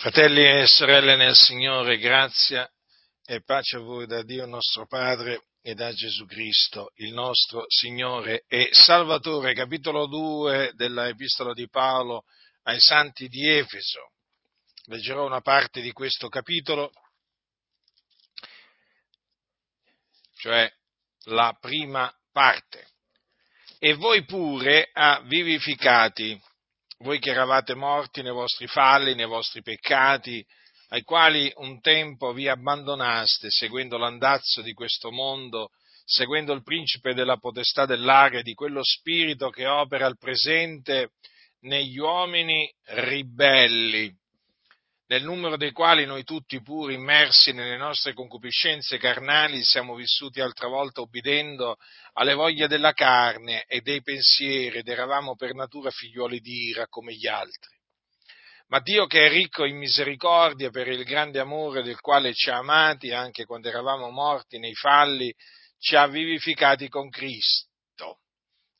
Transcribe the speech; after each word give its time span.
Fratelli 0.00 0.42
e 0.42 0.66
sorelle 0.66 1.14
nel 1.14 1.34
Signore, 1.34 1.98
grazia 1.98 2.66
e 3.22 3.42
pace 3.42 3.76
a 3.76 3.80
voi 3.80 4.06
da 4.06 4.22
Dio 4.22 4.46
nostro 4.46 4.86
Padre 4.86 5.48
e 5.60 5.74
da 5.74 5.92
Gesù 5.92 6.24
Cristo, 6.24 6.92
il 6.94 7.12
nostro 7.12 7.66
Signore 7.68 8.44
e 8.48 8.70
Salvatore, 8.72 9.52
capitolo 9.52 10.06
2 10.06 10.72
della 10.74 11.06
Epistola 11.08 11.52
di 11.52 11.68
Paolo 11.68 12.24
ai 12.62 12.80
Santi 12.80 13.28
di 13.28 13.46
Efeso. 13.46 14.12
Leggerò 14.84 15.26
una 15.26 15.42
parte 15.42 15.82
di 15.82 15.92
questo 15.92 16.30
capitolo, 16.30 16.90
cioè 20.38 20.66
la 21.24 21.54
prima 21.60 22.10
parte. 22.32 22.88
E 23.78 23.92
voi 23.92 24.24
pure 24.24 24.88
ha 24.94 25.20
vivificati 25.26 26.40
voi 27.02 27.18
che 27.18 27.30
eravate 27.30 27.74
morti 27.74 28.22
nei 28.22 28.32
vostri 28.32 28.66
falli, 28.66 29.14
nei 29.14 29.26
vostri 29.26 29.62
peccati, 29.62 30.44
ai 30.88 31.02
quali 31.02 31.50
un 31.56 31.80
tempo 31.80 32.32
vi 32.32 32.48
abbandonaste 32.48 33.48
seguendo 33.50 33.96
l'andazzo 33.96 34.60
di 34.60 34.72
questo 34.72 35.10
mondo, 35.10 35.70
seguendo 36.04 36.52
il 36.52 36.62
principe 36.62 37.14
della 37.14 37.36
potestà 37.36 37.86
dell'aria, 37.86 38.42
di 38.42 38.54
quello 38.54 38.80
spirito 38.82 39.50
che 39.50 39.66
opera 39.66 40.06
al 40.06 40.18
presente 40.18 41.12
negli 41.60 41.98
uomini 41.98 42.70
ribelli, 42.86 44.14
nel 45.10 45.24
numero 45.24 45.56
dei 45.56 45.72
quali 45.72 46.06
noi 46.06 46.22
tutti 46.22 46.62
pur 46.62 46.92
immersi 46.92 47.52
nelle 47.52 47.76
nostre 47.76 48.14
concupiscenze 48.14 48.96
carnali 48.96 49.64
siamo 49.64 49.96
vissuti 49.96 50.40
altra 50.40 50.68
volta 50.68 51.00
obbedendo 51.00 51.78
alle 52.12 52.34
voglie 52.34 52.68
della 52.68 52.92
carne 52.92 53.64
e 53.64 53.80
dei 53.80 54.02
pensieri 54.02 54.78
ed 54.78 54.88
eravamo 54.88 55.34
per 55.34 55.52
natura 55.52 55.90
figliuoli 55.90 56.38
di 56.38 56.68
ira 56.68 56.86
come 56.86 57.12
gli 57.14 57.26
altri. 57.26 57.76
Ma 58.68 58.78
Dio 58.78 59.06
che 59.06 59.26
è 59.26 59.28
ricco 59.28 59.64
in 59.64 59.78
misericordia 59.78 60.70
per 60.70 60.86
il 60.86 61.02
grande 61.02 61.40
amore 61.40 61.82
del 61.82 61.98
quale 61.98 62.32
ci 62.32 62.48
ha 62.50 62.58
amati 62.58 63.10
anche 63.10 63.44
quando 63.44 63.66
eravamo 63.66 64.10
morti 64.10 64.60
nei 64.60 64.74
falli, 64.74 65.34
ci 65.80 65.96
ha 65.96 66.06
vivificati 66.06 66.88
con 66.88 67.10
Cristo. 67.10 68.20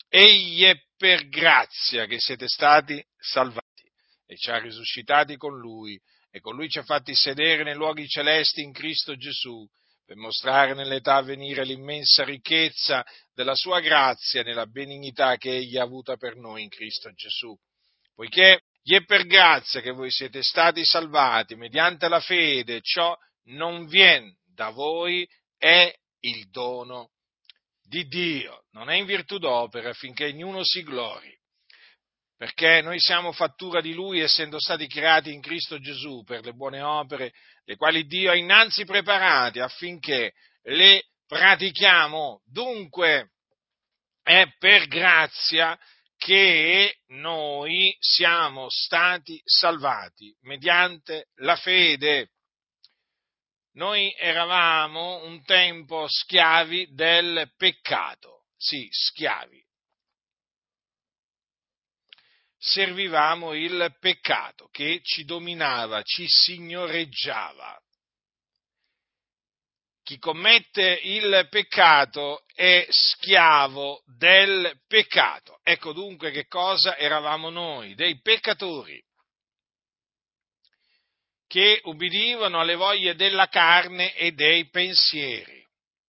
Egli 0.09 0.63
è 0.63 0.81
per 0.97 1.29
grazia 1.29 2.07
che 2.07 2.21
siete 2.21 2.47
stati 2.47 3.05
salvati 3.19 3.91
e 4.27 4.37
ci 4.37 4.53
ha 4.53 4.59
risuscitati 4.59 5.37
con 5.37 5.59
Lui 5.59 6.01
e 6.31 6.41
con 6.41 6.55
lui 6.55 6.69
ci 6.69 6.79
ha 6.79 6.85
fatti 6.85 7.15
sedere 7.15 7.65
nei 7.65 7.75
luoghi 7.75 8.07
celesti 8.07 8.63
in 8.63 8.73
Cristo 8.73 9.17
Gesù, 9.17 9.67
per 10.05 10.17
mostrare 10.17 10.75
nell'età 10.75 11.17
a 11.17 11.23
venire 11.23 11.65
l'immensa 11.65 12.25
ricchezza 12.25 13.05
della 13.33 13.55
sua 13.55 13.81
grazia 13.81 14.43
nella 14.43 14.67
benignità 14.67 15.37
che 15.37 15.51
egli 15.51 15.77
ha 15.77 15.83
avuta 15.83 16.17
per 16.17 16.37
noi 16.37 16.63
in 16.63 16.69
Cristo 16.69 17.13
Gesù. 17.13 17.57
Poiché 18.15 18.63
gli 18.83 18.95
è 18.95 19.05
per 19.05 19.27
grazia 19.27 19.81
che 19.81 19.93
voi 19.93 20.11
siete 20.11 20.43
stati 20.43 20.85
salvati 20.85 21.55
mediante 21.55 22.09
la 22.09 22.21
fede, 22.21 22.81
ciò 22.81 23.17
non 23.45 23.87
viene 23.87 24.39
da 24.45 24.71
voi, 24.71 25.29
è 25.57 25.93
il 26.21 26.49
dono 26.51 27.11
di 27.83 28.07
Dio, 28.07 28.65
non 28.73 28.89
è 28.91 28.97
in 28.97 29.05
virtù 29.05 29.39
d'opera 29.39 29.91
affinché 29.91 30.27
ognuno 30.27 30.65
si 30.65 30.83
glori 30.83 31.40
perché 32.41 32.81
noi 32.81 32.99
siamo 32.99 33.33
fattura 33.33 33.83
di 33.83 33.93
Lui 33.93 34.21
essendo 34.21 34.59
stati 34.59 34.87
creati 34.87 35.31
in 35.31 35.43
Cristo 35.43 35.79
Gesù 35.79 36.23
per 36.25 36.43
le 36.43 36.55
buone 36.55 36.81
opere, 36.81 37.35
le 37.67 37.77
quali 37.77 38.07
Dio 38.07 38.31
ha 38.31 38.35
innanzi 38.35 38.87
preparate 38.87 39.61
affinché 39.61 40.33
le 40.63 41.03
pratichiamo. 41.27 42.41
Dunque 42.47 43.33
è 44.23 44.47
per 44.59 44.87
grazia 44.87 45.79
che 46.17 47.01
noi 47.09 47.95
siamo 48.01 48.71
stati 48.71 49.39
salvati 49.45 50.35
mediante 50.41 51.27
la 51.41 51.57
fede. 51.57 52.31
Noi 53.73 54.15
eravamo 54.19 55.27
un 55.27 55.45
tempo 55.45 56.07
schiavi 56.09 56.95
del 56.95 57.53
peccato, 57.59 58.47
sì, 58.57 58.89
schiavi, 58.91 59.63
servivamo 62.61 63.55
il 63.55 63.97
peccato 63.99 64.69
che 64.71 65.01
ci 65.03 65.25
dominava, 65.25 66.03
ci 66.03 66.27
signoreggiava. 66.29 67.81
Chi 70.03 70.19
commette 70.19 71.01
il 71.05 71.47
peccato 71.49 72.45
è 72.55 72.87
schiavo 72.91 74.03
del 74.19 74.79
peccato. 74.87 75.61
Ecco 75.63 75.93
dunque 75.93 76.31
che 76.33 76.47
cosa 76.47 76.99
eravamo 76.99 77.49
noi, 77.49 77.95
dei 77.95 78.21
peccatori, 78.21 79.03
che 81.47 81.81
ubbidivano 81.85 82.61
alle 82.61 82.75
voglie 82.75 83.15
della 83.15 83.49
carne 83.49 84.15
e 84.15 84.33
dei 84.33 84.69
pensieri. 84.69 85.67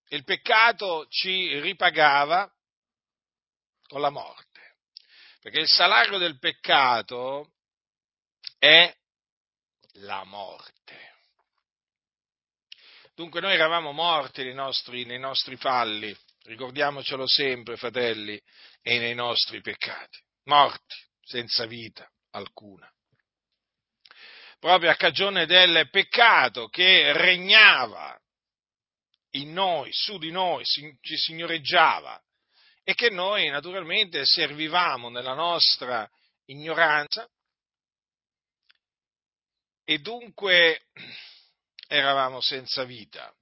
Il 0.10 0.24
peccato 0.26 1.08
ci 1.08 1.58
ripagava 1.62 2.52
con 3.88 4.02
la 4.02 4.10
morte 4.10 4.51
perché 5.42 5.60
il 5.60 5.68
salario 5.68 6.20
del 6.20 6.38
peccato 6.38 7.54
è 8.60 8.96
la 9.96 10.24
morte. 10.24 11.10
Dunque 13.16 13.42
noi 13.42 13.54
eravamo 13.54 13.92
morti 13.92 14.44
nei 14.44 14.54
nostri, 14.54 15.04
nei 15.04 15.20
nostri 15.20 15.58
falli, 15.58 16.16
ricordiamocelo 16.44 17.28
sempre, 17.28 17.76
fratelli, 17.76 18.40
e 18.84 19.00
nei 19.00 19.16
nostri 19.16 19.62
peccati, 19.62 20.20
morti, 20.46 20.96
senza 21.22 21.66
vita 21.66 22.08
alcuna. 22.32 22.90
Proprio 24.60 24.92
a 24.92 24.96
cagione 24.96 25.48
del 25.48 25.90
peccato 25.90 26.68
che 26.68 27.14
regnava 27.14 28.16
in 29.32 29.54
noi, 29.54 29.92
su 29.92 30.20
di 30.20 30.30
noi, 30.30 30.64
ci 30.66 31.18
signoreggiava, 31.18 32.22
e 32.84 32.94
che 32.94 33.10
noi 33.10 33.48
naturalmente 33.50 34.26
servivamo 34.26 35.10
nella 35.10 35.34
nostra 35.34 36.10
ignoranza 36.46 37.28
e 39.84 40.00
dunque 40.00 40.88
eravamo 41.88 42.42
senza 42.42 42.84
vita. 42.84 43.34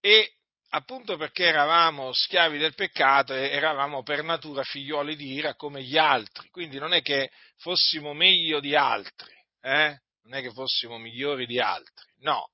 E 0.00 0.34
appunto 0.70 1.16
perché 1.16 1.46
eravamo 1.46 2.12
schiavi 2.12 2.58
del 2.58 2.74
peccato, 2.74 3.32
eravamo 3.32 4.02
per 4.02 4.22
natura 4.22 4.62
figlioli 4.62 5.16
di 5.16 5.32
ira 5.32 5.54
come 5.54 5.82
gli 5.82 5.96
altri, 5.96 6.48
quindi 6.50 6.78
non 6.78 6.92
è 6.92 7.02
che 7.02 7.30
fossimo 7.56 8.12
meglio 8.12 8.60
di 8.60 8.74
altri, 8.74 9.32
eh? 9.60 10.00
non 10.22 10.34
è 10.34 10.42
che 10.42 10.52
fossimo 10.52 10.98
migliori 10.98 11.46
di 11.46 11.58
altri, 11.58 12.12
no, 12.18 12.50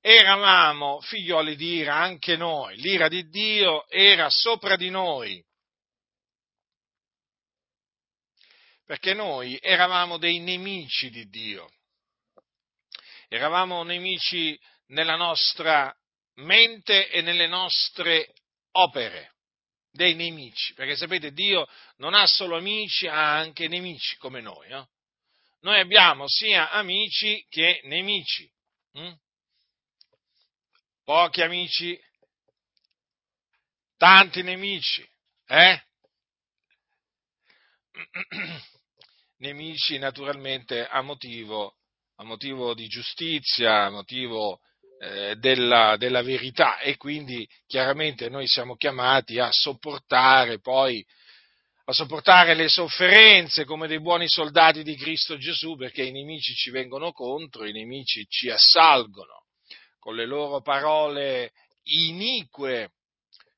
eravamo 0.00 1.00
figlioli 1.00 1.56
di 1.56 1.74
ira 1.76 1.96
anche 1.96 2.36
noi, 2.36 2.76
l'ira 2.76 3.08
di 3.08 3.28
Dio 3.28 3.86
era 3.88 4.30
sopra 4.30 4.76
di 4.76 4.90
noi, 4.90 5.44
perché 8.84 9.14
noi 9.14 9.58
eravamo 9.60 10.16
dei 10.16 10.38
nemici 10.40 11.10
di 11.10 11.28
Dio, 11.28 11.70
eravamo 13.28 13.82
nemici 13.82 14.58
nella 14.88 15.16
nostra 15.16 15.94
mente 16.36 17.08
e 17.10 17.20
nelle 17.20 17.46
nostre 17.46 18.32
opere, 18.72 19.34
dei 19.92 20.14
nemici, 20.14 20.72
perché 20.74 20.96
sapete 20.96 21.32
Dio 21.32 21.66
non 21.96 22.14
ha 22.14 22.26
solo 22.26 22.56
amici, 22.56 23.06
ha 23.06 23.36
anche 23.36 23.68
nemici 23.68 24.16
come 24.18 24.40
noi, 24.40 24.68
no? 24.68 24.88
Noi 25.60 25.80
abbiamo 25.80 26.24
sia 26.26 26.70
amici 26.70 27.44
che 27.48 27.80
nemici. 27.84 28.50
Hm? 28.92 29.12
Pochi 31.10 31.42
amici, 31.42 32.00
tanti 33.96 34.42
nemici, 34.44 35.04
eh? 35.48 35.82
nemici 39.38 39.98
naturalmente 39.98 40.86
a 40.86 41.02
motivo, 41.02 41.78
a 42.14 42.22
motivo, 42.22 42.74
di 42.74 42.86
giustizia, 42.86 43.86
a 43.86 43.90
motivo 43.90 44.60
eh, 45.00 45.34
della, 45.34 45.96
della, 45.96 46.22
verità. 46.22 46.78
E 46.78 46.96
quindi 46.96 47.44
chiaramente 47.66 48.28
noi 48.28 48.46
siamo 48.46 48.76
chiamati 48.76 49.40
a 49.40 49.50
sopportare 49.50 50.60
poi 50.60 51.04
a 51.86 51.92
sopportare 51.92 52.54
le 52.54 52.68
sofferenze 52.68 53.64
come 53.64 53.88
dei 53.88 54.00
buoni 54.00 54.28
soldati 54.28 54.84
di 54.84 54.94
Cristo 54.94 55.36
Gesù 55.36 55.74
perché 55.74 56.04
i 56.04 56.12
nemici 56.12 56.54
ci 56.54 56.70
vengono 56.70 57.10
contro, 57.10 57.66
i 57.66 57.72
nemici 57.72 58.24
ci 58.28 58.48
assalgono 58.48 59.46
con 60.00 60.16
le 60.16 60.26
loro 60.26 60.60
parole 60.62 61.52
inique, 61.84 62.94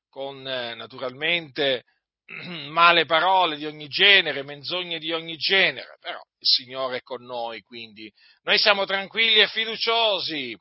con 0.09 0.47
eh, 0.47 0.75
naturalmente 0.75 1.85
male 2.69 3.05
parole 3.05 3.57
di 3.57 3.65
ogni 3.65 3.87
genere, 3.87 4.43
menzogne 4.43 4.99
di 4.99 5.11
ogni 5.11 5.37
genere, 5.37 5.97
però 5.99 6.19
il 6.19 6.47
Signore 6.47 6.97
è 6.97 7.01
con 7.01 7.23
noi, 7.23 7.61
quindi 7.61 8.11
noi 8.43 8.59
siamo 8.59 8.85
tranquilli 8.85 9.39
e 9.39 9.47
fiduciosi, 9.47 10.55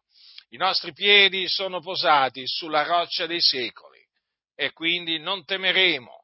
i 0.51 0.57
nostri 0.57 0.93
piedi 0.93 1.49
sono 1.49 1.81
posati 1.81 2.47
sulla 2.47 2.83
roccia 2.85 3.27
dei 3.27 3.41
secoli 3.41 4.01
e 4.55 4.73
quindi 4.73 5.19
non 5.19 5.45
temeremo. 5.45 6.21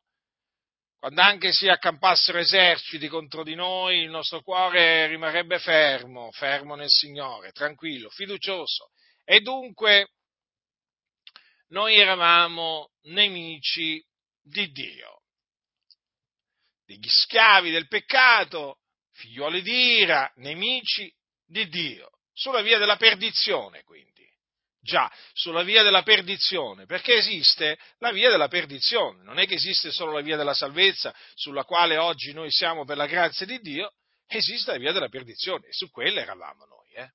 quando 0.99 1.20
anche 1.20 1.52
si 1.52 1.69
accampassero 1.69 2.38
eserciti 2.38 3.08
contro 3.08 3.44
di 3.44 3.55
noi, 3.55 4.00
il 4.00 4.10
nostro 4.10 4.43
cuore 4.43 5.06
rimarrebbe 5.06 5.58
fermo, 5.60 6.31
fermo 6.32 6.75
nel 6.75 6.90
Signore, 6.90 7.52
tranquillo, 7.52 8.10
fiducioso. 8.10 8.90
E 9.31 9.41
dunque 9.41 10.09
noi 11.69 11.97
eravamo 11.97 12.93
nemici 13.09 14.03
di 14.41 14.71
Dio, 14.71 15.21
degli 16.87 17.07
schiavi 17.07 17.71
del 17.71 17.89
peccato, 17.89 18.79
figlioli 19.13 19.61
di 19.61 19.99
ira, 19.99 20.33
nemici 20.37 21.13
di 21.45 21.69
Dio, 21.69 22.09
sulla 22.33 22.63
via 22.63 22.79
della 22.79 22.97
perdizione 22.97 23.83
quindi. 23.83 24.27
Già, 24.81 25.13
sulla 25.35 25.63
via 25.63 25.83
della 25.83 26.03
perdizione, 26.03 26.87
perché 26.87 27.17
esiste 27.17 27.79
la 27.99 28.13
via 28.13 28.31
della 28.31 28.49
perdizione, 28.49 29.23
non 29.25 29.39
è 29.39 29.47
che 29.47 29.57
esiste 29.57 29.91
solo 29.91 30.13
la 30.13 30.23
via 30.23 30.39
della 30.39 30.55
salvezza, 30.55 31.15
sulla 31.35 31.65
quale 31.65 31.99
oggi 31.99 32.33
noi 32.33 32.51
siamo 32.51 32.87
per 32.87 32.97
la 32.97 33.05
grazia 33.05 33.45
di 33.45 33.61
Dio, 33.61 33.93
esiste 34.27 34.71
la 34.71 34.79
via 34.79 34.93
della 34.93 35.11
perdizione, 35.11 35.67
e 35.67 35.73
su 35.75 35.91
quella 35.91 36.23
eravamo 36.23 36.65
noi. 36.65 36.93
Eh? 36.93 37.13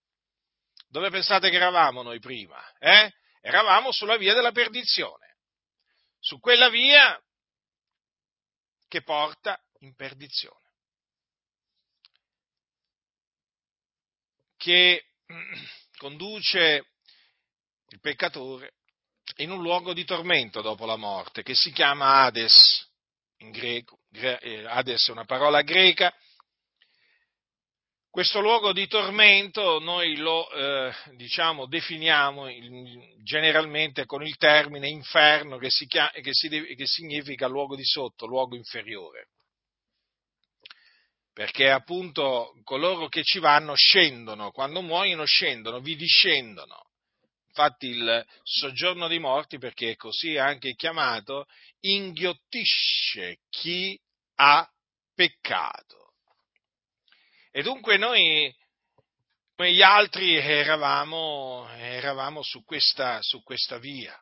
Dove 0.93 1.09
pensate 1.09 1.49
che 1.49 1.55
eravamo 1.55 2.03
noi 2.03 2.19
prima? 2.19 2.63
Eh? 2.77 3.11
Eravamo 3.41 3.91
sulla 3.91 4.15
via 4.15 4.35
della 4.35 4.51
perdizione, 4.51 5.37
su 6.19 6.39
quella 6.39 6.69
via 6.69 7.19
che 8.87 9.01
porta 9.01 9.59
in 9.79 9.95
perdizione. 9.95 10.69
Che 14.55 15.05
conduce 15.97 16.91
il 17.87 17.99
peccatore 17.99 18.75
in 19.37 19.49
un 19.49 19.63
luogo 19.63 19.93
di 19.93 20.05
tormento 20.05 20.61
dopo 20.61 20.85
la 20.85 20.95
morte, 20.95 21.41
che 21.41 21.55
si 21.55 21.71
chiama 21.71 22.21
Hades 22.21 22.87
in 23.37 23.49
greco. 23.49 23.97
Eh, 24.11 24.63
Hades 24.67 25.07
è 25.07 25.11
una 25.11 25.25
parola 25.25 25.63
greca. 25.63 26.15
Questo 28.13 28.42
luogo 28.42 28.74
di 28.74 28.86
tormento 28.86 29.80
noi 29.80 30.18
lo 30.18 30.48
eh, 30.51 30.94
diciamo, 31.15 31.65
definiamo 31.65 32.45
generalmente 33.24 34.06
con 34.06 34.21
il 34.24 34.38
termine 34.38 34.88
inferno 34.88 35.57
che, 35.57 35.71
si 35.71 35.88
chiama, 35.88 36.12
che, 36.12 36.30
si, 36.31 36.48
che 36.48 36.86
significa 36.86 37.48
luogo 37.48 37.75
di 37.75 37.83
sotto, 37.83 38.27
luogo 38.27 38.56
inferiore 38.56 39.30
perché 41.33 41.71
appunto 41.71 42.54
coloro 42.63 43.07
che 43.07 43.24
ci 43.24 43.39
vanno 43.39 43.74
scendono, 43.74 44.51
quando 44.51 44.83
muoiono 44.83 45.25
scendono, 45.25 45.80
vi 45.80 45.95
discendono. 45.95 46.89
Infatti 47.48 47.88
il 47.88 48.24
soggiorno 48.44 49.07
dei 49.07 49.18
morti, 49.18 49.57
perché 49.57 49.89
è 49.89 49.95
così 49.95 50.38
anche 50.38 50.75
chiamato, 50.75 51.48
inghiottisce 51.80 53.39
chi 53.50 54.00
ha 54.36 54.69
peccato. 55.15 56.02
E 57.55 57.61
dunque 57.61 57.97
noi, 57.97 58.51
come 59.55 59.73
gli 59.73 59.83
altri, 59.83 60.35
eravamo, 60.38 61.67
eravamo 61.69 62.41
su, 62.41 62.63
questa, 62.63 63.19
su 63.21 63.44
questa 63.44 63.77
via 63.77 64.19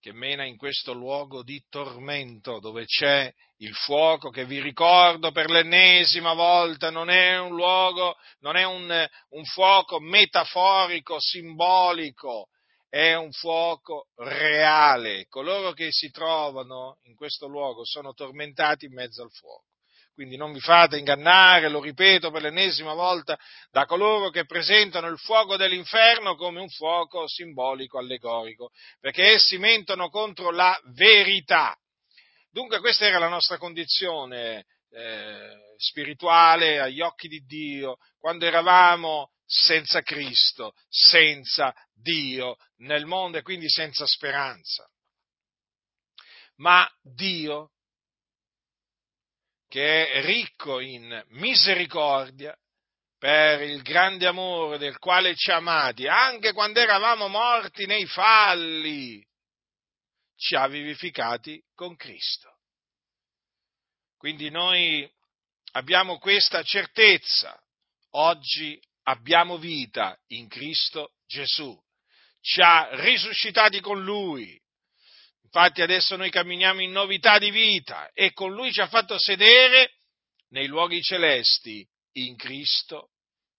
che 0.00 0.12
mena 0.12 0.44
in 0.44 0.56
questo 0.56 0.94
luogo 0.94 1.44
di 1.44 1.64
tormento 1.68 2.58
dove 2.58 2.86
c'è 2.86 3.32
il 3.58 3.72
fuoco 3.72 4.30
che 4.30 4.44
vi 4.46 4.60
ricordo 4.60 5.30
per 5.30 5.48
l'ennesima 5.48 6.32
volta 6.34 6.90
non 6.90 7.08
è 7.08 7.38
un 7.38 7.54
luogo, 7.54 8.16
non 8.40 8.56
è 8.56 8.64
un, 8.64 9.08
un 9.28 9.44
fuoco 9.44 10.00
metaforico, 10.00 11.20
simbolico, 11.20 12.48
è 12.88 13.14
un 13.14 13.30
fuoco 13.30 14.08
reale. 14.16 15.26
Coloro 15.28 15.70
che 15.70 15.92
si 15.92 16.10
trovano 16.10 16.98
in 17.02 17.14
questo 17.14 17.46
luogo 17.46 17.84
sono 17.84 18.12
tormentati 18.12 18.86
in 18.86 18.94
mezzo 18.94 19.22
al 19.22 19.30
fuoco. 19.30 19.70
Quindi 20.14 20.36
non 20.36 20.52
vi 20.52 20.60
fate 20.60 20.98
ingannare, 20.98 21.68
lo 21.68 21.80
ripeto 21.80 22.30
per 22.30 22.42
l'ennesima 22.42 22.92
volta, 22.92 23.38
da 23.70 23.86
coloro 23.86 24.28
che 24.28 24.44
presentano 24.44 25.08
il 25.08 25.18
fuoco 25.18 25.56
dell'inferno 25.56 26.36
come 26.36 26.60
un 26.60 26.68
fuoco 26.68 27.26
simbolico, 27.26 27.98
allegorico, 27.98 28.70
perché 29.00 29.32
essi 29.32 29.56
mentono 29.56 30.10
contro 30.10 30.50
la 30.50 30.78
verità. 30.94 31.74
Dunque 32.50 32.80
questa 32.80 33.06
era 33.06 33.18
la 33.18 33.28
nostra 33.28 33.56
condizione 33.56 34.66
eh, 34.90 35.56
spirituale 35.78 36.78
agli 36.78 37.00
occhi 37.00 37.28
di 37.28 37.40
Dio, 37.46 37.96
quando 38.18 38.44
eravamo 38.44 39.30
senza 39.46 40.02
Cristo, 40.02 40.74
senza 40.88 41.74
Dio 41.92 42.56
nel 42.78 43.06
mondo 43.06 43.38
e 43.38 43.42
quindi 43.42 43.68
senza 43.70 44.06
speranza. 44.06 44.86
Ma 46.56 46.86
Dio 47.00 47.71
che 49.72 50.10
è 50.10 50.22
ricco 50.26 50.80
in 50.80 51.24
misericordia 51.28 52.54
per 53.16 53.62
il 53.62 53.80
grande 53.80 54.26
amore 54.26 54.76
del 54.76 54.98
quale 54.98 55.34
ci 55.34 55.50
ha 55.50 55.56
amati, 55.56 56.06
anche 56.06 56.52
quando 56.52 56.78
eravamo 56.78 57.28
morti 57.28 57.86
nei 57.86 58.04
falli, 58.04 59.26
ci 60.36 60.56
ha 60.56 60.68
vivificati 60.68 61.58
con 61.74 61.96
Cristo. 61.96 62.54
Quindi 64.18 64.50
noi 64.50 65.10
abbiamo 65.70 66.18
questa 66.18 66.62
certezza, 66.62 67.58
oggi 68.10 68.78
abbiamo 69.04 69.56
vita 69.56 70.20
in 70.32 70.48
Cristo 70.48 71.14
Gesù, 71.26 71.74
ci 72.42 72.60
ha 72.60 72.90
risuscitati 72.92 73.80
con 73.80 74.04
Lui, 74.04 74.61
Infatti 75.54 75.82
adesso 75.82 76.16
noi 76.16 76.30
camminiamo 76.30 76.80
in 76.80 76.92
novità 76.92 77.38
di 77.38 77.50
vita 77.50 78.10
e 78.14 78.32
con 78.32 78.54
Lui 78.54 78.72
ci 78.72 78.80
ha 78.80 78.86
fatto 78.86 79.18
sedere 79.18 79.96
nei 80.48 80.66
luoghi 80.66 81.02
celesti 81.02 81.86
in 82.12 82.36
Cristo 82.36 83.10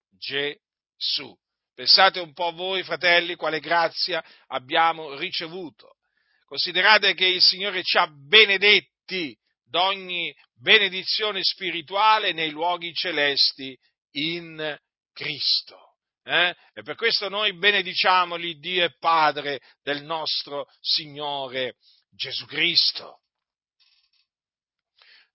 Gesù. 0.10 1.38
Pensate 1.76 2.20
un 2.20 2.34
po' 2.34 2.52
voi, 2.52 2.82
fratelli, 2.82 3.36
quale 3.36 3.60
grazia 3.60 4.24
abbiamo 4.48 5.14
ricevuto. 5.14 5.98
Considerate 6.46 7.14
che 7.14 7.28
il 7.28 7.42
Signore 7.44 7.84
ci 7.84 7.98
ha 7.98 8.08
benedetti 8.08 9.38
d'ogni 9.64 10.36
benedizione 10.56 11.44
spirituale 11.44 12.32
nei 12.32 12.50
luoghi 12.50 12.92
celesti 12.96 13.78
in 14.14 14.76
Cristo. 15.14 15.93
Eh? 16.26 16.56
E 16.74 16.82
per 16.84 16.96
questo 16.96 17.28
noi 17.28 17.54
benediciamo 17.54 18.36
l'Iddio 18.36 18.86
e 18.86 18.96
Padre 18.98 19.60
del 19.82 20.04
nostro 20.04 20.68
Signore 20.80 21.76
Gesù 22.10 22.46
Cristo. 22.46 23.20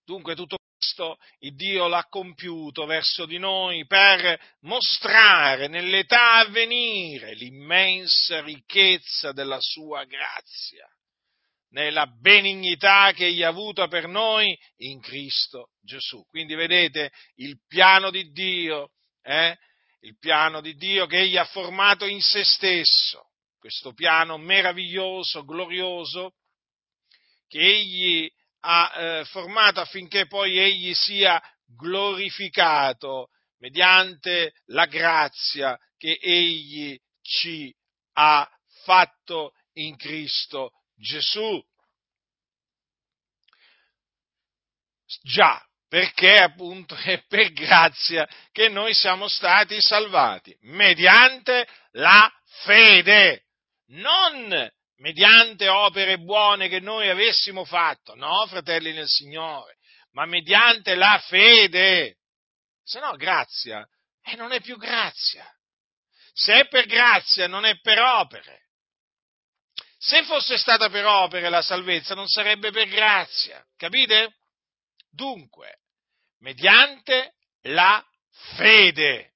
Dunque 0.03 0.35
tutto 0.35 0.57
questo 0.75 1.19
il 1.39 1.55
Dio 1.55 1.87
l'ha 1.87 2.07
compiuto 2.09 2.87
verso 2.87 3.27
di 3.27 3.37
noi 3.37 3.85
per 3.85 4.39
mostrare 4.61 5.67
nell'età 5.67 6.37
a 6.37 6.49
venire 6.49 7.35
l'immensa 7.35 8.41
ricchezza 8.41 9.31
della 9.31 9.59
sua 9.61 10.05
grazia, 10.05 10.89
nella 11.73 12.07
benignità 12.07 13.11
che 13.13 13.27
egli 13.27 13.43
ha 13.43 13.49
avuta 13.49 13.87
per 13.87 14.07
noi 14.07 14.57
in 14.77 14.99
Cristo 15.01 15.69
Gesù. 15.81 16.25
Quindi 16.25 16.55
vedete 16.55 17.11
il 17.35 17.59
piano 17.67 18.09
di 18.09 18.31
Dio 18.31 18.89
eh, 19.21 19.55
il 20.01 20.17
piano 20.17 20.61
di 20.61 20.75
Dio 20.75 21.05
che 21.05 21.19
egli 21.19 21.37
ha 21.37 21.45
formato 21.45 22.05
in 22.05 22.21
se 22.21 22.43
stesso, 22.43 23.31
questo 23.57 23.93
piano 23.93 24.37
meraviglioso, 24.37 25.43
glorioso, 25.43 26.35
che 27.47 27.59
egli 27.59 28.31
ha 28.61 28.93
eh, 28.95 29.25
formato 29.25 29.79
affinché 29.79 30.27
poi 30.27 30.57
egli 30.57 30.93
sia 30.93 31.41
glorificato 31.65 33.29
mediante 33.59 34.53
la 34.67 34.85
grazia 34.85 35.77
che 35.97 36.17
egli 36.21 36.97
ci 37.21 37.73
ha 38.13 38.49
fatto 38.83 39.53
in 39.73 39.95
Cristo 39.97 40.71
Gesù. 40.95 41.61
Già, 45.23 45.61
perché 45.89 46.37
appunto 46.37 46.95
è 46.95 47.23
per 47.27 47.51
grazia 47.51 48.29
che 48.51 48.69
noi 48.69 48.93
siamo 48.93 49.27
stati 49.27 49.81
salvati, 49.81 50.55
mediante 50.61 51.67
la 51.93 52.31
fede, 52.63 53.45
non 53.87 54.71
mediante 54.97 55.67
opere 55.67 56.19
buone 56.19 56.67
che 56.67 56.79
noi 56.79 57.09
avessimo 57.09 57.65
fatto, 57.65 58.13
no, 58.13 58.45
fratelli 58.47 58.93
nel 58.93 59.07
Signore, 59.07 59.77
ma 60.11 60.25
mediante 60.25 60.93
la 60.93 61.19
fede. 61.25 62.17
Se 62.83 62.99
no, 62.99 63.15
grazia, 63.15 63.87
e 64.23 64.35
non 64.35 64.51
è 64.51 64.61
più 64.61 64.77
grazia. 64.77 65.45
Se 66.33 66.53
è 66.53 66.67
per 66.67 66.85
grazia, 66.85 67.47
non 67.47 67.65
è 67.65 67.79
per 67.79 67.99
opere. 67.99 68.67
Se 69.97 70.23
fosse 70.23 70.57
stata 70.57 70.89
per 70.89 71.05
opere 71.05 71.49
la 71.49 71.63
salvezza, 71.63 72.13
non 72.13 72.27
sarebbe 72.27 72.71
per 72.71 72.87
grazia, 72.87 73.65
capite? 73.75 74.35
Dunque, 75.09 75.78
mediante 76.39 77.33
la 77.63 78.03
fede. 78.55 79.33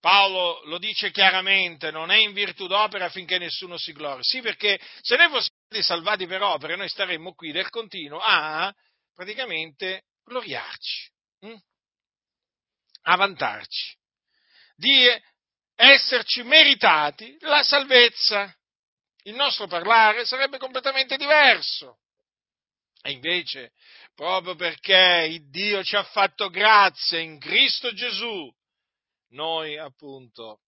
Paolo 0.00 0.62
lo 0.66 0.78
dice 0.78 1.10
chiaramente, 1.10 1.90
non 1.90 2.10
è 2.10 2.16
in 2.16 2.32
virtù 2.32 2.66
d'opera 2.66 3.06
affinché 3.06 3.38
nessuno 3.38 3.76
si 3.76 3.92
glori. 3.92 4.22
Sì, 4.22 4.40
perché 4.40 4.78
se 5.00 5.16
noi 5.16 5.28
fossimo 5.28 5.56
stati 5.66 5.82
salvati 5.82 6.26
per 6.26 6.42
opere, 6.42 6.76
noi 6.76 6.88
staremmo 6.88 7.34
qui 7.34 7.50
del 7.50 7.70
continuo 7.70 8.20
a 8.20 8.72
praticamente 9.14 10.04
gloriarci, 10.24 11.10
hm? 11.40 11.56
a 13.02 13.16
vantarci, 13.16 13.96
di 14.76 15.08
esserci 15.74 16.42
meritati 16.42 17.36
la 17.40 17.62
salvezza. 17.62 18.54
Il 19.24 19.34
nostro 19.34 19.66
parlare 19.66 20.24
sarebbe 20.24 20.58
completamente 20.58 21.16
diverso. 21.16 21.98
E 23.06 23.12
invece, 23.12 23.72
proprio 24.16 24.56
perché 24.56 25.40
Dio 25.48 25.84
ci 25.84 25.94
ha 25.94 26.02
fatto 26.02 26.50
grazia 26.50 27.20
in 27.20 27.38
Cristo 27.38 27.92
Gesù, 27.92 28.52
noi 29.28 29.78
appunto 29.78 30.62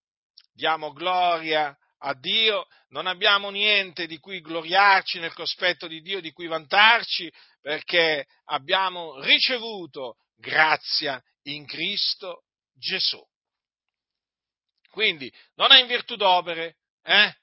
diamo 0.52 0.92
gloria 0.92 1.76
a 1.98 2.14
Dio, 2.14 2.68
non 2.90 3.08
abbiamo 3.08 3.50
niente 3.50 4.06
di 4.06 4.18
cui 4.18 4.40
gloriarci 4.40 5.18
nel 5.18 5.34
cospetto 5.34 5.88
di 5.88 6.00
Dio, 6.00 6.20
di 6.20 6.30
cui 6.30 6.46
vantarci, 6.46 7.28
perché 7.60 8.24
abbiamo 8.44 9.20
ricevuto 9.20 10.18
grazia 10.36 11.20
in 11.46 11.66
Cristo 11.66 12.44
Gesù. 12.72 13.20
Quindi 14.90 15.28
non 15.56 15.72
è 15.72 15.80
in 15.80 15.88
virtù 15.88 16.14
d'opere, 16.14 16.76
eh? 17.02 17.36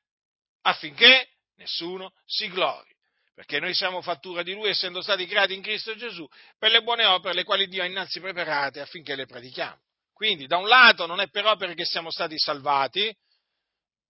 affinché 0.62 1.32
nessuno 1.56 2.14
si 2.24 2.48
glori. 2.48 2.95
Perché 3.36 3.60
noi 3.60 3.74
siamo 3.74 4.02
fattura 4.02 4.44
di 4.44 4.54
Lui, 4.54 4.70
essendo 4.70 5.02
stati 5.02 5.26
creati 5.28 5.54
in 5.54 5.62
Cristo 5.62 5.94
Gesù, 5.96 6.26
per 6.58 6.72
le 6.72 6.82
buone 6.82 7.04
opere, 7.04 7.34
le 7.34 7.44
quali 7.44 7.68
Dio 7.68 7.84
ha 7.84 7.86
innanzi 7.86 8.22
preparate 8.22 8.80
affinché 8.80 9.14
le 9.14 9.26
pratichiamo. 9.26 9.78
Quindi, 10.14 10.48
da 10.48 10.56
un 10.56 10.68
lato, 10.70 11.06
non 11.06 11.20
è 11.20 11.28
per 11.28 11.46
opere 11.46 11.74
che 11.74 11.84
siamo 11.84 12.10
stati 12.10 12.38
salvati, 12.40 13.14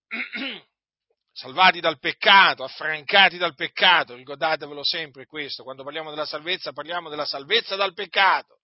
salvati 1.34 1.80
dal 1.80 1.98
peccato, 1.98 2.64
affrancati 2.64 3.38
dal 3.38 3.56
peccato, 3.56 4.14
ricordatevelo 4.14 4.84
sempre 4.84 5.26
questo, 5.26 5.64
quando 5.64 5.84
parliamo 5.84 6.12
della 6.12 6.26
salvezza 6.26 6.72
parliamo 6.72 7.10
della 7.10 7.26
salvezza 7.26 7.76
dal 7.76 7.94
peccato. 7.96 8.55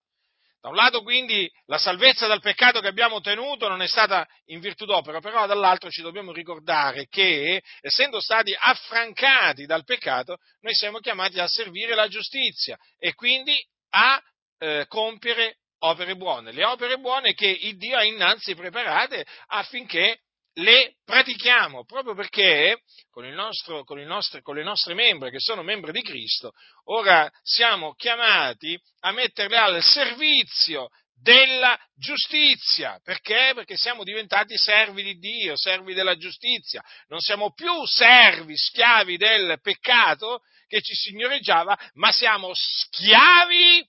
Da 0.61 0.69
un 0.69 0.75
lato 0.75 1.01
quindi 1.01 1.51
la 1.65 1.79
salvezza 1.79 2.27
dal 2.27 2.39
peccato 2.39 2.81
che 2.81 2.87
abbiamo 2.87 3.15
ottenuto 3.15 3.67
non 3.67 3.81
è 3.81 3.87
stata 3.87 4.27
in 4.45 4.59
virtù 4.59 4.85
d'opera, 4.85 5.19
però 5.19 5.47
dall'altro 5.47 5.89
ci 5.89 6.03
dobbiamo 6.03 6.31
ricordare 6.31 7.07
che 7.07 7.63
essendo 7.81 8.21
stati 8.21 8.55
affrancati 8.55 9.65
dal 9.65 9.83
peccato, 9.83 10.37
noi 10.59 10.75
siamo 10.75 10.99
chiamati 10.99 11.39
a 11.39 11.47
servire 11.47 11.95
la 11.95 12.07
giustizia 12.07 12.77
e 12.99 13.15
quindi 13.15 13.55
a 13.89 14.21
eh, 14.59 14.85
compiere 14.87 15.57
opere 15.79 16.15
buone, 16.15 16.51
le 16.51 16.63
opere 16.63 16.99
buone 16.99 17.33
che 17.33 17.47
il 17.47 17.75
Dio 17.77 17.97
ha 17.97 18.03
innanzi 18.03 18.53
preparate 18.53 19.25
affinché 19.47 20.19
le 20.55 20.95
pratichiamo, 21.05 21.85
proprio 21.85 22.13
perché 22.13 22.81
con, 23.09 23.25
nostro, 23.27 23.83
con, 23.83 23.99
nostro, 23.99 24.41
con, 24.41 24.55
le 24.55 24.63
nostre 24.63 24.93
membra, 24.93 25.29
che 25.29 25.39
sono 25.39 25.63
membri 25.63 25.91
di 25.91 26.01
Cristo, 26.01 26.51
ora 26.85 27.29
siamo 27.41 27.93
chiamati 27.93 28.77
a 29.01 29.11
metterle 29.11 29.57
al 29.57 29.83
servizio 29.83 30.89
della 31.13 31.79
giustizia. 31.95 32.99
Perché? 33.03 33.51
Perché 33.53 33.77
siamo 33.77 34.03
diventati 34.03 34.57
servi 34.57 35.03
di 35.03 35.17
Dio, 35.17 35.55
servi 35.55 35.93
della 35.93 36.17
giustizia. 36.17 36.83
Non 37.07 37.19
siamo 37.19 37.53
più 37.53 37.85
servi, 37.85 38.57
schiavi 38.57 39.17
del 39.17 39.59
peccato 39.61 40.41
che 40.67 40.81
ci 40.81 40.95
signoreggiava, 40.95 41.77
ma 41.93 42.11
siamo 42.11 42.51
schiavi 42.53 43.87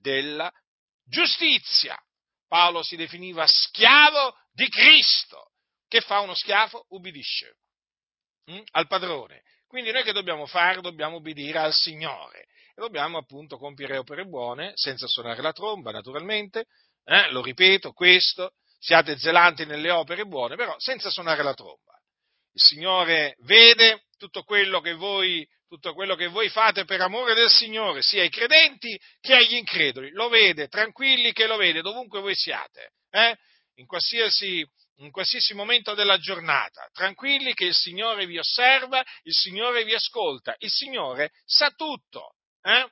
della 0.00 0.52
giustizia. 1.04 1.96
Paolo 2.46 2.82
si 2.82 2.96
definiva 2.96 3.46
schiavo 3.46 4.34
di 4.52 4.68
Cristo. 4.68 5.47
Che 5.88 6.00
fa 6.00 6.20
uno 6.20 6.34
schiavo? 6.34 6.84
Ubbidisce 6.90 7.56
hm? 8.44 8.60
al 8.72 8.86
padrone. 8.86 9.42
Quindi 9.66 9.90
noi 9.90 10.02
che 10.02 10.12
dobbiamo 10.12 10.46
fare? 10.46 10.80
Dobbiamo 10.80 11.16
ubbidire 11.16 11.58
al 11.58 11.72
Signore 11.72 12.40
e 12.42 12.80
dobbiamo 12.80 13.18
appunto 13.18 13.58
compiere 13.58 13.98
opere 13.98 14.24
buone 14.24 14.72
senza 14.74 15.06
suonare 15.06 15.42
la 15.42 15.52
tromba, 15.52 15.90
naturalmente. 15.90 16.66
Eh? 17.04 17.30
Lo 17.30 17.42
ripeto, 17.42 17.92
questo, 17.92 18.52
siate 18.78 19.18
zelanti 19.18 19.64
nelle 19.64 19.90
opere 19.90 20.24
buone, 20.24 20.56
però 20.56 20.74
senza 20.78 21.10
suonare 21.10 21.42
la 21.42 21.54
tromba. 21.54 21.98
Il 22.52 22.60
Signore 22.60 23.36
vede 23.40 24.04
tutto 24.16 24.42
quello 24.42 24.80
che 24.80 24.94
voi 24.94 25.46
quello 25.92 26.14
che 26.14 26.28
voi 26.28 26.48
fate 26.48 26.86
per 26.86 27.02
amore 27.02 27.34
del 27.34 27.50
Signore, 27.50 28.00
sia 28.00 28.22
ai 28.22 28.30
credenti 28.30 28.98
che 29.20 29.34
agli 29.34 29.54
increduli. 29.54 30.10
Lo 30.12 30.28
vede, 30.28 30.68
tranquilli 30.68 31.32
che 31.32 31.46
lo 31.46 31.56
vede, 31.56 31.82
dovunque 31.82 32.20
voi 32.20 32.34
siate, 32.34 32.92
eh? 33.10 33.36
in, 33.74 33.86
qualsiasi, 33.86 34.66
in 34.98 35.10
qualsiasi 35.10 35.54
momento 35.54 35.94
della 35.94 36.18
giornata. 36.18 36.88
Tranquilli 36.92 37.54
che 37.54 37.66
il 37.66 37.74
Signore 37.74 38.26
vi 38.26 38.38
osserva, 38.38 39.04
il 39.22 39.32
Signore 39.32 39.84
vi 39.84 39.94
ascolta, 39.94 40.54
il 40.58 40.70
Signore 40.70 41.32
sa 41.44 41.70
tutto. 41.70 42.34
Eh? 42.62 42.90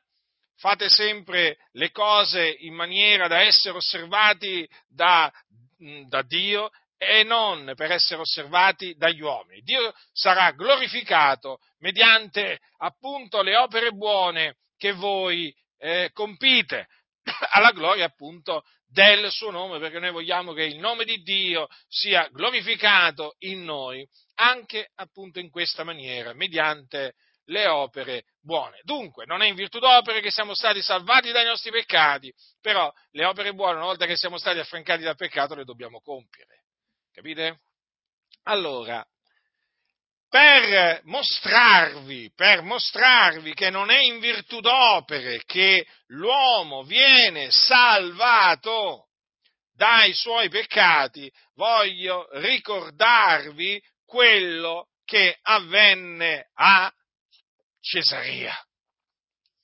Fate 0.59 0.89
sempre 0.89 1.59
le 1.73 1.91
cose 1.91 2.49
in 2.61 2.75
maniera 2.75 3.29
da 3.29 3.41
essere 3.41 3.77
osservati 3.77 4.69
da, 4.89 5.31
da 6.09 6.23
Dio 6.23 6.71
e 6.97 7.25
non 7.25 7.73
per 7.77 7.93
essere 7.93 8.21
osservati 8.21 8.95
dagli 8.97 9.21
uomini. 9.21 9.61
Dio 9.61 9.93
sarà 10.13 10.51
glorificato 10.53 11.59
mediante 11.81 12.61
appunto 12.79 13.43
le 13.43 13.57
opere 13.57 13.91
buone 13.91 14.57
che 14.79 14.93
voi 14.93 15.55
eh, 15.79 16.11
compite, 16.13 16.89
alla 17.53 17.73
gloria 17.73 18.07
appunto 18.07 18.65
del 18.97 19.31
suo 19.31 19.51
nome, 19.51 19.79
perché 19.79 19.99
noi 19.99 20.11
vogliamo 20.11 20.55
che 20.55 20.65
il 20.65 20.79
nome 20.79 21.05
di 21.05 21.19
Dio 21.19 21.69
sia 21.87 22.27
glorificato 22.33 23.35
in 23.41 23.63
noi 23.63 24.09
anche 24.37 24.91
appunto 24.95 25.39
in 25.39 25.51
questa 25.51 25.85
maniera, 25.85 26.33
mediante 26.33 27.13
le 27.49 27.67
opere 27.67 28.25
buone. 28.41 28.81
Dunque, 28.85 29.27
non 29.27 29.43
è 29.43 29.47
in 29.47 29.55
virtù 29.55 29.79
d'opere 29.81 30.23
che 30.23 30.31
siamo 30.31 30.55
stati 30.55 30.81
salvati 30.81 31.31
dai 31.31 31.45
nostri 31.45 31.71
peccati, 31.71 32.33
però 32.63 32.91
le 33.11 33.25
opere 33.27 33.53
buone, 33.53 33.77
una 33.77 33.85
volta 33.85 34.07
che 34.07 34.17
siamo 34.17 34.39
stati 34.39 34.61
affrancati 34.61 35.03
dal 35.03 35.15
peccato, 35.15 35.55
le 35.55 35.65
dobbiamo 35.65 36.01
compiere. 36.01 36.63
Capite? 37.13 37.61
Allora, 38.45 39.07
per 40.37 41.01
mostrarvi, 41.05 42.31
per 42.35 42.61
mostrarvi 42.61 43.55
che 43.55 43.71
non 43.71 43.89
è 43.89 44.01
in 44.01 44.21
virtù 44.21 44.61
d'opere 44.61 45.43
che 45.47 45.87
l'uomo 46.09 46.83
viene 46.83 47.51
salvato 47.51 49.07
dai 49.73 50.13
suoi 50.13 50.51
peccati, 50.51 51.33
voglio 51.55 52.29
ricordarvi 52.33 53.83
quello 54.05 54.89
che 55.07 55.39
avvenne 55.41 56.51
a 56.53 56.93
Cesarea. 57.81 58.55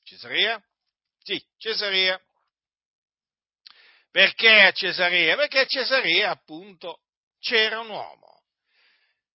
Cesarea? 0.05 0.59
Sì, 1.23 1.39
Cesarea. 1.59 2.19
Perché 4.11 4.63
a 4.63 4.73
Cesarea? 4.73 5.37
Perché 5.37 5.59
a 5.59 5.67
Cesarea, 5.67 6.31
appunto, 6.31 7.01
c'era 7.39 7.81
un 7.81 7.91
uomo 7.91 8.32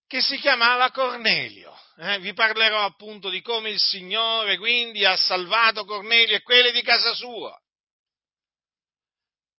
che 0.08 0.20
si 0.22 0.38
chiamava 0.38 0.90
Cornelio. 0.90 1.78
Eh, 1.98 2.18
vi 2.20 2.32
parlerò 2.32 2.84
appunto 2.84 3.28
di 3.28 3.42
come 3.42 3.70
il 3.70 3.78
Signore 3.78 4.56
quindi 4.56 5.04
ha 5.04 5.16
salvato 5.16 5.84
Cornelio 5.84 6.36
e 6.36 6.42
quelli 6.42 6.72
di 6.72 6.82
casa 6.82 7.12
sua. 7.14 7.56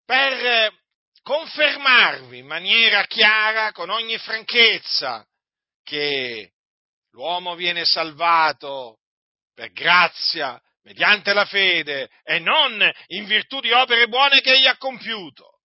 Per 0.06 0.74
confermarvi 1.22 2.40
in 2.40 2.48
maniera 2.48 3.06
chiara, 3.06 3.72
con 3.72 3.90
ogni 3.90 4.18
franchezza, 4.18 5.26
che 5.84 6.54
l'uomo 7.12 7.56
viene 7.56 7.86
salvato 7.86 9.02
per 9.54 9.72
grazia, 9.72 10.60
mediante 10.84 11.34
la 11.34 11.46
fede 11.46 12.10
e 12.24 12.40
non 12.40 12.82
in 13.08 13.26
virtù 13.26 13.60
di 13.60 13.72
opere 13.72 14.08
buone 14.08 14.42
che 14.42 14.54
egli 14.54 14.66
ha 14.66 14.78
compiuto. 14.78 15.60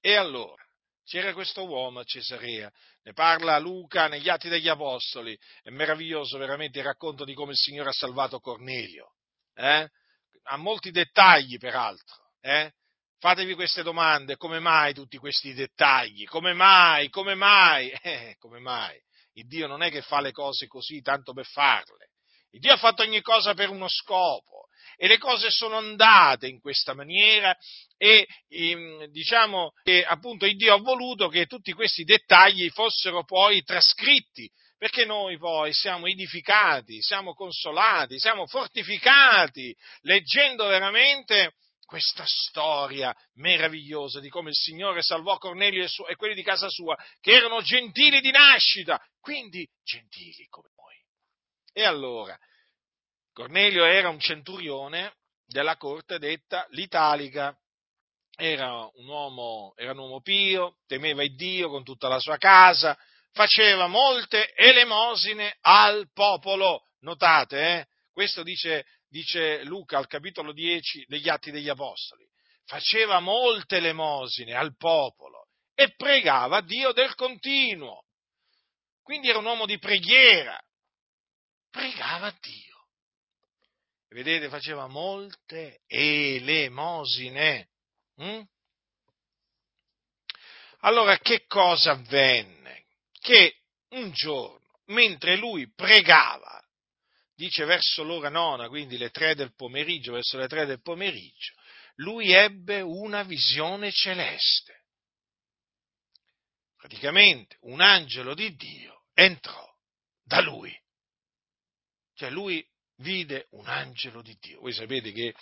E 0.00 0.14
allora, 0.14 0.62
c'era 1.04 1.32
questo 1.32 1.66
uomo 1.66 2.00
a 2.00 2.04
Cesarea, 2.04 2.70
ne 3.08 3.14
parla 3.14 3.58
Luca 3.58 4.06
negli 4.06 4.28
Atti 4.28 4.50
degli 4.50 4.68
Apostoli, 4.68 5.36
è 5.62 5.70
meraviglioso 5.70 6.36
veramente 6.36 6.78
il 6.78 6.84
racconto 6.84 7.24
di 7.24 7.32
come 7.32 7.52
il 7.52 7.56
Signore 7.56 7.88
ha 7.88 7.92
salvato 7.92 8.38
Cornelio, 8.38 9.14
eh? 9.54 9.88
ha 10.42 10.56
molti 10.58 10.90
dettagli 10.90 11.56
peraltro, 11.56 12.32
eh? 12.42 12.70
fatevi 13.18 13.54
queste 13.54 13.82
domande, 13.82 14.36
come 14.36 14.58
mai 14.58 14.92
tutti 14.92 15.16
questi 15.16 15.54
dettagli, 15.54 16.24
come 16.24 16.52
mai, 16.52 17.08
come 17.08 17.34
mai, 17.34 17.88
eh, 18.02 18.36
come 18.38 18.58
mai, 18.58 19.00
il 19.34 19.46
Dio 19.46 19.66
non 19.66 19.82
è 19.82 19.90
che 19.90 20.02
fa 20.02 20.20
le 20.20 20.32
cose 20.32 20.66
così 20.66 21.00
tanto 21.00 21.32
per 21.32 21.46
farle, 21.46 22.10
il 22.50 22.60
Dio 22.60 22.74
ha 22.74 22.78
fatto 22.78 23.02
ogni 23.02 23.22
cosa 23.22 23.54
per 23.54 23.70
uno 23.70 23.88
scopo, 23.88 24.67
e 25.00 25.06
le 25.06 25.16
cose 25.16 25.48
sono 25.50 25.76
andate 25.76 26.48
in 26.48 26.58
questa 26.58 26.92
maniera 26.92 27.56
e 27.96 28.26
ehm, 28.48 29.06
diciamo 29.06 29.70
che 29.84 30.04
appunto 30.04 30.44
il 30.44 30.56
Dio 30.56 30.74
ha 30.74 30.78
voluto 30.78 31.28
che 31.28 31.46
tutti 31.46 31.72
questi 31.72 32.02
dettagli 32.02 32.68
fossero 32.70 33.24
poi 33.24 33.62
trascritti 33.62 34.50
perché 34.76 35.04
noi 35.04 35.38
poi 35.38 35.72
siamo 35.72 36.06
edificati, 36.06 37.00
siamo 37.00 37.32
consolati, 37.34 38.18
siamo 38.18 38.46
fortificati 38.46 39.74
leggendo 40.00 40.66
veramente 40.66 41.54
questa 41.84 42.24
storia 42.26 43.14
meravigliosa 43.34 44.20
di 44.20 44.28
come 44.28 44.50
il 44.50 44.56
Signore 44.56 45.00
salvò 45.00 45.38
Cornelio 45.38 45.82
e, 45.82 45.88
su- 45.88 46.06
e 46.06 46.16
quelli 46.16 46.34
di 46.34 46.42
casa 46.42 46.68
sua, 46.68 46.96
che 47.20 47.32
erano 47.32 47.62
gentili 47.62 48.20
di 48.20 48.30
nascita, 48.30 49.00
quindi 49.20 49.66
gentili 49.82 50.46
come 50.48 50.68
noi. 50.76 50.96
E 51.72 51.84
allora, 51.84 52.38
Cornelio 53.38 53.84
era 53.84 54.08
un 54.08 54.18
centurione 54.18 55.14
della 55.46 55.76
corte 55.76 56.18
detta 56.18 56.66
l'Italica. 56.70 57.56
Era 58.34 58.84
un 58.94 59.06
uomo, 59.06 59.74
era 59.76 59.92
un 59.92 59.98
uomo 59.98 60.20
pio, 60.20 60.78
temeva 60.88 61.22
il 61.22 61.36
Dio 61.36 61.68
con 61.68 61.84
tutta 61.84 62.08
la 62.08 62.18
sua 62.18 62.36
casa, 62.36 62.98
faceva 63.30 63.86
molte 63.86 64.52
elemosine 64.56 65.56
al 65.60 66.10
popolo. 66.12 66.82
Notate, 67.02 67.60
eh? 67.60 67.86
questo 68.10 68.42
dice, 68.42 68.86
dice 69.08 69.62
Luca 69.62 69.98
al 69.98 70.08
capitolo 70.08 70.52
10 70.52 71.04
degli 71.06 71.28
Atti 71.28 71.52
degli 71.52 71.68
Apostoli. 71.68 72.26
Faceva 72.64 73.20
molte 73.20 73.76
elemosine 73.76 74.54
al 74.54 74.76
popolo 74.76 75.46
e 75.76 75.94
pregava 75.94 76.60
Dio 76.60 76.90
del 76.90 77.14
continuo. 77.14 78.02
Quindi 79.00 79.28
era 79.28 79.38
un 79.38 79.44
uomo 79.44 79.64
di 79.64 79.78
preghiera. 79.78 80.60
Pregava 81.70 82.36
Dio. 82.40 82.67
Vedete, 84.08 84.48
faceva 84.48 84.86
molte 84.86 85.80
elemosine. 85.86 87.68
Mm? 88.22 88.40
Allora, 90.80 91.18
che 91.18 91.44
cosa 91.46 91.92
avvenne? 91.92 92.84
Che 93.12 93.56
un 93.90 94.10
giorno, 94.12 94.80
mentre 94.86 95.36
lui 95.36 95.70
pregava, 95.72 96.62
dice 97.34 97.64
verso 97.64 98.02
l'ora 98.02 98.30
nona, 98.30 98.68
quindi 98.68 98.96
le 98.96 99.10
tre 99.10 99.34
del 99.34 99.54
pomeriggio, 99.54 100.12
verso 100.12 100.38
le 100.38 100.48
tre 100.48 100.66
del 100.66 100.80
pomeriggio, 100.80 101.54
lui 101.96 102.32
ebbe 102.32 102.80
una 102.80 103.22
visione 103.24 103.90
celeste. 103.90 104.84
Praticamente 106.76 107.56
un 107.62 107.80
angelo 107.80 108.34
di 108.34 108.54
Dio 108.54 109.06
entrò 109.12 109.68
da 110.22 110.40
lui. 110.40 110.74
Cioè 112.14 112.30
lui 112.30 112.64
vide 112.98 113.46
un 113.50 113.66
angelo 113.66 114.22
di 114.22 114.36
Dio. 114.40 114.60
Voi 114.60 114.72
sapete 114.72 115.12
che 115.12 115.34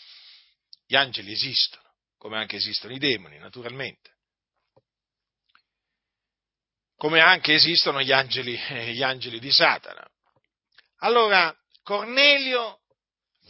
gli 0.86 0.94
angeli 0.94 1.32
esistono, 1.32 1.94
come 2.16 2.36
anche 2.38 2.56
esistono 2.56 2.94
i 2.94 2.98
demoni, 2.98 3.38
naturalmente. 3.38 4.14
Come 6.96 7.20
anche 7.20 7.54
esistono 7.54 8.00
gli 8.00 8.12
angeli, 8.12 8.56
gli 8.92 9.02
angeli 9.02 9.38
di 9.38 9.52
Satana. 9.52 10.06
Allora, 11.00 11.54
Cornelio 11.82 12.80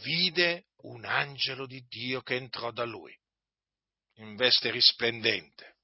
vide 0.03 0.65
un 0.81 1.05
angelo 1.05 1.65
di 1.65 1.81
Dio 1.87 2.21
che 2.21 2.35
entrò 2.35 2.71
da 2.71 2.83
lui, 2.83 3.17
in 4.15 4.35
veste 4.35 4.69
risplendente. 4.69 5.75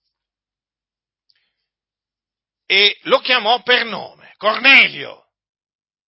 E 2.65 2.97
lo 3.03 3.19
chiamò 3.19 3.61
per 3.61 3.85
nome, 3.85 4.33
Cornelio. 4.37 5.22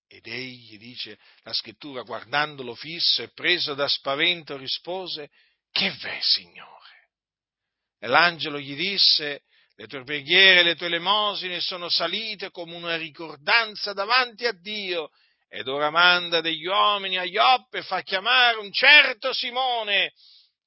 Ed 0.07 0.27
egli, 0.27 0.77
dice 0.77 1.17
la 1.43 1.53
scrittura, 1.53 2.03
guardandolo 2.03 2.75
fisso 2.75 3.23
e 3.23 3.31
preso 3.33 3.73
da 3.73 3.87
spavento, 3.87 4.55
rispose, 4.55 5.29
che 5.71 5.91
v'è, 5.91 6.19
Signore? 6.21 7.09
E 7.99 8.07
l'angelo 8.07 8.59
gli 8.59 8.75
disse, 8.75 9.43
le 9.75 9.87
tue 9.87 10.03
preghiere 10.03 10.61
e 10.61 10.63
le 10.63 10.75
tue 10.75 10.87
elemosine 10.87 11.59
sono 11.59 11.89
salite 11.89 12.51
come 12.51 12.75
una 12.75 12.95
ricordanza 12.95 13.93
davanti 13.93 14.45
a 14.45 14.53
Dio, 14.53 15.09
ed 15.49 15.67
ora 15.67 15.89
manda 15.89 16.41
degli 16.41 16.65
uomini 16.65 17.17
a 17.17 17.23
Ioppe 17.23 17.79
e 17.79 17.83
fa 17.83 18.01
chiamare 18.01 18.57
un 18.57 18.71
certo 18.71 19.33
Simone, 19.33 20.13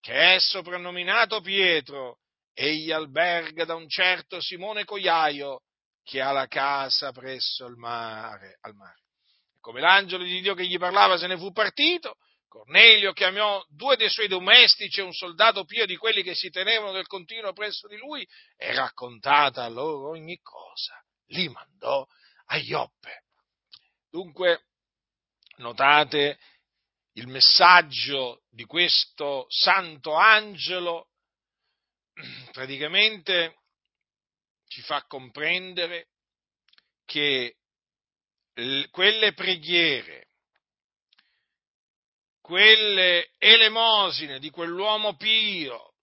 che 0.00 0.34
è 0.34 0.38
soprannominato 0.38 1.40
Pietro, 1.40 2.18
egli 2.54 2.90
alberga 2.90 3.64
da 3.64 3.74
un 3.74 3.88
certo 3.88 4.40
Simone 4.40 4.84
Cogliaio, 4.84 5.62
che 6.02 6.20
ha 6.20 6.32
la 6.32 6.46
casa 6.46 7.12
presso 7.12 7.66
il 7.66 7.76
mare, 7.76 8.58
al 8.62 8.74
mare. 8.74 9.07
Come 9.68 9.80
l'angelo 9.80 10.24
di 10.24 10.40
Dio 10.40 10.54
che 10.54 10.66
gli 10.66 10.78
parlava 10.78 11.18
se 11.18 11.26
ne 11.26 11.36
fu 11.36 11.52
partito, 11.52 12.16
Cornelio 12.48 13.12
chiamò 13.12 13.62
due 13.68 13.96
dei 13.96 14.08
suoi 14.08 14.26
domestici 14.26 15.00
e 15.00 15.02
un 15.02 15.12
soldato 15.12 15.66
pio 15.66 15.84
di 15.84 15.94
quelli 15.98 16.22
che 16.22 16.34
si 16.34 16.48
tenevano 16.48 16.92
del 16.92 17.06
continuo 17.06 17.52
presso 17.52 17.86
di 17.86 17.98
lui 17.98 18.26
e 18.56 18.74
raccontata 18.74 19.64
a 19.64 19.68
loro 19.68 20.08
ogni 20.08 20.38
cosa, 20.40 20.98
li 21.26 21.50
mandò 21.50 22.02
a 22.46 22.56
Ioppe. 22.56 23.24
Dunque, 24.08 24.68
notate 25.56 26.38
il 27.16 27.26
messaggio 27.26 28.44
di 28.48 28.64
questo 28.64 29.44
santo 29.50 30.14
angelo, 30.14 31.10
praticamente 32.52 33.58
ci 34.66 34.80
fa 34.80 35.04
comprendere 35.04 36.08
che 37.04 37.58
quelle 38.90 39.32
preghiere, 39.34 40.26
quelle 42.40 43.30
elemosine 43.38 44.38
di 44.38 44.50
quell'uomo 44.50 45.16
pio 45.16 45.94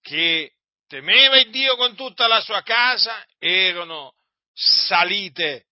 che 0.00 0.54
temeva 0.86 1.38
il 1.38 1.50
Dio 1.50 1.76
con 1.76 1.94
tutta 1.94 2.26
la 2.26 2.40
sua 2.40 2.62
casa 2.62 3.26
erano 3.38 4.14
salite 4.52 5.66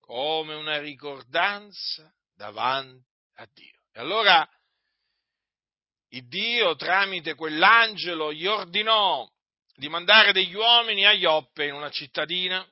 come 0.00 0.54
una 0.54 0.78
ricordanza 0.78 2.12
davanti 2.34 3.04
a 3.34 3.48
Dio. 3.52 3.80
E 3.92 4.00
allora 4.00 4.48
il 6.10 6.26
Dio 6.28 6.76
tramite 6.76 7.34
quell'angelo 7.34 8.32
gli 8.32 8.46
ordinò 8.46 9.28
di 9.74 9.88
mandare 9.88 10.32
degli 10.32 10.54
uomini 10.54 11.04
a 11.04 11.12
Ioppe 11.12 11.66
in 11.66 11.74
una 11.74 11.90
cittadina 11.90 12.66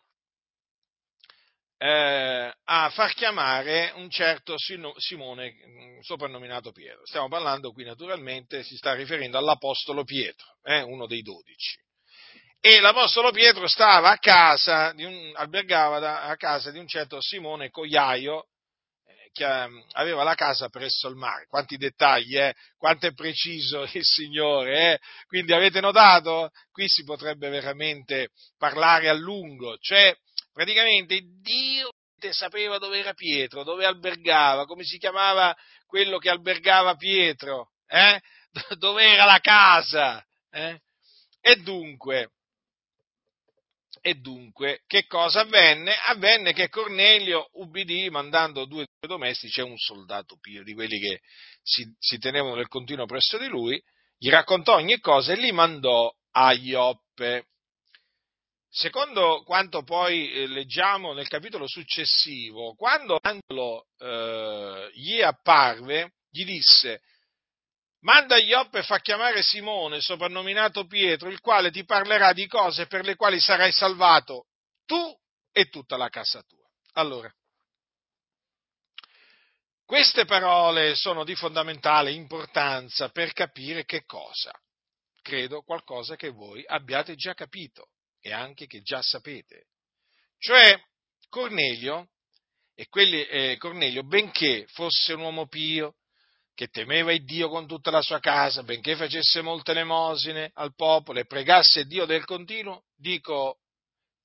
eh, 1.79 2.53
a 2.65 2.91
far 2.91 3.12
chiamare 3.12 3.93
un 3.97 4.09
certo 4.09 4.57
Simone, 4.59 5.55
soprannominato 6.01 6.73
Pietro. 6.73 7.05
Stiamo 7.07 7.29
parlando 7.29 7.73
qui 7.73 7.85
naturalmente, 7.85 8.62
si 8.62 8.77
sta 8.77 8.95
riferendo 8.95 9.37
all'Apostolo 9.39 10.05
Pietro, 10.05 10.47
eh, 10.62 10.81
uno 10.81 11.07
dei 11.07 11.23
dodici. 11.23 11.79
E 12.61 12.81
l'Apostolo 12.81 13.31
Pietro 13.31 13.69
stava 13.69 14.11
a 14.11 14.19
casa, 14.19 14.93
un, 14.97 15.33
albergava 15.37 16.23
a 16.23 16.37
casa 16.37 16.71
di 16.71 16.79
un 16.79 16.89
certo 16.89 17.21
Simone 17.21 17.71
Cogliaio, 17.71 18.47
eh, 19.05 19.31
che 19.33 19.45
um, 19.45 19.85
aveva 19.93 20.25
la 20.25 20.35
casa 20.35 20.69
presso 20.69 21.09
il 21.09 21.15
mare. 21.15 21.47
Quanti 21.47 21.77
dettagli, 21.77 22.37
eh? 22.37 22.55
Quanto 22.77 23.07
è 23.07 23.12
preciso 23.12 23.87
il 23.93 24.05
Signore, 24.05 24.95
eh? 24.95 24.99
Quindi 25.27 25.53
avete 25.53 25.81
notato? 25.81 26.51
Qui 26.73 26.89
si 26.89 27.05
potrebbe 27.05 27.51
veramente 27.51 28.31
parlare 28.57 29.09
a 29.11 29.12
lungo, 29.12 29.77
cioè 29.79 30.17
praticamente 30.57 31.21
Dio 31.42 31.90
sapeva 32.31 32.79
dove 32.79 32.99
era 32.99 33.12
Pietro, 33.12 33.62
dove 33.62 33.85
albergava, 33.85 34.64
come 34.64 34.85
si 34.85 34.97
chiamava 34.97 35.55
quello 35.85 36.16
che 36.16 36.31
albergava 36.31 36.97
Pietro, 36.97 37.73
eh? 37.87 38.19
dove 38.79 39.05
era 39.05 39.27
la 39.27 39.38
casa. 39.40 40.25
Eh? 40.51 40.81
E 41.42 41.57
dunque, 41.57 42.31
e 44.01 44.14
dunque, 44.14 44.81
che 44.87 45.05
cosa 45.05 45.40
avvenne? 45.40 45.95
Avvenne 46.07 46.55
che 46.55 46.71
Cornelio 46.71 47.49
ubbidì 47.53 48.09
mandando 48.09 48.64
due 48.64 48.87
domestici 49.01 49.61
e 49.61 49.64
un 49.64 49.77
soldato 49.77 50.38
pio, 50.40 50.62
di 50.62 50.73
quelli 50.73 50.99
che 50.99 51.21
si, 51.62 51.85
si 51.99 52.16
tenevano 52.19 52.55
nel 52.55 52.69
continuo 52.69 53.05
presso 53.05 53.37
di 53.37 53.47
lui, 53.47 53.79
gli 54.16 54.31
raccontò 54.31 54.77
ogni 54.77 55.01
cosa 55.01 55.35
e 55.35 55.37
li 55.37 55.53
mandò 55.53 56.11
a 56.31 56.53
Ioppe. 56.55 57.45
Secondo 58.77 59.43
quanto 59.43 59.85
poi 59.85 60.31
eh, 60.31 60.47
leggiamo 60.47 61.15
nel 61.15 61.29
capitolo 61.29 61.67
successivo, 61.67 62.75
quando 62.75 63.19
l'angelo 63.23 63.87
eh, 63.97 64.91
gli 64.93 65.23
apparve, 65.23 66.17
gli 66.29 66.45
disse, 66.45 67.01
manda 68.01 68.37
Ioppe 68.37 68.81
e 68.81 68.83
fa 68.83 68.99
chiamare 68.99 69.43
Simone, 69.43 70.03
soprannominato 70.03 70.85
Pietro, 70.85 71.31
il 71.31 71.41
quale 71.41 71.71
ti 71.71 71.87
parlerà 71.87 72.35
di 72.35 72.47
cose 72.47 72.87
per 72.87 73.07
le 73.07 73.17
quali 73.17 73.41
sarai 73.41 73.73
salvato 73.73 74.49
tu 74.85 75.19
e 75.53 75.71
tutta 75.71 75.97
la 75.97 76.11
casa 76.11 76.43
tua. 76.43 76.69
Allora, 76.93 77.33
queste 79.87 80.27
parole 80.27 80.95
sono 80.97 81.25
di 81.25 81.35
fondamentale 81.35 82.12
importanza 82.12 83.09
per 83.09 83.33
capire 83.33 83.87
che 83.87 84.05
cosa? 84.05 84.53
Credo 85.23 85.62
qualcosa 85.62 86.15
che 86.15 86.29
voi 86.29 86.62
abbiate 86.67 87.15
già 87.15 87.33
capito 87.33 87.89
e 88.27 88.33
anche 88.33 88.67
che 88.67 88.83
già 88.83 89.01
sapete. 89.03 89.69
Cioè, 90.39 90.77
Cornelio, 91.29 92.09
e 92.75 92.89
quelli, 92.89 93.25
eh, 93.25 93.57
Cornelio, 93.57 94.03
benché 94.03 94.67
fosse 94.71 95.12
un 95.12 95.21
uomo 95.21 95.47
pio, 95.47 95.95
che 96.53 96.67
temeva 96.67 97.12
il 97.12 97.25
Dio 97.25 97.49
con 97.49 97.69
tutta 97.69 97.93
la 97.93 98.03
sua 98.03 98.19
casa, 98.19 98.65
benché 98.65 98.97
facesse 98.97 99.43
molte 99.43 99.71
elemosine 99.71 100.51
al 100.55 100.75
popolo 100.75 101.21
e 101.21 101.27
pregasse 101.27 101.87
Dio 101.87 102.05
del 102.05 102.25
continuo, 102.25 102.87
dico, 102.97 103.61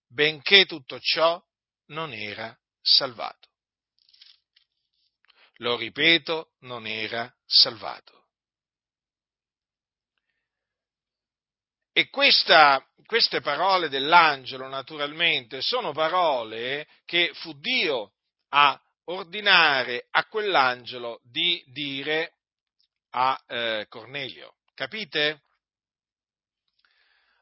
benché 0.07 0.65
tutto 0.65 0.99
ciò 0.99 1.39
non 1.87 2.11
era 2.11 2.57
salvato. 2.81 3.49
Lo 5.57 5.77
ripeto, 5.77 6.53
non 6.61 6.87
era 6.87 7.31
salvato. 7.45 8.20
E 12.01 12.09
questa, 12.09 12.83
queste 13.05 13.41
parole 13.41 13.87
dell'angelo, 13.87 14.67
naturalmente, 14.67 15.61
sono 15.61 15.91
parole 15.91 16.87
che 17.05 17.29
fu 17.35 17.53
Dio 17.59 18.13
a 18.49 18.75
ordinare 19.03 20.07
a 20.09 20.25
quell'angelo 20.25 21.21
di 21.21 21.63
dire 21.67 22.37
a 23.11 23.39
eh, 23.47 23.85
Cornelio. 23.87 24.55
Capite? 24.73 25.43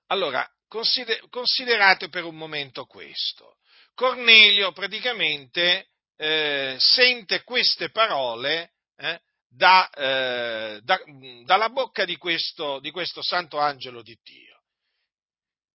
Allora, 0.08 0.46
consider- 0.68 1.30
considerate 1.30 2.10
per 2.10 2.26
un 2.26 2.36
momento 2.36 2.84
questo. 2.84 3.60
Cornelio 3.96 4.74
praticamente 4.74 5.88
eh, 6.18 6.76
sente 6.80 7.44
queste 7.44 7.92
parole 7.92 8.74
eh, 8.98 9.22
da, 9.50 9.90
eh, 9.90 10.80
da, 10.84 11.00
dalla 11.44 11.70
bocca 11.70 12.06
di 12.06 12.18
questo, 12.18 12.80
di 12.80 12.92
questo 12.92 13.22
santo 13.22 13.58
angelo 13.58 14.02
di 14.02 14.18
Dio. 14.24 14.62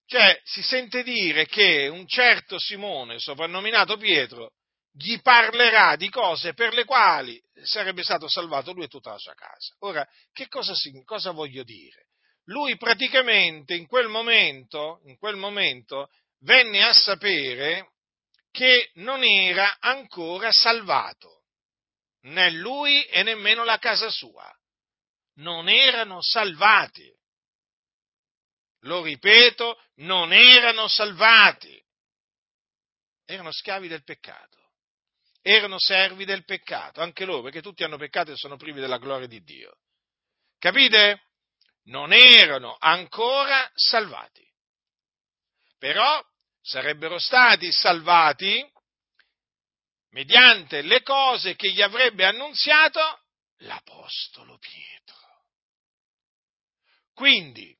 Cioè, 0.06 0.40
si 0.44 0.62
sente 0.62 1.02
dire 1.02 1.46
che 1.46 1.88
un 1.88 2.06
certo 2.06 2.58
Simone, 2.58 3.18
soprannominato 3.18 3.96
Pietro, 3.96 4.52
gli 4.92 5.20
parlerà 5.20 5.96
di 5.96 6.08
cose 6.08 6.54
per 6.54 6.72
le 6.72 6.84
quali 6.84 7.40
sarebbe 7.64 8.02
stato 8.02 8.28
salvato 8.28 8.72
lui 8.72 8.84
e 8.84 8.88
tutta 8.88 9.10
la 9.10 9.18
sua 9.18 9.34
casa. 9.34 9.74
Ora, 9.80 10.06
che 10.32 10.46
cosa, 10.46 10.74
cosa 11.04 11.32
voglio 11.32 11.64
dire? 11.64 12.06
Lui 12.44 12.76
praticamente 12.76 13.74
in 13.74 13.86
quel 13.86 14.08
momento, 14.08 15.00
in 15.06 15.16
quel 15.16 15.36
momento 15.36 16.10
venne 16.40 16.84
a 16.84 16.92
sapere 16.92 17.92
che 18.50 18.90
non 18.94 19.24
era 19.24 19.78
ancora 19.80 20.52
salvato, 20.52 21.43
né 22.24 22.50
lui 22.50 23.02
e 23.04 23.22
nemmeno 23.22 23.64
la 23.64 23.78
casa 23.78 24.10
sua. 24.10 24.50
Non 25.36 25.68
erano 25.68 26.22
salvati. 26.22 27.12
Lo 28.80 29.02
ripeto, 29.02 29.82
non 29.96 30.32
erano 30.32 30.86
salvati. 30.88 31.82
Erano 33.24 33.50
schiavi 33.50 33.88
del 33.88 34.04
peccato. 34.04 34.58
Erano 35.42 35.78
servi 35.78 36.24
del 36.24 36.44
peccato, 36.44 37.00
anche 37.00 37.24
loro, 37.24 37.42
perché 37.42 37.60
tutti 37.60 37.84
hanno 37.84 37.98
peccato 37.98 38.32
e 38.32 38.36
sono 38.36 38.56
privi 38.56 38.80
della 38.80 38.98
gloria 38.98 39.26
di 39.26 39.42
Dio. 39.42 39.78
Capite? 40.58 41.22
Non 41.84 42.12
erano 42.12 42.76
ancora 42.78 43.70
salvati. 43.74 44.42
Però 45.78 46.24
sarebbero 46.62 47.18
stati 47.18 47.70
salvati 47.72 48.66
mediante 50.14 50.82
le 50.82 51.02
cose 51.02 51.56
che 51.56 51.72
gli 51.72 51.82
avrebbe 51.82 52.24
annunziato 52.24 53.00
l'Apostolo 53.58 54.58
Pietro. 54.58 55.16
Quindi, 57.12 57.76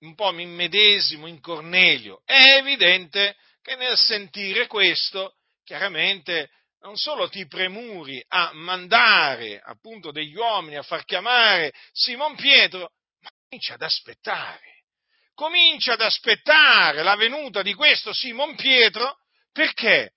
un 0.00 0.14
po' 0.14 0.32
mi 0.32 0.44
immedesimo 0.44 1.26
in 1.26 1.40
Cornelio, 1.40 2.22
è 2.24 2.56
evidente 2.56 3.36
che 3.62 3.74
nel 3.74 3.96
sentire 3.96 4.68
questo, 4.68 5.38
chiaramente 5.64 6.50
non 6.82 6.96
solo 6.96 7.28
ti 7.28 7.46
premuri 7.46 8.24
a 8.28 8.52
mandare 8.54 9.60
appunto 9.60 10.12
degli 10.12 10.36
uomini 10.36 10.76
a 10.76 10.82
far 10.82 11.04
chiamare 11.04 11.72
Simon 11.92 12.36
Pietro, 12.36 12.92
ma 13.20 13.30
comincia 13.42 13.74
ad 13.74 13.82
aspettare. 13.82 14.84
Comincia 15.34 15.94
ad 15.94 16.00
aspettare 16.00 17.02
la 17.02 17.16
venuta 17.16 17.62
di 17.62 17.74
questo 17.74 18.12
Simon 18.12 18.54
Pietro 18.54 19.18
perché? 19.52 20.14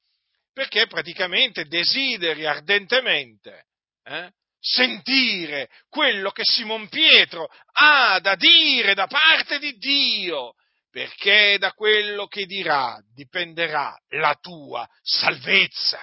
Perché 0.54 0.86
praticamente 0.88 1.66
desideri 1.66 2.46
ardentemente 2.46 3.66
eh, 4.04 4.32
sentire 4.60 5.70
quello 5.89 6.32
che 6.32 6.44
Simon 6.46 6.88
Pietro 6.88 7.50
ha 7.74 8.20
da 8.20 8.36
dire 8.36 8.94
da 8.94 9.08
parte 9.08 9.60
di 9.60 9.74
Dio, 9.78 10.54
perché 10.89 11.58
da 11.58 11.74
quello 11.74 12.28
che 12.28 12.46
dirà 12.46 13.02
dipenderà 13.13 14.00
la 14.10 14.38
tua 14.39 14.88
salvezza. 15.02 16.00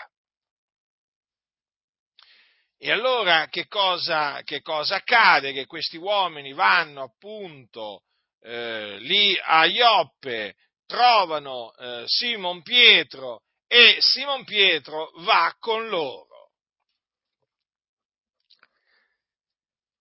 E 2.76 2.90
allora 2.90 3.46
che 3.48 3.66
cosa, 3.66 4.42
che 4.42 4.62
cosa 4.62 4.96
accade? 4.96 5.52
Che 5.52 5.66
questi 5.66 5.96
uomini 5.96 6.52
vanno 6.52 7.02
appunto 7.02 8.02
eh, 8.40 8.96
lì 8.98 9.38
a 9.42 9.64
Ioppe, 9.66 10.56
trovano 10.86 11.72
eh, 11.74 12.04
Simon 12.06 12.62
Pietro 12.62 13.42
e 13.72 13.98
Simon 14.00 14.42
Pietro 14.42 15.12
va 15.22 15.54
con 15.60 15.86
loro. 15.86 16.50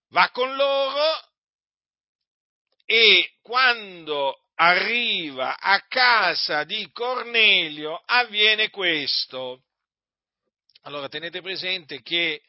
Va 0.08 0.28
con 0.30 0.56
loro 0.56 1.28
e 2.84 3.36
quando 3.40 4.46
arriva 4.56 5.56
a 5.56 5.86
casa 5.86 6.64
di 6.64 6.90
Cornelio 6.90 8.02
avviene 8.06 8.70
questo. 8.70 9.62
Allora 10.82 11.08
tenete 11.08 11.40
presente 11.40 12.02
che, 12.02 12.42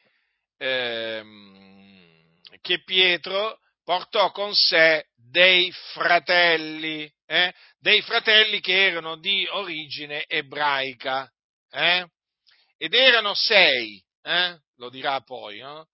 ehm, 0.56 2.40
che 2.60 2.82
Pietro 2.82 3.60
portò 3.84 4.32
con 4.32 4.52
sé 4.56 5.06
dei 5.30 5.72
fratelli, 5.92 7.10
eh? 7.26 7.52
dei 7.78 8.02
fratelli 8.02 8.60
che 8.60 8.86
erano 8.86 9.16
di 9.16 9.46
origine 9.50 10.24
ebraica, 10.26 11.30
eh? 11.70 12.06
ed 12.76 12.94
erano 12.94 13.34
sei, 13.34 14.02
eh? 14.22 14.58
lo 14.76 14.90
dirà 14.90 15.20
poi, 15.20 15.58
no? 15.58 15.88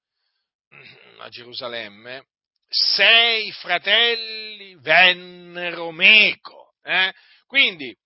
a 1.19 1.29
Gerusalemme, 1.29 2.27
sei 2.69 3.51
fratelli 3.53 4.77
vennero 4.81 5.91
meco. 5.91 6.75
Eh? 6.83 7.13
Quindi, 7.47 7.97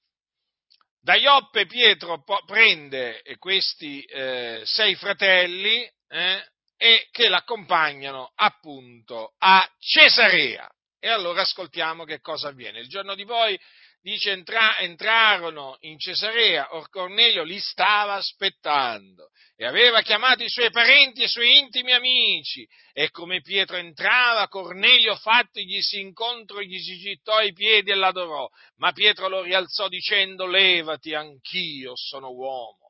da 1.00 1.14
Ioppe 1.14 1.66
Pietro 1.66 2.22
prende 2.46 3.22
questi 3.38 4.02
eh, 4.02 4.62
sei 4.64 4.94
fratelli 4.94 5.82
eh, 6.08 6.46
e 6.76 7.08
che 7.10 7.28
l'accompagnano 7.28 8.32
appunto 8.36 9.34
a 9.38 9.68
Cesarea. 9.78 10.68
E 11.04 11.08
allora 11.08 11.40
ascoltiamo 11.40 12.04
che 12.04 12.20
cosa 12.20 12.50
avviene. 12.50 12.78
Il 12.78 12.86
giorno 12.88 13.16
di 13.16 13.24
poi 13.24 13.58
dice 14.00 14.30
entra, 14.30 14.78
entrarono 14.78 15.76
in 15.80 15.98
Cesarea, 15.98 16.76
or 16.76 16.88
Cornelio 16.90 17.42
li 17.42 17.58
stava 17.58 18.14
aspettando 18.14 19.30
e 19.56 19.66
aveva 19.66 20.00
chiamato 20.02 20.44
i 20.44 20.48
suoi 20.48 20.70
parenti 20.70 21.22
e 21.22 21.24
i 21.24 21.28
suoi 21.28 21.58
intimi 21.58 21.92
amici 21.92 22.64
e 22.92 23.10
come 23.10 23.40
Pietro 23.40 23.78
entrava, 23.78 24.46
Cornelio 24.46 25.16
fattigli 25.16 25.80
si 25.80 25.98
incontro 25.98 26.62
gli 26.62 26.78
si 26.78 26.96
gittò 26.98 27.34
ai 27.34 27.52
piedi 27.52 27.90
e 27.90 27.96
l'adorò, 27.96 28.48
ma 28.76 28.92
Pietro 28.92 29.26
lo 29.26 29.42
rialzò 29.42 29.88
dicendo 29.88 30.46
levati, 30.46 31.14
anch'io 31.14 31.96
sono 31.96 32.30
uomo. 32.30 32.81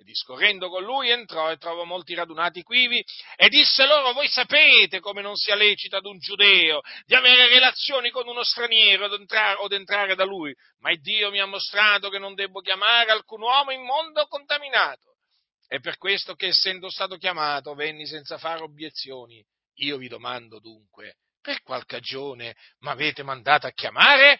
E 0.00 0.04
discorrendo 0.04 0.68
con 0.68 0.84
lui 0.84 1.10
entrò 1.10 1.50
e 1.50 1.56
trovò 1.56 1.82
molti 1.82 2.14
radunati 2.14 2.62
quivi 2.62 3.04
e 3.34 3.48
disse 3.48 3.84
loro, 3.84 4.12
voi 4.12 4.28
sapete 4.28 5.00
come 5.00 5.22
non 5.22 5.34
sia 5.34 5.56
lecito 5.56 5.96
ad 5.96 6.06
un 6.06 6.18
giudeo 6.18 6.82
di 7.04 7.16
avere 7.16 7.48
relazioni 7.48 8.10
con 8.10 8.28
uno 8.28 8.44
straniero 8.44 9.06
o 9.06 9.14
entrare, 9.16 9.58
od 9.58 9.72
entrare 9.72 10.14
da 10.14 10.22
lui, 10.22 10.54
ma 10.78 10.94
Dio 10.94 11.32
mi 11.32 11.40
ha 11.40 11.46
mostrato 11.46 12.10
che 12.10 12.18
non 12.18 12.34
debbo 12.34 12.60
chiamare 12.60 13.10
alcun 13.10 13.42
uomo 13.42 13.72
in 13.72 13.82
mondo 13.82 14.24
contaminato. 14.28 15.16
È 15.66 15.80
per 15.80 15.96
questo 15.96 16.36
che 16.36 16.46
essendo 16.46 16.88
stato 16.88 17.16
chiamato 17.16 17.74
venni 17.74 18.06
senza 18.06 18.38
fare 18.38 18.62
obiezioni. 18.62 19.44
Io 19.80 19.96
vi 19.96 20.06
domando 20.06 20.60
dunque, 20.60 21.16
per 21.40 21.60
qual 21.62 21.84
cagione 21.86 22.54
m'avete 22.78 23.24
mandato 23.24 23.66
a 23.66 23.72
chiamare? 23.72 24.38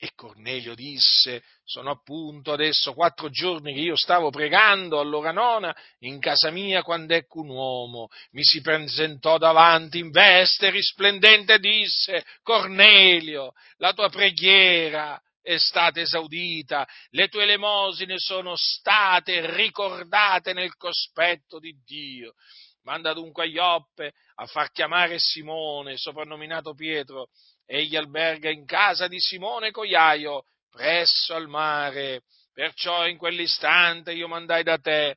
E 0.00 0.12
Cornelio 0.14 0.76
disse, 0.76 1.42
sono 1.64 1.90
appunto 1.90 2.52
adesso 2.52 2.94
quattro 2.94 3.30
giorni 3.30 3.74
che 3.74 3.80
io 3.80 3.96
stavo 3.96 4.30
pregando 4.30 5.00
all'ora 5.00 5.32
nona 5.32 5.74
in 6.00 6.20
casa 6.20 6.52
mia 6.52 6.84
quando 6.84 7.14
ecco 7.14 7.40
un 7.40 7.48
uomo 7.48 8.08
mi 8.30 8.44
si 8.44 8.60
presentò 8.60 9.38
davanti 9.38 9.98
in 9.98 10.10
veste 10.10 10.70
risplendente 10.70 11.54
e 11.54 11.58
disse, 11.58 12.24
Cornelio, 12.44 13.54
la 13.78 13.92
tua 13.92 14.08
preghiera 14.08 15.20
è 15.42 15.58
stata 15.58 16.00
esaudita, 16.00 16.86
le 17.10 17.26
tue 17.26 17.42
elemosine 17.42 18.18
sono 18.18 18.54
state 18.54 19.52
ricordate 19.56 20.52
nel 20.52 20.76
cospetto 20.76 21.58
di 21.58 21.74
Dio. 21.84 22.34
Manda 22.82 23.12
dunque 23.12 23.44
a 23.44 23.46
Ioppe 23.46 24.12
a 24.36 24.46
far 24.46 24.70
chiamare 24.70 25.18
Simone, 25.18 25.96
soprannominato 25.96 26.74
Pietro, 26.74 27.30
egli 27.70 27.96
alberga 27.96 28.48
in 28.48 28.64
casa 28.64 29.08
di 29.08 29.20
Simone 29.20 29.70
Cogliaio, 29.70 30.44
presso 30.70 31.34
al 31.34 31.48
mare. 31.48 32.22
Perciò 32.52 33.06
in 33.06 33.18
quell'istante 33.18 34.12
io 34.12 34.26
mandai 34.26 34.64
da 34.64 34.78
te, 34.78 35.16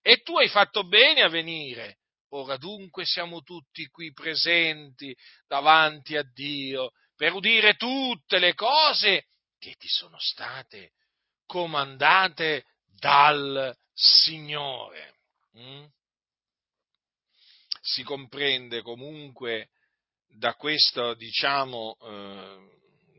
e 0.00 0.22
tu 0.22 0.38
hai 0.38 0.48
fatto 0.48 0.84
bene 0.84 1.20
a 1.20 1.28
venire. 1.28 1.98
Ora 2.30 2.56
dunque 2.56 3.04
siamo 3.04 3.42
tutti 3.42 3.86
qui 3.88 4.12
presenti 4.12 5.14
davanti 5.46 6.16
a 6.16 6.22
Dio 6.22 6.92
per 7.14 7.34
udire 7.34 7.74
tutte 7.74 8.38
le 8.38 8.54
cose 8.54 9.26
che 9.58 9.74
ti 9.74 9.88
sono 9.88 10.18
state 10.18 10.92
comandate 11.44 12.64
dal 12.98 13.76
Signore. 13.92 15.16
Mm? 15.58 15.84
Si 17.82 18.02
comprende 18.04 18.82
comunque 18.82 19.68
da 20.30 20.54
questo, 20.54 21.14
diciamo, 21.14 21.96
eh, 22.02 22.70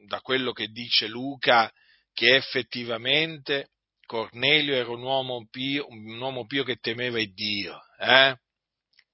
da 0.07 0.21
quello 0.21 0.51
che 0.51 0.67
dice 0.67 1.07
Luca, 1.07 1.71
che 2.13 2.35
effettivamente 2.35 3.71
Cornelio 4.05 4.75
era 4.75 4.89
un 4.89 5.01
uomo 5.01 5.47
pio, 5.49 5.87
un 5.87 6.19
uomo 6.19 6.45
pio 6.45 6.63
che 6.63 6.77
temeva 6.77 7.19
il 7.19 7.33
Dio. 7.33 7.79
Eh? 7.97 8.35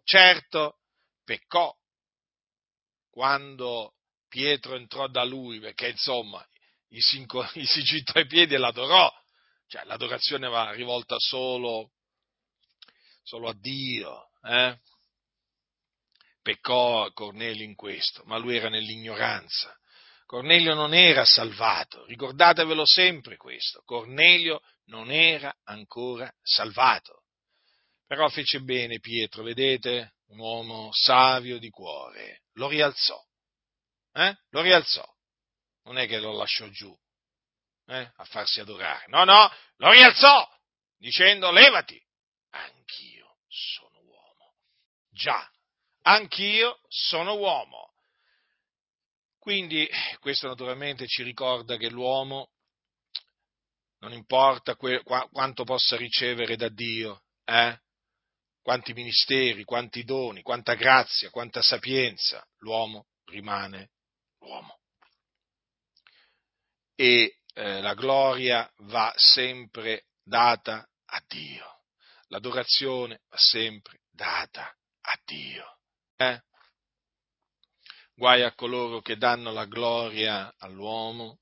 Certo, 0.03 0.79
peccò 1.23 1.73
quando 3.09 3.93
Pietro 4.27 4.75
entrò 4.75 5.07
da 5.07 5.23
lui, 5.23 5.59
perché 5.59 5.89
insomma 5.89 6.45
gli 6.87 6.99
si, 6.99 7.25
gli 7.53 7.65
si 7.65 7.81
gittò 7.83 8.19
ai 8.19 8.27
piedi 8.27 8.53
e 8.53 8.57
l'adorò. 8.57 9.11
Cioè, 9.67 9.83
l'adorazione 9.83 10.47
va 10.47 10.71
rivolta 10.71 11.15
solo, 11.19 11.91
solo 13.23 13.49
a 13.49 13.53
Dio. 13.53 14.29
Eh? 14.43 14.79
Peccò 16.47 17.11
Cornelio 17.11 17.65
in 17.65 17.75
questo, 17.75 18.23
ma 18.23 18.37
lui 18.37 18.55
era 18.55 18.69
nell'ignoranza. 18.69 19.77
Cornelio 20.25 20.75
non 20.75 20.93
era 20.93 21.25
salvato, 21.25 22.05
ricordatevelo 22.05 22.85
sempre 22.85 23.35
questo. 23.35 23.81
Cornelio 23.83 24.61
non 24.85 25.11
era 25.11 25.53
ancora 25.65 26.33
salvato. 26.41 27.23
Però 28.05 28.29
fece 28.29 28.61
bene 28.61 29.01
Pietro, 29.01 29.43
vedete? 29.43 30.13
Un 30.27 30.39
uomo 30.39 30.89
savio 30.93 31.59
di 31.59 31.69
cuore. 31.69 32.43
Lo 32.53 32.69
rialzò. 32.69 33.21
Eh? 34.13 34.33
Lo 34.51 34.61
rialzò. 34.61 35.05
Non 35.83 35.97
è 35.97 36.07
che 36.07 36.17
lo 36.17 36.31
lasciò 36.31 36.65
giù 36.69 36.97
eh? 37.87 38.09
a 38.15 38.23
farsi 38.23 38.61
adorare. 38.61 39.03
No, 39.09 39.25
no, 39.25 39.51
lo 39.75 39.91
rialzò 39.91 40.49
dicendo 40.95 41.51
levati. 41.51 42.01
Anch'io 42.51 43.39
sono 43.49 43.99
uomo. 43.99 44.55
Già, 45.09 45.45
anch'io 46.07 46.79
sono 46.87 47.35
uomo. 47.35 47.93
Quindi 49.37 49.87
questo 50.19 50.47
naturalmente 50.47 51.05
ci 51.07 51.23
ricorda 51.23 51.77
che 51.77 51.89
l'uomo 51.89 52.51
non 53.99 54.13
importa 54.13 54.75
que- 54.75 55.03
qu- 55.03 55.29
quanto 55.31 55.63
possa 55.63 55.95
ricevere 55.97 56.55
da 56.55 56.69
Dio, 56.69 57.23
eh? 57.45 57.79
quanti 58.61 58.93
ministeri, 58.93 59.63
quanti 59.63 60.03
doni, 60.03 60.41
quanta 60.41 60.75
grazia, 60.75 61.29
quanta 61.29 61.61
sapienza, 61.61 62.45
l'uomo 62.57 63.07
rimane 63.25 63.91
uomo. 64.39 64.79
E 66.95 67.39
eh, 67.53 67.81
la 67.81 67.93
gloria 67.93 68.69
va 68.79 69.13
sempre 69.15 70.07
data 70.23 70.87
a 71.05 71.23
Dio, 71.25 71.81
l'adorazione 72.27 73.21
va 73.29 73.37
sempre 73.37 74.01
data 74.11 74.75
a 75.01 75.19
Dio. 75.23 75.76
Eh? 76.17 76.41
Guai 78.15 78.41
a 78.41 78.53
coloro 78.55 79.01
che 79.01 79.17
danno 79.17 79.51
la 79.51 79.65
gloria 79.65 80.51
all'uomo 80.57 81.37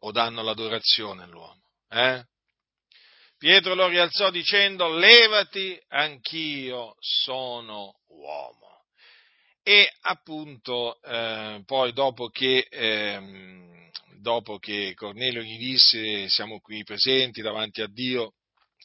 o 0.00 0.12
danno 0.12 0.42
l'adorazione 0.42 1.22
all'uomo. 1.22 1.62
Eh? 1.88 2.22
Pietro 3.38 3.74
lo 3.74 3.88
rialzò 3.88 4.30
dicendo, 4.30 4.88
levati, 4.88 5.78
anch'io 5.88 6.96
sono 6.98 8.00
uomo. 8.08 8.84
E 9.62 9.90
appunto, 10.02 11.00
eh, 11.02 11.62
poi 11.64 11.92
dopo 11.92 12.28
che, 12.28 12.66
eh, 12.70 13.90
dopo 14.20 14.58
che 14.58 14.92
Cornelio 14.94 15.42
gli 15.42 15.58
disse, 15.58 16.28
siamo 16.28 16.60
qui 16.60 16.84
presenti 16.84 17.40
davanti 17.40 17.80
a 17.80 17.88
Dio, 17.88 18.34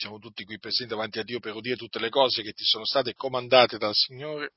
siamo 0.01 0.17
tutti 0.17 0.43
qui 0.45 0.57
presenti 0.57 0.95
davanti 0.95 1.19
a 1.19 1.23
Dio 1.23 1.39
per 1.39 1.53
udire 1.53 1.75
tutte 1.75 1.99
le 1.99 2.09
cose 2.09 2.41
che 2.41 2.53
ti 2.53 2.63
sono 2.63 2.85
state 2.85 3.13
comandate 3.13 3.77
dal 3.77 3.93
Signore, 3.93 4.53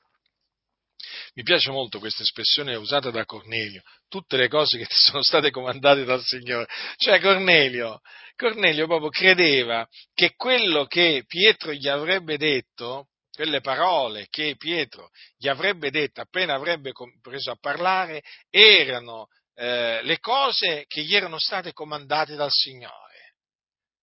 mi 1.34 1.42
piace 1.42 1.70
molto 1.70 1.98
questa 1.98 2.22
espressione 2.22 2.74
usata 2.76 3.10
da 3.10 3.26
Cornelio, 3.26 3.82
tutte 4.08 4.38
le 4.38 4.48
cose 4.48 4.78
che 4.78 4.86
ti 4.86 4.94
sono 4.94 5.22
state 5.22 5.50
comandate 5.50 6.04
dal 6.04 6.22
Signore. 6.22 6.66
Cioè 6.96 7.20
Cornelio, 7.20 8.00
Cornelio 8.36 8.86
proprio 8.86 9.10
credeva 9.10 9.86
che 10.14 10.32
quello 10.34 10.86
che 10.86 11.24
Pietro 11.26 11.74
gli 11.74 11.88
avrebbe 11.88 12.38
detto, 12.38 13.08
quelle 13.30 13.60
parole 13.60 14.28
che 14.30 14.56
Pietro 14.56 15.10
gli 15.36 15.48
avrebbe 15.48 15.90
detto 15.90 16.22
appena 16.22 16.54
avrebbe 16.54 16.92
preso 17.20 17.50
a 17.50 17.58
parlare, 17.60 18.22
erano 18.48 19.26
eh, 19.56 20.00
le 20.02 20.18
cose 20.20 20.86
che 20.86 21.02
gli 21.02 21.14
erano 21.14 21.38
state 21.38 21.74
comandate 21.74 22.34
dal 22.34 22.50
Signore. 22.50 23.34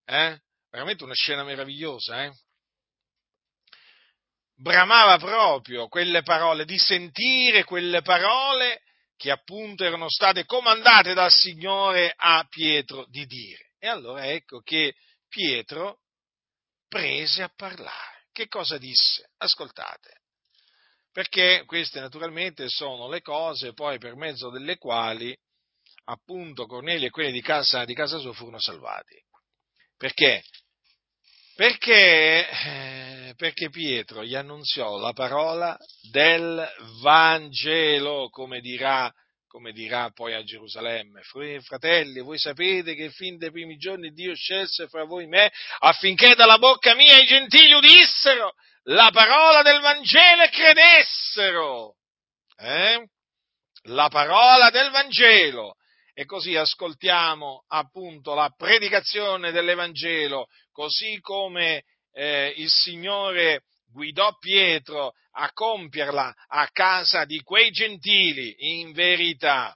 Eh? 0.05 0.39
Veramente 0.71 1.03
una 1.03 1.13
scena 1.13 1.43
meravigliosa, 1.43 2.23
eh? 2.23 2.31
bramava 4.61 5.17
proprio 5.17 5.87
quelle 5.87 6.21
parole, 6.21 6.65
di 6.65 6.77
sentire 6.77 7.63
quelle 7.63 8.01
parole 8.01 8.81
che 9.17 9.31
appunto 9.31 9.83
erano 9.83 10.09
state 10.09 10.45
comandate 10.45 11.13
dal 11.13 11.31
Signore 11.31 12.13
a 12.15 12.45
Pietro 12.47 13.05
di 13.09 13.25
dire. 13.25 13.71
E 13.79 13.87
allora 13.87 14.27
ecco 14.27 14.61
che 14.61 14.95
Pietro 15.27 15.99
prese 16.87 17.43
a 17.43 17.51
parlare. 17.55 18.27
Che 18.31 18.47
cosa 18.47 18.77
disse? 18.77 19.31
Ascoltate. 19.37 20.21
Perché 21.11 21.63
queste 21.65 21.99
naturalmente 21.99 22.69
sono 22.69 23.09
le 23.09 23.21
cose 23.21 23.73
poi 23.73 23.97
per 23.97 24.15
mezzo 24.15 24.49
delle 24.49 24.77
quali 24.77 25.37
appunto 26.05 26.65
Cornelio 26.65 27.07
e 27.07 27.11
quelli 27.11 27.31
di 27.31 27.41
casa, 27.41 27.83
di 27.83 27.93
casa 27.93 28.17
sua 28.17 28.33
furono 28.33 28.59
salvati. 28.59 29.21
Perché? 29.97 30.43
Perché, 31.55 32.49
eh, 32.49 33.33
perché 33.35 33.69
Pietro 33.69 34.23
gli 34.23 34.35
annunziò 34.35 34.97
la 34.97 35.11
parola 35.13 35.77
del 36.09 36.67
Vangelo, 37.01 38.29
come 38.29 38.61
dirà, 38.61 39.11
come 39.47 39.73
dirà 39.73 40.09
poi 40.11 40.33
a 40.33 40.43
Gerusalemme. 40.43 41.21
Fratelli, 41.61 42.21
voi 42.21 42.39
sapete 42.39 42.95
che 42.95 43.09
fin 43.09 43.37
dai 43.37 43.51
primi 43.51 43.75
giorni 43.75 44.11
Dio 44.11 44.33
scelse 44.33 44.87
fra 44.87 45.03
voi 45.03 45.27
me 45.27 45.51
affinché 45.79 46.35
dalla 46.35 46.57
bocca 46.57 46.95
mia 46.95 47.17
i 47.17 47.25
gentili 47.25 47.73
udissero 47.73 48.53
la 48.83 49.09
parola 49.11 49.61
del 49.61 49.81
Vangelo 49.81 50.43
e 50.43 50.49
credessero. 50.49 51.95
Eh? 52.57 53.09
La 53.85 54.07
parola 54.07 54.69
del 54.69 54.89
Vangelo 54.89 55.75
e 56.21 56.25
così 56.25 56.55
ascoltiamo 56.55 57.63
appunto 57.69 58.35
la 58.35 58.53
predicazione 58.55 59.51
dell'Evangelo, 59.51 60.49
così 60.71 61.19
come 61.19 61.83
eh, 62.13 62.53
il 62.57 62.69
Signore 62.69 63.63
guidò 63.91 64.37
Pietro 64.37 65.13
a 65.31 65.51
compierla 65.51 66.31
a 66.47 66.67
casa 66.71 67.25
di 67.25 67.41
quei 67.41 67.71
gentili, 67.71 68.53
in 68.79 68.91
verità. 68.91 69.75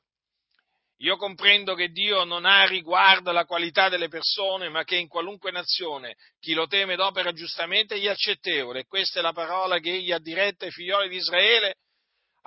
Io 0.98 1.16
comprendo 1.18 1.74
che 1.74 1.88
Dio 1.88 2.24
non 2.26 2.46
ha 2.46 2.64
riguardo 2.66 3.32
alla 3.32 3.46
qualità 3.46 3.90
delle 3.90 4.08
persone, 4.08 4.70
ma 4.70 4.84
che 4.84 4.98
in 4.98 5.08
qualunque 5.08 5.50
nazione 5.50 6.16
chi 6.40 6.54
lo 6.54 6.68
teme 6.68 6.94
ed 6.94 7.00
opera 7.00 7.32
giustamente 7.32 8.00
gli 8.00 8.06
è 8.06 8.10
accettevole. 8.10 8.86
Questa 8.86 9.18
è 9.18 9.24
la 9.24 9.34
parola 9.34 9.80
che 9.80 9.94
egli 9.94 10.12
ha 10.12 10.20
diretta 10.20 10.66
ai 10.66 10.72
figlioli 10.72 11.10
di 11.10 11.16
Israele 11.16 11.78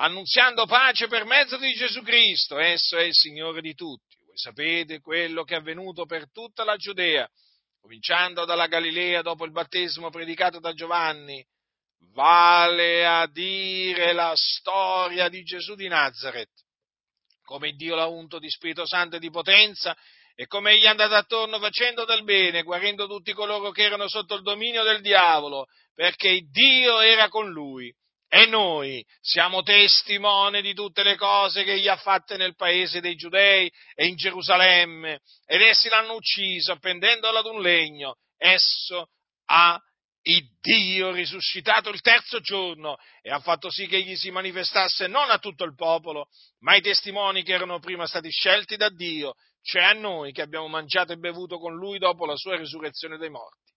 annunziando 0.00 0.66
pace 0.66 1.08
per 1.08 1.24
mezzo 1.24 1.56
di 1.56 1.72
Gesù 1.72 2.02
Cristo, 2.02 2.58
esso 2.58 2.96
è 2.96 3.04
il 3.04 3.14
Signore 3.14 3.60
di 3.60 3.74
tutti. 3.74 4.16
Voi 4.24 4.36
sapete 4.36 5.00
quello 5.00 5.42
che 5.44 5.54
è 5.54 5.58
avvenuto 5.58 6.04
per 6.06 6.30
tutta 6.30 6.64
la 6.64 6.76
Giudea, 6.76 7.28
cominciando 7.80 8.44
dalla 8.44 8.66
Galilea 8.66 9.22
dopo 9.22 9.44
il 9.44 9.50
battesimo 9.50 10.10
predicato 10.10 10.60
da 10.60 10.72
Giovanni, 10.72 11.44
vale 12.12 13.06
a 13.06 13.26
dire 13.26 14.12
la 14.12 14.32
storia 14.34 15.28
di 15.28 15.42
Gesù 15.42 15.74
di 15.74 15.88
Nazareth, 15.88 16.64
come 17.42 17.72
Dio 17.72 17.96
l'ha 17.96 18.06
unto 18.06 18.38
di 18.38 18.48
Spirito 18.50 18.86
Santo 18.86 19.16
e 19.16 19.20
di 19.20 19.30
potenza, 19.30 19.96
e 20.36 20.46
come 20.46 20.72
egli 20.72 20.84
è 20.84 20.88
andato 20.88 21.14
attorno 21.14 21.58
facendo 21.58 22.04
del 22.04 22.22
bene, 22.22 22.62
guarendo 22.62 23.08
tutti 23.08 23.32
coloro 23.32 23.72
che 23.72 23.82
erano 23.82 24.06
sotto 24.06 24.36
il 24.36 24.42
dominio 24.42 24.84
del 24.84 25.00
diavolo, 25.00 25.66
perché 25.92 26.42
Dio 26.42 27.00
era 27.00 27.28
con 27.28 27.50
lui 27.50 27.92
e 28.28 28.46
noi 28.46 29.04
siamo 29.20 29.62
testimoni 29.62 30.60
di 30.60 30.74
tutte 30.74 31.02
le 31.02 31.16
cose 31.16 31.64
che 31.64 31.72
egli 31.72 31.88
ha 31.88 31.96
fatte 31.96 32.36
nel 32.36 32.54
paese 32.54 33.00
dei 33.00 33.14
Giudei 33.14 33.70
e 33.94 34.06
in 34.06 34.16
Gerusalemme, 34.16 35.20
ed 35.46 35.62
essi 35.62 35.88
l'hanno 35.88 36.14
ucciso 36.14 36.72
appendendolo 36.72 37.38
ad 37.38 37.46
un 37.46 37.60
legno. 37.60 38.16
Esso 38.36 39.08
ha 39.46 39.80
il 40.22 40.46
Dio 40.60 41.10
risuscitato 41.10 41.88
il 41.88 42.02
terzo 42.02 42.40
giorno 42.40 42.96
e 43.22 43.30
ha 43.30 43.40
fatto 43.40 43.70
sì 43.70 43.86
che 43.86 43.96
egli 43.96 44.14
si 44.14 44.30
manifestasse 44.30 45.06
non 45.06 45.30
a 45.30 45.38
tutto 45.38 45.64
il 45.64 45.74
popolo, 45.74 46.28
ma 46.60 46.72
ai 46.72 46.82
testimoni 46.82 47.42
che 47.42 47.54
erano 47.54 47.78
prima 47.78 48.06
stati 48.06 48.30
scelti 48.30 48.76
da 48.76 48.90
Dio, 48.90 49.34
cioè 49.62 49.84
a 49.84 49.92
noi 49.92 50.32
che 50.32 50.42
abbiamo 50.42 50.68
mangiato 50.68 51.12
e 51.12 51.16
bevuto 51.16 51.58
con 51.58 51.74
lui 51.74 51.98
dopo 51.98 52.26
la 52.26 52.36
sua 52.36 52.56
risurrezione 52.56 53.16
dai 53.16 53.30
morti. 53.30 53.67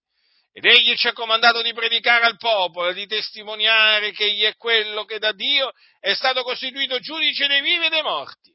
Ed 0.54 0.66
egli 0.66 0.96
ci 0.96 1.08
ha 1.08 1.14
comandato 1.14 1.62
di 1.62 1.74
predicare 1.74 2.26
al 2.26 2.38
popolo 2.38 2.92
di 2.92 3.08
testimoniare 3.08 4.12
che 4.12 4.26
egli 4.26 4.44
è 4.44 4.56
quello 4.58 5.06
che 5.06 5.18
da 5.18 5.32
Dio 5.32 5.72
è 6.00 6.14
stato 6.14 6.44
costituito 6.44 7.00
giudice 7.00 7.48
dei 7.48 7.62
vivi 7.62 7.86
e 7.86 7.90
dei 7.90 8.02
morti. 8.02 8.54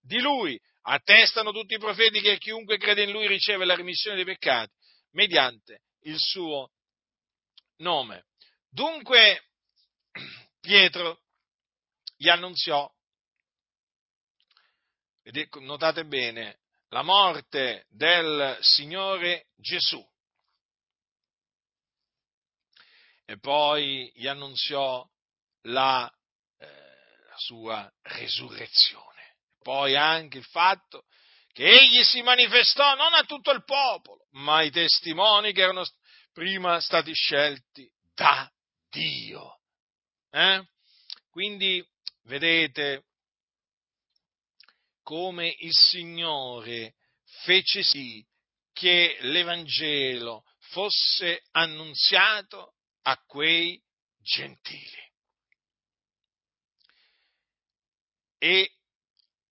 Di 0.00 0.20
lui 0.20 0.60
attestano 0.82 1.52
tutti 1.52 1.74
i 1.74 1.78
profeti 1.78 2.20
che 2.20 2.38
chiunque 2.38 2.76
crede 2.76 3.02
in 3.02 3.10
lui 3.10 3.28
riceve 3.28 3.64
la 3.64 3.76
remissione 3.76 4.16
dei 4.16 4.24
peccati 4.24 4.72
mediante 5.12 5.82
il 6.02 6.16
suo 6.18 6.70
nome. 7.78 8.26
Dunque 8.68 9.42
Pietro 10.60 11.20
gli 12.16 12.28
annunziò, 12.28 12.90
notate 15.60 16.04
bene, 16.04 16.58
la 16.88 17.02
morte 17.02 17.86
del 17.90 18.58
Signore 18.60 19.46
Gesù. 19.56 20.04
E 23.30 23.38
poi 23.38 24.10
gli 24.14 24.26
annunziò 24.26 25.06
la, 25.64 26.10
eh, 26.56 26.66
la 26.66 27.36
sua 27.36 27.92
resurrezione. 28.04 29.36
Poi 29.62 29.94
anche 29.96 30.38
il 30.38 30.46
fatto 30.46 31.04
che 31.52 31.68
egli 31.68 32.02
si 32.04 32.22
manifestò 32.22 32.94
non 32.94 33.12
a 33.12 33.24
tutto 33.24 33.50
il 33.50 33.64
popolo, 33.64 34.28
ma 34.30 34.56
ai 34.56 34.70
testimoni 34.70 35.52
che 35.52 35.60
erano 35.60 35.84
prima 36.32 36.80
stati 36.80 37.12
scelti 37.12 37.86
da 38.14 38.50
Dio. 38.88 39.58
Eh? 40.30 40.66
Quindi 41.28 41.86
vedete 42.22 43.04
come 45.02 45.54
il 45.58 45.74
Signore 45.74 46.94
fece 47.42 47.82
sì 47.82 48.26
che 48.72 49.18
l'Evangelo 49.20 50.44
fosse 50.70 51.42
annunziato 51.50 52.72
a 53.08 53.16
quei 53.26 53.82
gentili. 54.20 55.06
E 58.38 58.70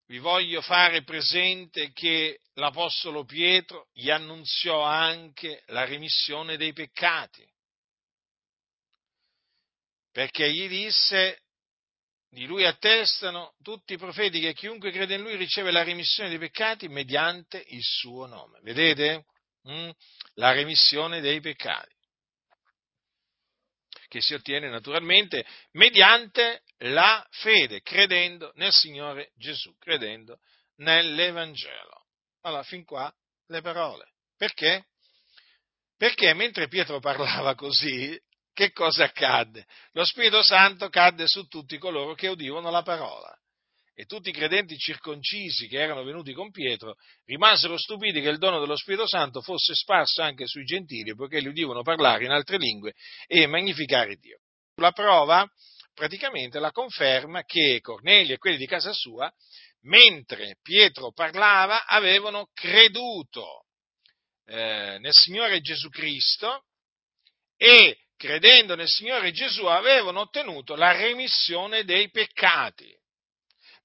vi 0.06 0.20
voglio 0.20 0.62
fare 0.62 1.04
presente 1.04 1.92
che 1.92 2.42
l'Apostolo 2.54 3.26
Pietro 3.26 3.90
gli 3.94 4.12
annunziò 4.12 4.82
anche 4.82 5.64
la 5.68 5.86
remissione 5.86 6.56
dei 6.56 6.72
peccati, 6.72 7.46
perché 10.12 10.52
gli 10.52 10.68
disse, 10.68 11.42
di 12.30 12.46
lui 12.46 12.64
attestano 12.64 13.56
tutti 13.64 13.94
i 13.94 13.98
profeti 13.98 14.40
che 14.40 14.54
chiunque 14.54 14.92
crede 14.92 15.16
in 15.16 15.22
lui 15.22 15.36
riceve 15.36 15.72
la 15.72 15.84
remissione 15.84 16.30
dei 16.30 16.38
peccati 16.38 16.88
mediante 16.88 17.64
il 17.70 17.84
suo 17.84 18.28
nome. 18.28 18.60
Vedete? 18.62 19.26
Mm? 19.68 19.90
La 20.36 20.52
remissione 20.52 21.22
dei 21.22 21.42
peccati 21.42 21.97
che 24.08 24.22
si 24.22 24.34
ottiene 24.34 24.70
naturalmente 24.70 25.46
mediante 25.72 26.64
la 26.80 27.26
fede, 27.30 27.82
credendo 27.82 28.52
nel 28.56 28.72
Signore 28.72 29.32
Gesù, 29.36 29.76
credendo 29.78 30.40
nell'Evangelo. 30.78 32.06
Allora, 32.42 32.64
fin 32.64 32.84
qua 32.86 33.14
le 33.48 33.62
parole. 33.62 34.12
Perché? 34.38 34.86
Perché 35.98 36.34
mentre 36.34 36.68
Pietro 36.68 37.00
parlava 37.00 37.56
così, 37.56 38.20
che 38.54 38.72
cosa 38.72 39.06
accadde? 39.06 39.66
Lo 39.92 40.06
Spirito 40.06 40.44
Santo 40.44 40.90
cadde 40.90 41.28
su 41.28 41.48
tutti 41.48 41.78
coloro 41.78 42.14
che 42.14 42.28
udivano 42.28 42.70
la 42.70 42.84
parola 42.84 43.38
e 44.00 44.06
tutti 44.06 44.30
i 44.30 44.32
credenti 44.32 44.78
circoncisi 44.78 45.68
che 45.68 45.80
erano 45.80 46.04
venuti 46.04 46.32
con 46.32 46.52
Pietro 46.52 46.98
rimasero 47.26 47.80
stupiti 47.80 48.22
che 48.22 48.30
il 48.30 48.38
dono 48.38 48.60
dello 48.60 48.78
Spirito 48.78 49.08
Santo 49.08 49.42
fosse 49.42 49.74
sparso 49.74 50.22
anche 50.22 50.46
sui 50.46 50.66
gentili, 50.66 51.16
poiché 51.16 51.40
li 51.40 51.48
udivano 51.48 51.82
parlare 51.82 52.24
in 52.24 52.30
altre 52.30 52.58
lingue 52.58 52.94
e 53.26 53.48
magnificare 53.48 54.18
Dio. 54.18 54.38
La 54.76 54.92
prova, 54.92 55.50
praticamente, 55.96 56.60
la 56.60 56.70
conferma 56.70 57.44
che 57.44 57.80
Cornelio 57.82 58.36
e 58.36 58.38
quelli 58.38 58.58
di 58.58 58.68
casa 58.68 58.94
sua, 58.94 59.34
mentre 59.86 60.58
Pietro 60.62 61.12
parlava, 61.12 61.88
avevano 61.88 62.52
creduto 62.54 63.66
eh, 64.46 65.00
nel 65.00 65.12
Signore 65.12 65.60
Gesù 65.60 65.90
Cristo 65.90 66.66
e 67.58 67.98
credendo 68.16 68.76
nel 68.76 68.88
Signore 68.88 69.32
Gesù 69.32 69.66
avevano 69.66 70.20
ottenuto 70.20 70.76
la 70.76 70.92
remissione 70.92 71.84
dei 71.84 72.12
peccati. 72.12 72.96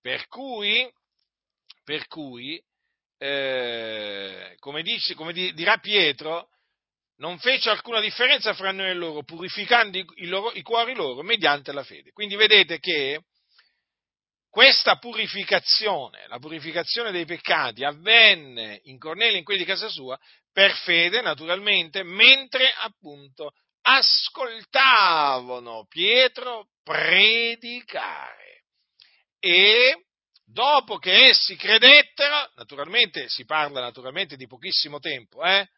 Per 0.03 0.27
cui, 0.27 0.93
per 1.85 2.09
cui 2.09 2.61
eh, 3.19 4.57
come, 4.59 4.83
dice, 4.83 5.15
come 5.15 5.33
dirà 5.33 5.79
Pietro, 5.79 6.49
non 7.19 7.39
fece 7.39 7.71
alcuna 7.71 8.01
differenza 8.01 8.53
fra 8.53 8.73
noi 8.73 8.91
e 8.91 8.95
loro, 8.95 9.23
purificando 9.23 9.97
i, 9.97 10.27
loro, 10.27 10.51
i 10.55 10.63
cuori 10.63 10.95
loro 10.95 11.23
mediante 11.23 11.71
la 11.71 11.85
fede. 11.85 12.11
Quindi 12.11 12.35
vedete 12.35 12.81
che 12.81 13.23
questa 14.51 14.97
purificazione, 14.97 16.27
la 16.27 16.41
purificazione 16.41 17.13
dei 17.13 17.25
peccati, 17.25 17.85
avvenne 17.85 18.81
in 18.85 18.99
Cornelio, 18.99 19.39
in 19.39 19.45
quelli 19.45 19.61
di 19.61 19.67
casa 19.67 19.89
sua, 19.89 20.19
per 20.53 20.75
fede, 20.79 21.23
naturalmente, 21.23 22.03
mentre 22.03 22.73
appunto 22.81 23.53
ascoltavano 23.83 25.87
Pietro 25.89 26.71
predicare 26.83 28.42
e 29.45 30.05
dopo 30.45 30.99
che 30.99 31.31
essi 31.31 31.57
credettero, 31.57 32.53
naturalmente 32.55 33.29
si 33.29 33.45
parla 33.45 33.81
naturalmente 33.81 34.37
di 34.37 34.47
pochissimo 34.47 35.01
tempo, 35.01 35.43
eh, 35.43 35.69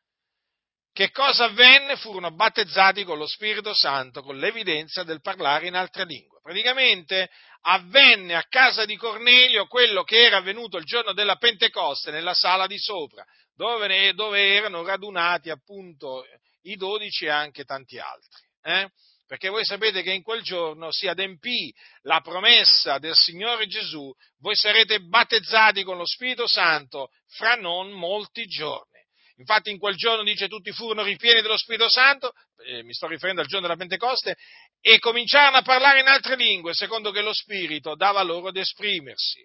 che 0.93 1.11
cosa 1.11 1.45
avvenne? 1.45 1.97
Furono 1.97 2.31
battezzati 2.31 3.05
con 3.05 3.17
lo 3.17 3.27
Spirito 3.27 3.73
Santo, 3.73 4.23
con 4.23 4.37
l'evidenza 4.37 5.03
del 5.03 5.23
parlare 5.23 5.67
in 5.67 5.75
altre 5.77 6.05
lingue. 6.05 6.41
Praticamente 6.43 7.31
avvenne 7.63 8.35
a 8.35 8.45
casa 8.47 8.85
di 8.85 8.97
Cornelio 8.97 9.67
quello 9.67 10.05
che 10.05 10.23
era 10.25 10.37
avvenuto 10.37 10.77
il 10.77 10.85
giorno 10.85 11.15
della 11.15 11.37
Pentecoste 11.37 12.11
nella 12.11 12.35
sala 12.35 12.67
di 12.67 12.79
sopra, 12.79 13.25
dove, 13.55 14.13
dove 14.13 14.55
erano 14.55 14.85
radunati 14.85 15.49
appunto 15.49 16.23
i 16.63 16.77
dodici 16.77 17.25
e 17.25 17.31
anche 17.31 17.65
tanti 17.65 17.99
altri. 17.99 18.43
Eh? 18.63 18.91
Perché 19.27 19.49
voi 19.49 19.65
sapete 19.65 20.03
che 20.03 20.13
in 20.13 20.23
quel 20.23 20.43
giorno 20.43 20.93
si 20.93 21.07
adempì 21.07 21.73
la 22.03 22.21
promessa 22.21 22.99
del 22.99 23.15
Signore 23.15 23.67
Gesù, 23.67 24.13
voi 24.39 24.55
sarete 24.55 25.01
battezzati 25.01 25.83
con 25.83 25.97
lo 25.97 26.07
Spirito 26.07 26.47
Santo 26.47 27.09
fra 27.37 27.55
non 27.55 27.91
molti 27.91 28.45
giorni. 28.45 28.93
Infatti 29.37 29.71
in 29.71 29.79
quel 29.79 29.97
giorno 29.97 30.23
dice 30.23 30.47
tutti 30.47 30.71
furono 30.73 31.03
ripieni 31.03 31.41
dello 31.41 31.57
Spirito 31.57 31.89
Santo, 31.89 32.33
eh, 32.67 32.85
mi 32.85 32.93
sto 32.93 33.09
riferendo 33.09 33.41
al 33.41 33.49
giorno 33.49 33.67
della 33.67 33.79
Pentecoste, 33.79 34.37
e 34.81 34.99
cominciarono 34.99 35.57
a 35.57 35.63
parlare 35.63 36.01
in 36.01 36.07
altre 36.07 36.37
lingue, 36.37 36.75
secondo 36.75 37.11
che 37.11 37.23
lo 37.23 37.33
Spirito 37.33 37.97
dava 37.97 38.23
loro 38.23 38.49
ad 38.49 38.57
esprimersi. 38.57 39.43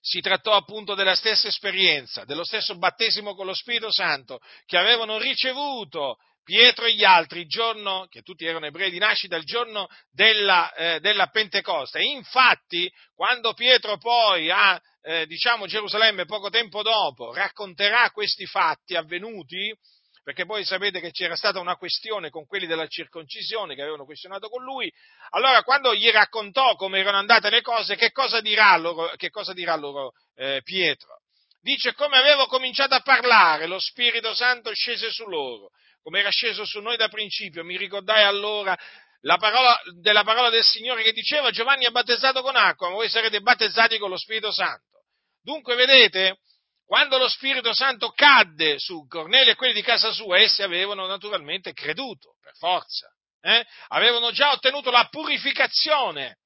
Si 0.00 0.20
trattò 0.20 0.54
appunto 0.54 0.94
della 0.94 1.14
stessa 1.14 1.48
esperienza, 1.48 2.24
dello 2.24 2.44
stesso 2.44 2.76
battesimo 2.78 3.34
con 3.34 3.46
lo 3.46 3.54
Spirito 3.54 3.92
Santo 3.92 4.40
che 4.64 4.78
avevano 4.78 5.18
ricevuto 5.18 6.16
Pietro 6.48 6.86
e 6.86 6.94
gli 6.94 7.04
altri, 7.04 7.40
il 7.40 7.46
giorno, 7.46 8.06
che 8.08 8.22
tutti 8.22 8.46
erano 8.46 8.64
ebrei 8.64 8.90
di 8.90 8.96
nascita, 8.96 9.36
il 9.36 9.44
giorno 9.44 9.86
della, 10.10 10.72
eh, 10.72 10.98
della 10.98 11.26
Pentecoste. 11.26 12.00
infatti, 12.00 12.90
quando 13.14 13.52
Pietro 13.52 13.98
poi 13.98 14.50
a 14.50 14.80
eh, 15.02 15.26
diciamo 15.26 15.66
Gerusalemme 15.66 16.24
poco 16.24 16.48
tempo 16.48 16.80
dopo 16.80 17.34
racconterà 17.34 18.10
questi 18.12 18.46
fatti 18.46 18.96
avvenuti, 18.96 19.76
perché 20.24 20.46
poi 20.46 20.64
sapete 20.64 21.00
che 21.00 21.10
c'era 21.10 21.36
stata 21.36 21.60
una 21.60 21.76
questione 21.76 22.30
con 22.30 22.46
quelli 22.46 22.66
della 22.66 22.86
circoncisione 22.86 23.74
che 23.74 23.82
avevano 23.82 24.06
questionato 24.06 24.48
con 24.48 24.62
lui, 24.62 24.90
allora 25.32 25.62
quando 25.62 25.94
gli 25.94 26.08
raccontò 26.10 26.76
come 26.76 27.00
erano 27.00 27.18
andate 27.18 27.50
le 27.50 27.60
cose, 27.60 27.94
che 27.94 28.10
cosa 28.10 28.40
dirà 28.40 28.74
loro, 28.78 29.12
cosa 29.30 29.52
dirà 29.52 29.76
loro 29.76 30.12
eh, 30.34 30.62
Pietro? 30.64 31.20
Dice 31.60 31.92
come 31.92 32.16
avevo 32.16 32.46
cominciato 32.46 32.94
a 32.94 33.02
parlare, 33.02 33.66
lo 33.66 33.78
Spirito 33.78 34.32
Santo 34.32 34.72
scese 34.72 35.10
su 35.10 35.26
loro 35.26 35.72
come 36.02 36.20
era 36.20 36.30
sceso 36.30 36.64
su 36.64 36.80
noi 36.80 36.96
da 36.96 37.08
principio. 37.08 37.64
Mi 37.64 37.76
ricordai 37.76 38.24
allora 38.24 38.76
la 39.22 39.36
parola, 39.36 39.80
della 40.00 40.22
parola 40.22 40.50
del 40.50 40.64
Signore 40.64 41.02
che 41.02 41.12
diceva 41.12 41.50
Giovanni 41.50 41.84
è 41.84 41.90
battezzato 41.90 42.42
con 42.42 42.56
acqua, 42.56 42.88
ma 42.88 42.94
voi 42.94 43.08
sarete 43.08 43.40
battezzati 43.40 43.98
con 43.98 44.10
lo 44.10 44.16
Spirito 44.16 44.52
Santo. 44.52 45.04
Dunque, 45.42 45.74
vedete, 45.74 46.38
quando 46.84 47.18
lo 47.18 47.28
Spirito 47.28 47.74
Santo 47.74 48.10
cadde 48.10 48.78
su 48.78 49.06
Cornelio 49.06 49.52
e 49.52 49.56
quelli 49.56 49.74
di 49.74 49.82
casa 49.82 50.12
sua, 50.12 50.38
essi 50.38 50.62
avevano 50.62 51.06
naturalmente 51.06 51.72
creduto, 51.72 52.36
per 52.40 52.54
forza. 52.56 53.08
Eh? 53.40 53.66
Avevano 53.88 54.30
già 54.30 54.52
ottenuto 54.52 54.90
la 54.90 55.06
purificazione 55.10 56.38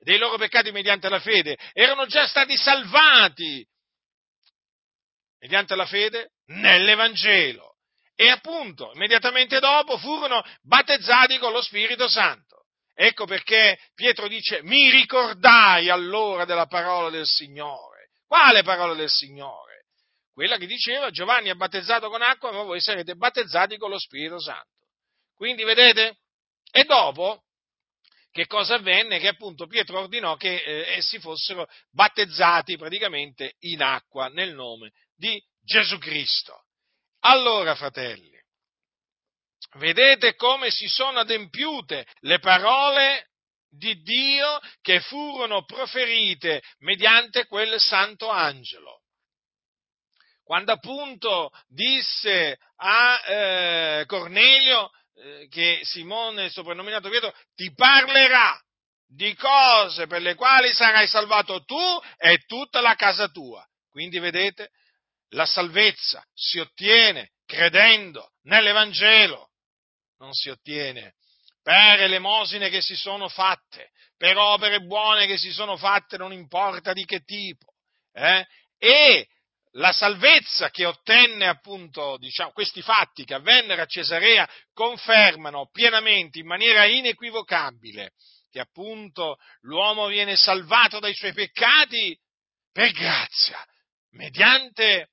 dei 0.00 0.18
loro 0.18 0.36
peccati 0.36 0.70
mediante 0.70 1.08
la 1.08 1.20
fede, 1.20 1.58
erano 1.72 2.06
già 2.06 2.26
stati 2.26 2.56
salvati 2.56 3.66
mediante 5.38 5.74
la 5.74 5.86
fede 5.86 6.32
nell'Evangelo 6.46 7.69
e 8.20 8.28
appunto 8.28 8.92
immediatamente 8.92 9.60
dopo 9.60 9.96
furono 9.96 10.44
battezzati 10.60 11.38
con 11.38 11.52
lo 11.52 11.62
Spirito 11.62 12.06
Santo. 12.06 12.66
Ecco 12.92 13.24
perché 13.24 13.78
Pietro 13.94 14.28
dice 14.28 14.60
mi 14.62 14.90
ricordai 14.90 15.88
allora 15.88 16.44
della 16.44 16.66
parola 16.66 17.08
del 17.08 17.24
Signore. 17.24 18.10
Quale 18.26 18.62
parola 18.62 18.92
del 18.92 19.08
Signore? 19.08 19.86
Quella 20.34 20.58
che 20.58 20.66
diceva 20.66 21.08
Giovanni 21.08 21.48
è 21.48 21.54
battezzato 21.54 22.10
con 22.10 22.20
acqua, 22.20 22.52
ma 22.52 22.62
voi 22.62 22.78
sarete 22.82 23.14
battezzati 23.14 23.78
con 23.78 23.88
lo 23.88 23.98
Spirito 23.98 24.38
Santo. 24.38 24.88
Quindi 25.34 25.64
vedete? 25.64 26.18
E 26.70 26.84
dopo 26.84 27.44
che 28.30 28.46
cosa 28.46 28.74
avvenne? 28.74 29.18
Che 29.18 29.28
appunto 29.28 29.66
Pietro 29.66 29.98
ordinò 29.98 30.36
che 30.36 30.56
eh, 30.56 30.96
essi 30.98 31.18
fossero 31.20 31.66
battezzati 31.90 32.76
praticamente 32.76 33.54
in 33.60 33.80
acqua 33.80 34.28
nel 34.28 34.52
nome 34.52 34.92
di 35.16 35.42
Gesù 35.62 35.96
Cristo. 35.96 36.66
Allora, 37.20 37.74
fratelli, 37.74 38.38
vedete 39.74 40.34
come 40.36 40.70
si 40.70 40.88
sono 40.88 41.20
adempiute 41.20 42.06
le 42.20 42.38
parole 42.38 43.28
di 43.68 44.00
Dio 44.02 44.58
che 44.80 45.00
furono 45.00 45.64
proferite 45.64 46.62
mediante 46.78 47.46
quel 47.46 47.78
santo 47.80 48.28
angelo. 48.28 49.02
quando 50.42 50.72
appunto 50.72 51.52
disse 51.68 52.58
a 52.78 53.22
eh, 53.24 54.04
Cornelio 54.06 54.90
eh, 55.14 55.46
che 55.48 55.78
Simone, 55.84 56.50
soprannominato 56.50 57.08
Pietro, 57.08 57.32
ti 57.54 57.72
parlerà 57.72 58.60
di 59.06 59.32
cose 59.36 60.08
per 60.08 60.20
le 60.22 60.34
quali 60.34 60.72
sarai 60.72 61.06
salvato 61.06 61.62
tu 61.64 62.00
e 62.16 62.38
tutta 62.46 62.80
la 62.80 62.96
casa 62.96 63.28
tua. 63.28 63.64
Quindi 63.90 64.18
vedete, 64.18 64.70
la 65.30 65.46
salvezza 65.46 66.24
si 66.32 66.58
ottiene 66.58 67.32
credendo 67.44 68.32
nell'Evangelo, 68.42 69.50
non 70.18 70.32
si 70.32 70.48
ottiene 70.48 71.14
per 71.62 72.00
elemosine 72.00 72.68
che 72.68 72.80
si 72.80 72.96
sono 72.96 73.28
fatte, 73.28 73.90
per 74.16 74.36
opere 74.36 74.80
buone 74.80 75.26
che 75.26 75.36
si 75.36 75.52
sono 75.52 75.76
fatte, 75.76 76.16
non 76.16 76.32
importa 76.32 76.92
di 76.92 77.04
che 77.04 77.20
tipo. 77.20 77.74
Eh? 78.12 78.46
E 78.78 79.28
la 79.74 79.92
salvezza 79.92 80.70
che 80.70 80.84
ottenne 80.84 81.46
appunto 81.46 82.16
diciamo, 82.18 82.50
questi 82.52 82.82
fatti 82.82 83.24
che 83.24 83.34
avvennero 83.34 83.82
a 83.82 83.86
Cesarea 83.86 84.48
confermano 84.72 85.68
pienamente, 85.70 86.38
in 86.38 86.46
maniera 86.46 86.86
inequivocabile, 86.86 88.12
che 88.50 88.60
appunto 88.60 89.36
l'uomo 89.60 90.06
viene 90.06 90.36
salvato 90.36 90.98
dai 90.98 91.14
suoi 91.14 91.32
peccati 91.32 92.18
per 92.72 92.90
grazia, 92.92 93.64
mediante 94.10 95.10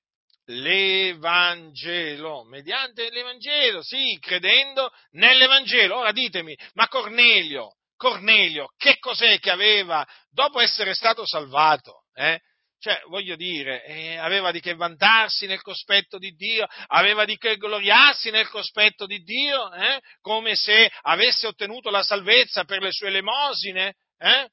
l'Evangelo, 0.47 2.43
mediante 2.43 3.09
l'Evangelo, 3.09 3.81
sì, 3.83 4.17
credendo 4.19 4.91
nell'Evangelo. 5.11 5.97
Ora 5.97 6.11
ditemi, 6.11 6.57
ma 6.73 6.87
Cornelio, 6.87 7.75
Cornelio, 7.95 8.69
che 8.77 8.97
cos'è 8.99 9.39
che 9.39 9.51
aveva 9.51 10.05
dopo 10.29 10.59
essere 10.59 10.93
stato 10.93 11.25
salvato? 11.25 12.03
Eh? 12.13 12.39
Cioè, 12.79 13.01
voglio 13.07 13.35
dire, 13.35 13.83
eh, 13.85 14.17
aveva 14.17 14.51
di 14.51 14.59
che 14.59 14.75
vantarsi 14.75 15.47
nel 15.47 15.61
cospetto 15.61 16.19
di 16.19 16.31
Dio, 16.35 16.67
aveva 16.87 17.25
di 17.25 17.35
che 17.37 17.57
gloriarsi 17.57 18.29
nel 18.29 18.47
cospetto 18.49 19.07
di 19.07 19.23
Dio, 19.23 19.71
eh? 19.73 19.99
come 20.21 20.55
se 20.55 20.89
avesse 21.01 21.47
ottenuto 21.47 21.89
la 21.89 22.03
salvezza 22.03 22.65
per 22.65 22.81
le 22.81 22.91
sue 22.91 23.07
elemosine, 23.07 23.95
eh? 24.19 24.47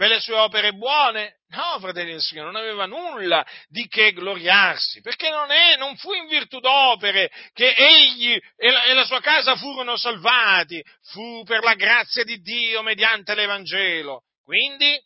Per 0.00 0.08
le 0.08 0.20
sue 0.20 0.34
opere 0.34 0.72
buone. 0.72 1.40
No, 1.48 1.78
fratelli 1.78 2.12
del 2.12 2.22
Signore, 2.22 2.50
non 2.50 2.56
aveva 2.58 2.86
nulla 2.86 3.46
di 3.68 3.86
che 3.86 4.14
gloriarsi, 4.14 5.02
perché 5.02 5.28
non, 5.28 5.50
è, 5.50 5.76
non 5.76 5.94
fu 5.98 6.14
in 6.14 6.26
virtù 6.26 6.58
d'opere 6.58 7.30
che 7.52 7.74
egli 7.74 8.32
e 8.56 8.70
la, 8.70 8.84
e 8.84 8.94
la 8.94 9.04
sua 9.04 9.20
casa 9.20 9.56
furono 9.56 9.98
salvati, 9.98 10.82
fu 11.10 11.42
per 11.44 11.62
la 11.62 11.74
grazia 11.74 12.24
di 12.24 12.40
Dio 12.40 12.80
mediante 12.80 13.34
l'Evangelo. 13.34 14.22
Quindi, 14.42 14.98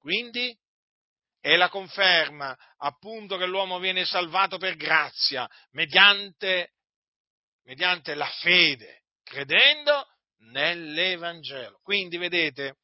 quindi 0.00 0.56
è 1.38 1.54
la 1.56 1.68
conferma 1.68 2.56
appunto 2.78 3.36
che 3.36 3.44
l'uomo 3.44 3.78
viene 3.78 4.06
salvato 4.06 4.56
per 4.56 4.76
grazia, 4.76 5.46
mediante, 5.72 6.70
mediante 7.64 8.14
la 8.14 8.30
fede, 8.40 9.02
credendo 9.22 10.06
nell'Evangelo. 10.52 11.80
Quindi 11.82 12.16
vedete, 12.16 12.76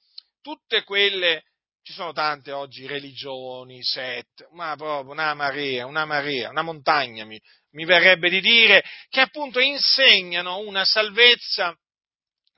tutte 0.42 0.82
quelle, 0.82 1.44
ci 1.82 1.94
sono 1.94 2.12
tante 2.12 2.52
oggi 2.52 2.86
religioni, 2.86 3.82
sette, 3.82 4.48
ma 4.52 4.76
proprio 4.76 5.12
una 5.12 5.32
marea, 5.32 5.86
una 5.86 6.04
marea, 6.04 6.50
una 6.50 6.62
montagna 6.62 7.24
mi, 7.24 7.40
mi 7.70 7.84
verrebbe 7.86 8.28
di 8.28 8.40
dire, 8.40 8.84
che 9.08 9.20
appunto 9.20 9.58
insegnano 9.58 10.58
una 10.58 10.84
salvezza 10.84 11.74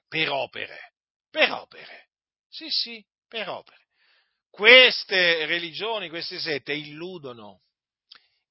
per 0.08 0.30
opere, 0.30 0.94
per 1.30 1.52
opere, 1.52 2.08
sì 2.48 2.68
sì, 2.68 3.04
per 3.28 3.48
opere 3.48 3.84
queste 4.54 5.46
religioni, 5.46 6.08
queste 6.08 6.38
sette 6.38 6.72
illudono, 6.72 7.62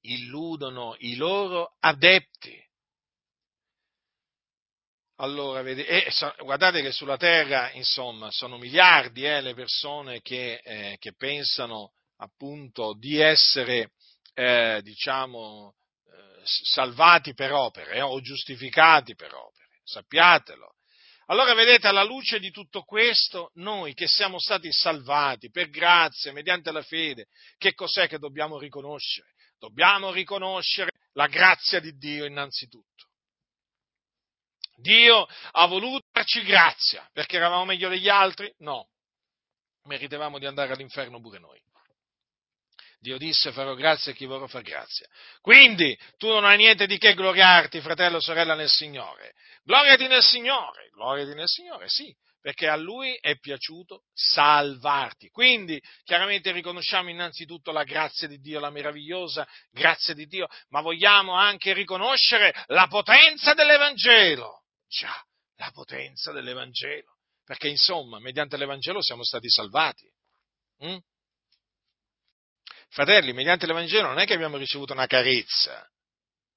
illudono 0.02 0.96
i 1.00 1.16
loro 1.16 1.78
adepti. 1.80 2.62
Allora, 5.24 5.62
vedi, 5.62 5.86
e 5.86 6.12
guardate 6.40 6.82
che 6.82 6.92
sulla 6.92 7.16
terra, 7.16 7.72
insomma, 7.72 8.30
sono 8.30 8.58
miliardi 8.58 9.24
eh, 9.24 9.40
le 9.40 9.54
persone 9.54 10.20
che, 10.20 10.60
eh, 10.62 10.98
che, 11.00 11.16
pensano 11.16 11.94
appunto 12.18 12.94
di 13.00 13.22
essere, 13.22 13.92
eh, 14.34 14.82
diciamo, 14.84 15.76
eh, 16.08 16.42
salvati 16.44 17.34
per 17.34 17.54
opere 17.54 17.94
eh, 17.94 18.02
o 18.02 18.20
giustificati 18.20 19.16
per 19.16 19.34
opere. 19.34 19.70
Sappiatelo. 19.86 20.74
Allora 21.28 21.54
vedete, 21.54 21.88
alla 21.88 22.04
luce 22.04 22.38
di 22.40 22.52
tutto 22.52 22.82
questo, 22.82 23.52
noi 23.54 23.94
che 23.94 24.08
siamo 24.08 24.40
stati 24.40 24.74
salvati 24.74 25.50
per 25.52 25.70
grazia, 25.70 26.34
mediante 26.34 26.70
la 26.74 26.82
fede, 26.82 27.28
che 27.58 27.74
cos'è 27.74 28.10
che 28.10 28.20
dobbiamo 28.20 28.60
riconoscere? 28.60 29.30
Dobbiamo 29.58 30.12
riconoscere 30.12 30.92
la 31.14 31.28
grazia 31.28 31.80
di 31.80 31.96
Dio 31.96 32.26
innanzitutto. 32.26 33.12
Dio 34.84 35.26
ha 35.52 35.66
voluto 35.66 36.06
darci 36.12 36.44
grazia 36.44 37.10
perché 37.14 37.38
eravamo 37.38 37.64
meglio 37.64 37.88
degli 37.88 38.10
altri? 38.10 38.54
No, 38.60 38.90
meritevamo 39.86 40.38
di 40.38 40.46
andare 40.46 40.74
all'inferno 40.74 41.22
pure 41.22 41.40
noi. 41.40 41.62
Dio 43.00 43.18
disse 43.18 43.52
farò 43.52 43.74
grazia 43.76 44.14
a 44.14 44.16
chi 44.16 44.26
vorrà 44.26 44.48
far 44.48 44.62
grazia. 44.62 45.06
Quindi 45.42 45.98
tu 46.18 46.28
non 46.28 46.46
hai 46.46 46.56
niente 46.56 46.86
di 46.86 46.98
che 46.98 47.14
gloriarti, 47.14 47.82
fratello 47.82 48.18
o 48.18 48.22
sorella, 48.22 48.56
nel 48.56 48.70
Signore. 48.70 49.34
Gloriati 49.64 50.08
nel 50.08 50.24
Signore, 50.24 50.90
gloriati 50.94 51.34
nel 51.34 51.50
Signore, 51.50 51.90
sì, 51.90 52.16
perché 52.40 52.70
a 52.70 52.78
Lui 52.78 53.14
è 53.20 53.38
piaciuto 53.40 54.04
salvarti. 54.14 55.28
Quindi 55.30 55.82
chiaramente 56.06 56.54
riconosciamo 56.54 57.10
innanzitutto 57.10 57.74
la 57.74 57.84
grazia 57.84 58.30
di 58.30 58.40
Dio, 58.40 58.62
la 58.62 58.70
meravigliosa 58.70 59.46
grazia 59.70 60.14
di 60.14 60.26
Dio, 60.26 60.48
ma 60.70 60.80
vogliamo 60.80 61.34
anche 61.34 61.74
riconoscere 61.74 62.54
la 62.68 62.88
potenza 62.88 63.54
dell'Evangelo. 63.54 64.63
Già, 64.94 65.26
la 65.56 65.72
potenza 65.72 66.32
dell'Evangelo. 66.32 67.18
Perché 67.44 67.68
insomma, 67.68 68.20
mediante 68.20 68.58
l'Evangelo 68.58 69.02
siamo 69.02 69.24
stati 69.24 69.50
salvati. 69.50 70.08
Mm? 70.86 70.98
Fratelli, 72.90 73.34
mediante 73.34 73.66
l'Evangelo 73.66 74.10
non 74.10 74.20
è 74.20 74.26
che 74.28 74.36
abbiamo 74.36 74.58
ricevuto 74.58 74.94
una 74.94 75.08
carezza. 75.08 75.90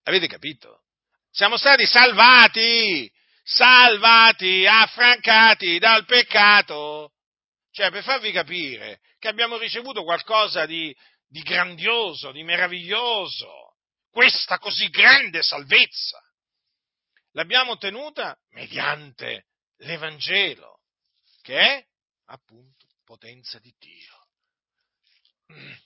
Avete 0.02 0.26
capito? 0.26 0.82
Siamo 1.30 1.56
stati 1.56 1.86
salvati, 1.86 3.10
salvati, 3.42 4.66
affrancati 4.66 5.78
dal 5.78 6.04
peccato. 6.04 7.14
Cioè, 7.70 7.90
per 7.90 8.02
farvi 8.02 8.32
capire 8.32 9.00
che 9.18 9.28
abbiamo 9.28 9.56
ricevuto 9.56 10.04
qualcosa 10.04 10.66
di, 10.66 10.94
di 11.26 11.40
grandioso, 11.40 12.32
di 12.32 12.42
meraviglioso, 12.42 13.76
questa 14.10 14.58
così 14.58 14.88
grande 14.88 15.42
salvezza. 15.42 16.20
L'abbiamo 17.36 17.72
ottenuta 17.72 18.34
mediante 18.52 19.44
l'Evangelo, 19.80 20.80
che 21.42 21.58
è 21.58 21.84
appunto 22.28 22.86
potenza 23.04 23.58
di 23.58 23.74
Dio 23.78 24.24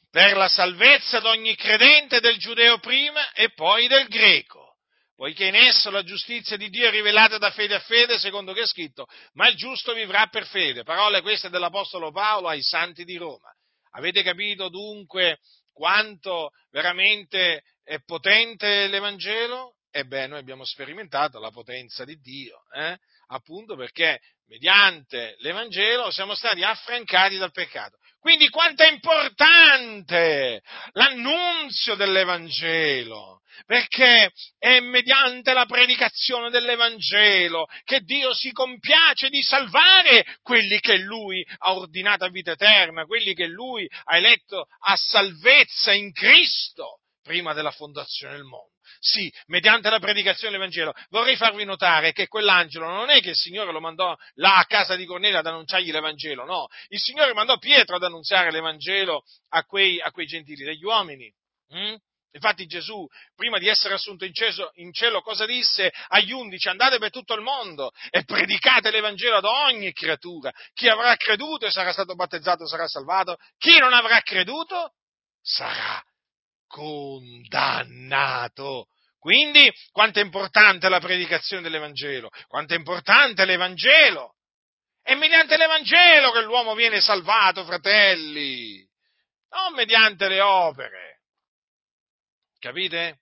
per 0.09 0.37
la 0.37 0.49
salvezza 0.49 1.19
di 1.19 1.27
ogni 1.27 1.57
credente 1.57 2.21
del 2.21 2.39
giudeo 2.39 2.79
prima 2.79 3.33
e 3.33 3.53
poi 3.53 3.89
del 3.89 4.07
greco, 4.07 4.77
poiché 5.17 5.47
in 5.47 5.57
esso 5.57 5.91
la 5.91 6.05
giustizia 6.05 6.57
di 6.57 6.71
Dio 6.71 6.87
è 6.87 6.91
rivelata 6.91 7.37
da 7.37 7.51
fede 7.51 7.75
a 7.75 7.81
fede, 7.81 8.19
secondo 8.21 8.53
che 8.53 8.63
è 8.63 8.67
scritto, 8.67 9.07
ma 9.33 9.49
il 9.49 9.57
giusto 9.57 9.93
vivrà 9.93 10.29
per 10.29 10.47
fede. 10.47 10.85
Parole 10.85 11.21
queste 11.21 11.51
dell'Apostolo 11.51 12.13
Paolo 12.13 12.47
ai 12.47 12.63
santi 12.63 13.05
di 13.05 13.17
Roma. 13.17 13.53
Avete 13.95 14.23
capito 14.23 14.69
dunque 14.69 15.41
quanto 15.73 16.51
veramente 16.71 17.65
è 17.83 18.01
potente 18.05 18.87
l'Evangelo? 18.87 19.75
Ebbene, 19.93 20.27
noi 20.29 20.39
abbiamo 20.39 20.65
sperimentato 20.65 21.41
la 21.41 21.51
potenza 21.51 22.05
di 22.05 22.17
Dio, 22.21 22.63
eh? 22.73 22.97
appunto 23.29 23.75
perché 23.75 24.21
mediante 24.47 25.35
l'Evangelo 25.39 26.11
siamo 26.11 26.35
stati 26.35 26.63
affrancati 26.63 27.37
dal 27.37 27.51
peccato. 27.51 27.99
Quindi 28.21 28.49
quanto 28.51 28.83
è 28.83 28.91
importante 28.91 30.63
l'annunzio 30.93 31.95
dell'Evangelo, 31.95 33.41
perché 33.67 34.31
è 34.59 34.79
mediante 34.81 35.53
la 35.53 35.67
predicazione 35.67 36.51
dell'Evangelo 36.51 37.67
che 37.85 38.01
Dio 38.01 38.33
si 38.35 38.53
compiace 38.53 39.29
di 39.29 39.43
salvare 39.43 40.25
quelli 40.43 40.79
che 40.81 40.99
Lui 40.99 41.45
ha 41.59 41.75
ordinato 41.75 42.25
a 42.25 42.31
vita 42.31 42.53
eterna, 42.53 43.07
quelli 43.07 43.35
che 43.35 43.47
Lui 43.47 43.89
ha 44.05 44.17
eletto 44.17 44.67
a 44.81 44.95
salvezza 44.97 45.93
in 45.93 46.13
Cristo 46.13 47.01
prima 47.23 47.55
della 47.55 47.73
fondazione 47.73 48.35
del 48.35 48.45
mondo. 48.45 48.70
Sì, 49.03 49.33
mediante 49.47 49.89
la 49.89 49.99
predicazione 49.99 50.53
dell'Evangelo. 50.53 50.93
Vorrei 51.09 51.35
farvi 51.35 51.65
notare 51.65 52.13
che 52.13 52.29
quell'angelo 52.29 52.87
non 52.87 53.09
è 53.09 53.23
che 53.23 53.31
il 53.31 53.35
Signore 53.35 53.73
lo 53.73 53.81
mandò 53.81 54.15
là 54.35 54.59
a 54.59 54.67
casa 54.67 54.95
di 54.95 55.07
Cornelio 55.07 55.39
ad 55.39 55.47
annunciargli 55.47 55.91
l'Evangelo, 55.91 56.45
no. 56.45 56.69
Il 56.89 57.01
Signore 57.01 57.33
mandò 57.33 57.57
Pietro 57.57 57.97
ad 57.97 58.03
annunziare 58.03 58.51
l'Evangelo 58.51 59.23
a 59.49 59.65
quei, 59.65 59.99
a 60.03 60.11
quei 60.11 60.27
gentili, 60.27 60.65
degli 60.65 60.85
uomini. 60.85 61.33
Mm? 61.75 61.95
Infatti 62.33 62.67
Gesù, 62.67 63.07
prima 63.35 63.59
di 63.59 63.69
essere 63.69 63.95
assunto 63.95 64.27
in 64.27 64.35
cielo, 64.35 64.71
in 64.75 64.93
cielo, 64.93 65.23
cosa 65.23 65.47
disse 65.47 65.91
agli 66.09 66.33
undici? 66.33 66.69
Andate 66.69 66.99
per 66.99 67.11
tutto 67.11 67.33
il 67.33 67.41
mondo 67.41 67.93
e 68.11 68.25
predicate 68.25 68.91
l'Evangelo 68.91 69.37
ad 69.37 69.45
ogni 69.45 69.93
creatura. 69.93 70.53
Chi 70.75 70.89
avrà 70.89 71.17
creduto 71.17 71.65
e 71.65 71.71
sarà 71.71 71.93
stato 71.93 72.15
battezzato 72.15 72.67
sarà 72.67 72.87
salvato. 72.87 73.39
Chi 73.57 73.79
non 73.79 73.95
avrà 73.95 74.21
creduto 74.21 74.93
sarà 75.41 76.05
condannato. 76.71 78.87
Quindi, 79.19 79.71
quanto 79.91 80.21
è 80.21 80.23
importante 80.23 80.89
la 80.89 81.01
predicazione 81.01 81.63
dell'Evangelo, 81.63 82.31
quanto 82.47 82.75
è 82.75 82.77
importante 82.77 83.45
l'Evangelo. 83.45 84.37
È 85.03 85.15
mediante 85.15 85.57
l'Evangelo 85.57 86.31
che 86.31 86.43
l'uomo 86.43 86.75
viene 86.75 87.01
salvato, 87.01 87.65
fratelli, 87.65 88.87
non 89.51 89.75
mediante 89.75 90.29
le 90.29 90.41
opere. 90.41 91.23
Capite? 92.59 93.21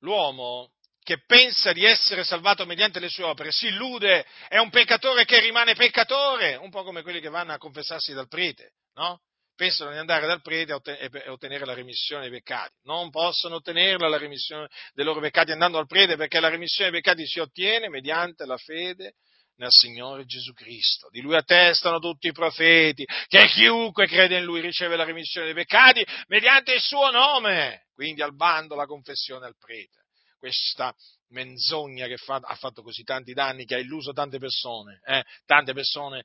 L'uomo 0.00 0.72
che 1.02 1.22
pensa 1.24 1.72
di 1.72 1.84
essere 1.84 2.24
salvato 2.24 2.66
mediante 2.66 2.98
le 2.98 3.08
sue 3.08 3.24
opere 3.24 3.52
si 3.52 3.68
illude, 3.68 4.26
è 4.48 4.58
un 4.58 4.70
peccatore 4.70 5.24
che 5.24 5.38
rimane 5.38 5.74
peccatore, 5.74 6.56
un 6.56 6.70
po' 6.70 6.82
come 6.82 7.02
quelli 7.02 7.20
che 7.20 7.28
vanno 7.28 7.52
a 7.52 7.58
confessarsi 7.58 8.12
dal 8.12 8.26
prete, 8.26 8.72
no? 8.94 9.20
Pensano 9.56 9.90
di 9.90 9.96
andare 9.96 10.26
dal 10.26 10.42
prete 10.42 10.78
e 10.82 11.28
ottenere 11.30 11.64
la 11.64 11.72
remissione 11.72 12.28
dei 12.28 12.38
peccati. 12.38 12.74
Non 12.82 13.08
possono 13.10 13.56
ottenerla 13.56 14.06
la 14.06 14.18
remissione 14.18 14.68
dei 14.92 15.04
loro 15.04 15.20
peccati 15.20 15.50
andando 15.50 15.78
al 15.78 15.86
prete 15.86 16.16
perché 16.16 16.40
la 16.40 16.50
remissione 16.50 16.90
dei 16.90 17.00
peccati 17.00 17.26
si 17.26 17.40
ottiene 17.40 17.88
mediante 17.88 18.44
la 18.44 18.58
fede 18.58 19.14
nel 19.56 19.70
Signore 19.70 20.26
Gesù 20.26 20.52
Cristo. 20.52 21.08
Di 21.10 21.22
Lui 21.22 21.36
attestano 21.36 21.98
tutti 21.98 22.28
i 22.28 22.32
profeti 22.32 23.06
che 23.26 23.46
chiunque 23.46 24.06
crede 24.06 24.36
in 24.36 24.44
Lui 24.44 24.60
riceve 24.60 24.94
la 24.94 25.04
remissione 25.04 25.46
dei 25.46 25.54
peccati 25.54 26.04
mediante 26.26 26.74
il 26.74 26.80
suo 26.80 27.10
nome. 27.10 27.86
Quindi 27.94 28.20
al 28.20 28.34
bando 28.34 28.74
la 28.74 28.84
confessione 28.84 29.46
al 29.46 29.56
prete 29.58 30.04
questa 30.38 30.94
menzogna 31.30 32.06
che 32.06 32.18
fa, 32.18 32.36
ha 32.36 32.54
fatto 32.54 32.82
così 32.82 33.02
tanti 33.02 33.32
danni, 33.32 33.64
che 33.64 33.74
ha 33.74 33.78
illuso 33.78 34.12
tante 34.12 34.38
persone, 34.38 35.00
eh? 35.04 35.24
tante 35.44 35.72
persone, 35.72 36.24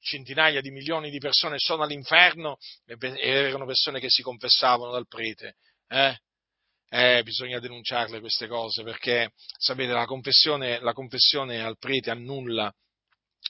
centinaia 0.00 0.60
di 0.60 0.70
milioni 0.70 1.10
di 1.10 1.18
persone 1.18 1.58
sono 1.58 1.82
all'inferno 1.82 2.56
e 2.86 2.96
erano 3.18 3.66
persone 3.66 4.00
che 4.00 4.08
si 4.08 4.22
confessavano 4.22 4.92
dal 4.92 5.06
prete. 5.06 5.56
Eh? 5.88 6.16
Eh, 6.88 7.22
bisogna 7.24 7.58
denunciarle 7.58 8.20
queste 8.20 8.46
cose 8.46 8.82
perché, 8.82 9.32
sapete, 9.58 9.92
la 9.92 10.06
confessione, 10.06 10.78
la 10.80 10.92
confessione 10.92 11.60
al 11.60 11.76
prete 11.78 12.10
annulla, 12.10 12.72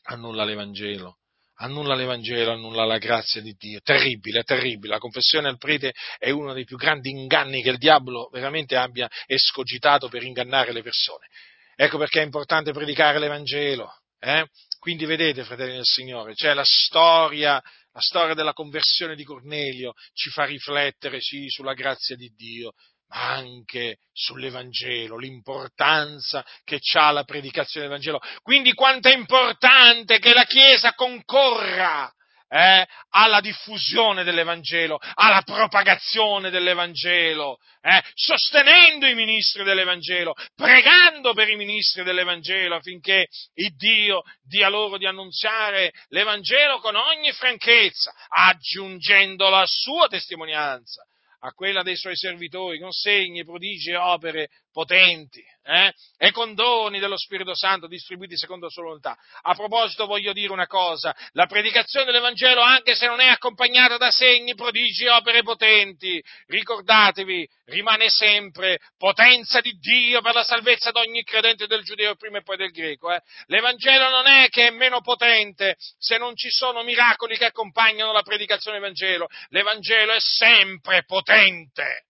annulla 0.04 0.44
l'Evangelo 0.44 1.18
annulla 1.58 1.94
l'Evangelo, 1.94 2.52
annulla 2.52 2.84
la 2.84 2.98
grazia 2.98 3.40
di 3.40 3.54
Dio. 3.56 3.80
Terribile, 3.80 4.42
terribile. 4.42 4.94
La 4.94 4.98
confessione 4.98 5.48
al 5.48 5.58
prete 5.58 5.92
è 6.18 6.30
uno 6.30 6.52
dei 6.52 6.64
più 6.64 6.76
grandi 6.76 7.10
inganni 7.10 7.62
che 7.62 7.70
il 7.70 7.78
diavolo 7.78 8.28
veramente 8.32 8.76
abbia 8.76 9.08
escogitato 9.26 10.08
per 10.08 10.22
ingannare 10.22 10.72
le 10.72 10.82
persone. 10.82 11.26
Ecco 11.74 11.98
perché 11.98 12.20
è 12.20 12.24
importante 12.24 12.72
predicare 12.72 13.18
l'Evangelo. 13.18 13.90
Eh? 14.18 14.46
Quindi 14.78 15.04
vedete, 15.04 15.44
fratelli 15.44 15.74
del 15.74 15.84
Signore, 15.84 16.34
cioè 16.34 16.54
la 16.54 16.64
storia, 16.64 17.54
la 17.92 18.00
storia 18.00 18.34
della 18.34 18.52
conversione 18.52 19.14
di 19.14 19.24
Cornelio 19.24 19.94
ci 20.12 20.30
fa 20.30 20.44
riflettere, 20.44 21.20
sì, 21.20 21.48
sulla 21.48 21.74
grazia 21.74 22.16
di 22.16 22.32
Dio, 22.34 22.72
ma 23.08 23.32
anche 23.34 23.98
sull'Evangelo, 24.12 25.16
l'importanza 25.16 26.44
che 26.64 26.80
ha 26.94 27.10
la 27.10 27.24
predicazione 27.24 27.86
dell'Evangelo. 27.86 28.20
Quindi 28.42 28.72
quanto 28.72 29.08
è 29.08 29.14
importante 29.14 30.18
che 30.18 30.32
la 30.32 30.44
Chiesa 30.44 30.94
concorra 30.94 32.12
eh, 32.48 32.86
alla 33.10 33.40
diffusione 33.40 34.24
dell'Evangelo, 34.24 34.98
alla 35.14 35.42
propagazione 35.42 36.50
dell'Evangelo, 36.50 37.58
eh, 37.82 38.02
sostenendo 38.14 39.06
i 39.06 39.14
ministri 39.14 39.64
dell'Evangelo, 39.64 40.34
pregando 40.54 41.32
per 41.32 41.48
i 41.48 41.56
ministri 41.56 42.02
dell'Evangelo 42.04 42.76
affinché 42.76 43.26
il 43.54 43.74
Dio 43.76 44.22
dia 44.42 44.68
loro 44.68 44.98
di 44.98 45.06
annunziare 45.06 45.92
l'Evangelo 46.08 46.78
con 46.78 46.94
ogni 46.94 47.32
franchezza, 47.32 48.12
aggiungendo 48.28 49.48
la 49.48 49.64
sua 49.66 50.08
testimonianza 50.08 51.04
a 51.40 51.52
quella 51.52 51.82
dei 51.82 51.96
suoi 51.96 52.16
servitori 52.16 52.80
con 52.80 52.90
segni, 52.90 53.44
prodigi 53.44 53.90
e 53.90 53.96
opere 53.96 54.48
potenti 54.76 55.42
eh? 55.64 55.90
e 56.18 56.30
con 56.32 56.52
doni 56.52 56.98
dello 56.98 57.16
Spirito 57.16 57.54
Santo 57.54 57.86
distribuiti 57.86 58.36
secondo 58.36 58.66
la 58.66 58.70
sua 58.70 58.82
volontà. 58.82 59.16
A 59.40 59.54
proposito 59.54 60.04
voglio 60.04 60.34
dire 60.34 60.52
una 60.52 60.66
cosa, 60.66 61.16
la 61.32 61.46
predicazione 61.46 62.04
dell'Evangelo 62.04 62.60
anche 62.60 62.94
se 62.94 63.06
non 63.06 63.20
è 63.20 63.26
accompagnata 63.26 63.96
da 63.96 64.10
segni, 64.10 64.54
prodigi 64.54 65.04
e 65.04 65.10
opere 65.10 65.42
potenti, 65.42 66.22
ricordatevi, 66.48 67.48
rimane 67.64 68.10
sempre 68.10 68.78
potenza 68.98 69.62
di 69.62 69.72
Dio 69.78 70.20
per 70.20 70.34
la 70.34 70.44
salvezza 70.44 70.90
di 70.90 70.98
ogni 70.98 71.22
credente 71.22 71.66
del 71.66 71.82
giudeo 71.82 72.14
prima 72.16 72.36
e 72.36 72.42
poi 72.42 72.58
del 72.58 72.70
greco. 72.70 73.10
Eh? 73.10 73.22
L'Evangelo 73.46 74.10
non 74.10 74.26
è 74.26 74.50
che 74.50 74.66
è 74.66 74.70
meno 74.72 75.00
potente 75.00 75.76
se 75.96 76.18
non 76.18 76.36
ci 76.36 76.50
sono 76.50 76.82
miracoli 76.82 77.38
che 77.38 77.46
accompagnano 77.46 78.12
la 78.12 78.22
predicazione 78.22 78.76
dell'Evangelo, 78.76 79.26
l'Evangelo 79.48 80.12
è 80.12 80.20
sempre 80.20 81.02
potente. 81.06 82.04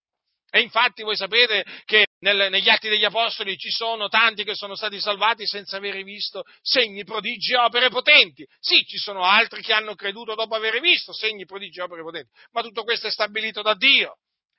E 0.49 0.61
infatti 0.61 1.03
voi 1.03 1.15
sapete 1.15 1.63
che 1.85 2.06
nel, 2.19 2.49
negli 2.49 2.69
atti 2.69 2.89
degli 2.89 3.03
Apostoli 3.05 3.57
ci 3.57 3.69
sono 3.69 4.07
tanti 4.07 4.43
che 4.43 4.55
sono 4.55 4.75
stati 4.75 4.99
salvati 4.99 5.45
senza 5.45 5.77
avere 5.77 6.03
visto 6.03 6.43
segni, 6.61 7.03
prodigi 7.03 7.53
e 7.53 7.57
opere 7.57 7.89
potenti. 7.89 8.45
Sì, 8.59 8.83
ci 8.85 8.97
sono 8.97 9.23
altri 9.23 9.61
che 9.61 9.73
hanno 9.73 9.95
creduto 9.95 10.35
dopo 10.35 10.55
aver 10.55 10.79
visto 10.79 11.13
segni, 11.13 11.45
prodigi 11.45 11.79
e 11.79 11.83
opere 11.83 12.01
potenti, 12.01 12.29
ma 12.51 12.61
tutto 12.61 12.83
questo 12.83 13.07
è 13.07 13.11
stabilito 13.11 13.61
da 13.61 13.75
Dio. 13.75 14.17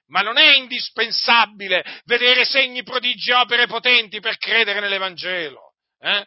Ma 0.09 0.23
non 0.23 0.39
è 0.39 0.57
indispensabile 0.57 1.85
vedere 2.05 2.45
segni, 2.45 2.83
prodigi 2.83 3.31
e 3.31 3.35
opere 3.35 3.67
potenti 3.67 4.21
per 4.21 4.39
credere 4.39 4.81
nell'Evangelo. 4.81 5.75
Eh? 5.99 6.27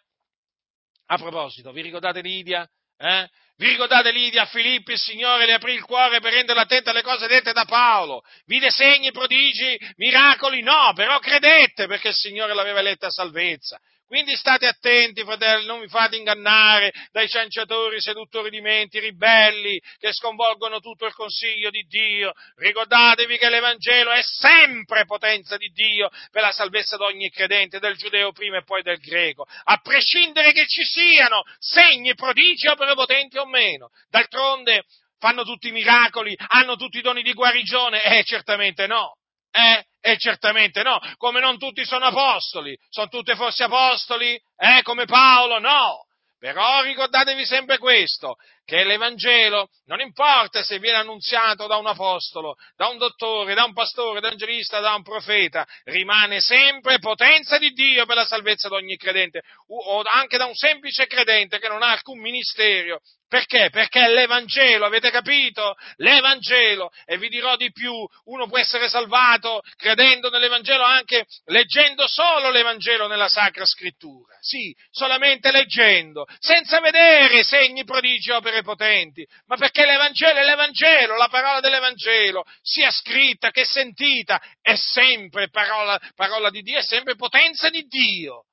A 1.07 1.17
proposito, 1.17 1.71
vi 1.71 1.81
ricordate 1.81 2.21
Lidia? 2.21 2.69
Eh? 2.97 3.27
Vi 3.61 3.67
ricordate 3.67 4.11
Lidia 4.11 4.41
a 4.41 4.45
Filippi, 4.47 4.93
il 4.93 4.97
Signore 4.97 5.45
le 5.45 5.53
aprì 5.53 5.73
il 5.73 5.83
cuore 5.83 6.19
per 6.19 6.33
renderla 6.33 6.63
attenta 6.63 6.89
alle 6.89 7.03
cose 7.03 7.27
dette 7.27 7.53
da 7.53 7.63
Paolo? 7.65 8.23
Vide 8.47 8.71
segni, 8.71 9.11
prodigi, 9.11 9.77
miracoli? 9.97 10.63
No, 10.63 10.93
però 10.95 11.19
credette 11.19 11.85
perché 11.85 12.07
il 12.07 12.15
Signore 12.15 12.55
l'aveva 12.55 12.79
eletta 12.79 13.05
a 13.05 13.11
salvezza. 13.11 13.79
Quindi 14.11 14.35
state 14.35 14.67
attenti, 14.67 15.23
fratelli, 15.23 15.65
non 15.65 15.79
vi 15.79 15.87
fate 15.87 16.17
ingannare 16.17 16.91
dai 17.13 17.29
cianciatori, 17.29 18.01
seduttori 18.01 18.49
di 18.49 18.59
menti, 18.59 18.99
ribelli, 18.99 19.81
che 19.99 20.11
sconvolgono 20.11 20.81
tutto 20.81 21.05
il 21.05 21.13
consiglio 21.13 21.69
di 21.69 21.83
Dio. 21.83 22.33
Ricordatevi 22.57 23.37
che 23.37 23.49
l'Evangelo 23.49 24.11
è 24.11 24.19
sempre 24.21 25.05
potenza 25.05 25.55
di 25.55 25.69
Dio 25.69 26.09
per 26.29 26.41
la 26.41 26.51
salvezza 26.51 26.97
di 26.97 27.03
ogni 27.03 27.29
credente, 27.29 27.79
del 27.79 27.95
giudeo 27.95 28.33
prima 28.33 28.57
e 28.57 28.65
poi 28.65 28.81
del 28.81 28.99
greco, 28.99 29.47
a 29.63 29.77
prescindere 29.77 30.51
che 30.51 30.67
ci 30.67 30.83
siano 30.83 31.43
segni, 31.57 32.13
prodigi, 32.13 32.67
opere 32.67 32.93
potenti 32.95 33.37
o 33.37 33.45
meno. 33.45 33.91
D'altronde 34.09 34.83
fanno 35.19 35.45
tutti 35.45 35.69
i 35.69 35.71
miracoli, 35.71 36.35
hanno 36.49 36.75
tutti 36.75 36.97
i 36.97 37.01
doni 37.01 37.21
di 37.21 37.31
guarigione? 37.31 38.03
Eh, 38.03 38.25
certamente 38.25 38.87
no. 38.87 39.20
Eh? 39.51 39.85
E 39.99 40.17
certamente 40.17 40.81
no, 40.81 40.99
come 41.17 41.39
non 41.39 41.59
tutti 41.59 41.85
sono 41.85 42.05
apostoli, 42.05 42.77
sono 42.89 43.07
tutti 43.07 43.35
forse 43.35 43.63
apostoli? 43.63 44.33
Eh, 44.57 44.81
come 44.81 45.05
Paolo? 45.05 45.59
No. 45.59 46.05
Però 46.41 46.81
ricordatevi 46.81 47.45
sempre 47.45 47.77
questo, 47.77 48.35
che 48.65 48.83
l'Evangelo 48.83 49.69
non 49.85 49.99
importa 49.99 50.63
se 50.63 50.79
viene 50.79 50.97
annunziato 50.97 51.67
da 51.67 51.75
un 51.75 51.85
apostolo, 51.85 52.55
da 52.75 52.87
un 52.87 52.97
dottore, 52.97 53.53
da 53.53 53.63
un 53.63 53.73
pastore, 53.73 54.21
da 54.21 54.29
un 54.29 54.33
evangelista, 54.33 54.79
da 54.79 54.95
un 54.95 55.03
profeta, 55.03 55.67
rimane 55.83 56.41
sempre 56.41 56.97
potenza 56.97 57.59
di 57.59 57.69
Dio 57.73 58.07
per 58.07 58.15
la 58.15 58.25
salvezza 58.25 58.69
di 58.69 58.73
ogni 58.73 58.97
credente, 58.97 59.41
o 59.67 60.01
anche 60.01 60.37
da 60.37 60.45
un 60.45 60.55
semplice 60.55 61.05
credente 61.05 61.59
che 61.59 61.67
non 61.67 61.83
ha 61.83 61.91
alcun 61.91 62.19
ministero. 62.19 63.01
Perché? 63.31 63.69
Perché 63.69 64.09
l'Evangelo, 64.09 64.85
avete 64.85 65.09
capito? 65.09 65.77
L'Evangelo, 65.95 66.91
e 67.05 67.17
vi 67.17 67.29
dirò 67.29 67.55
di 67.55 67.71
più, 67.71 67.93
uno 68.25 68.47
può 68.47 68.57
essere 68.57 68.89
salvato 68.89 69.61
credendo 69.77 70.29
nell'Evangelo 70.29 70.83
anche 70.83 71.25
leggendo 71.45 72.09
solo 72.09 72.49
l'Evangelo 72.49 73.07
nella 73.07 73.29
Sacra 73.29 73.63
Scrittura. 73.63 74.35
Sì, 74.41 74.75
solamente 74.89 75.49
leggendo, 75.49 76.25
senza 76.39 76.81
vedere 76.81 77.43
segni, 77.43 77.85
prodigi, 77.85 78.31
opere 78.31 78.63
potenti, 78.63 79.25
ma 79.45 79.55
perché 79.55 79.85
l'Evangelo 79.85 80.37
è 80.37 80.43
l'Evangelo, 80.43 81.15
la 81.15 81.29
parola 81.29 81.61
dell'Evangelo, 81.61 82.43
sia 82.61 82.91
scritta 82.91 83.51
che 83.51 83.63
sentita, 83.63 84.41
è 84.59 84.75
sempre 84.75 85.47
parola, 85.49 85.97
parola 86.15 86.49
di 86.49 86.61
Dio, 86.63 86.79
è 86.79 86.83
sempre 86.83 87.15
potenza 87.15 87.69
di 87.69 87.83
Dio 87.83 88.47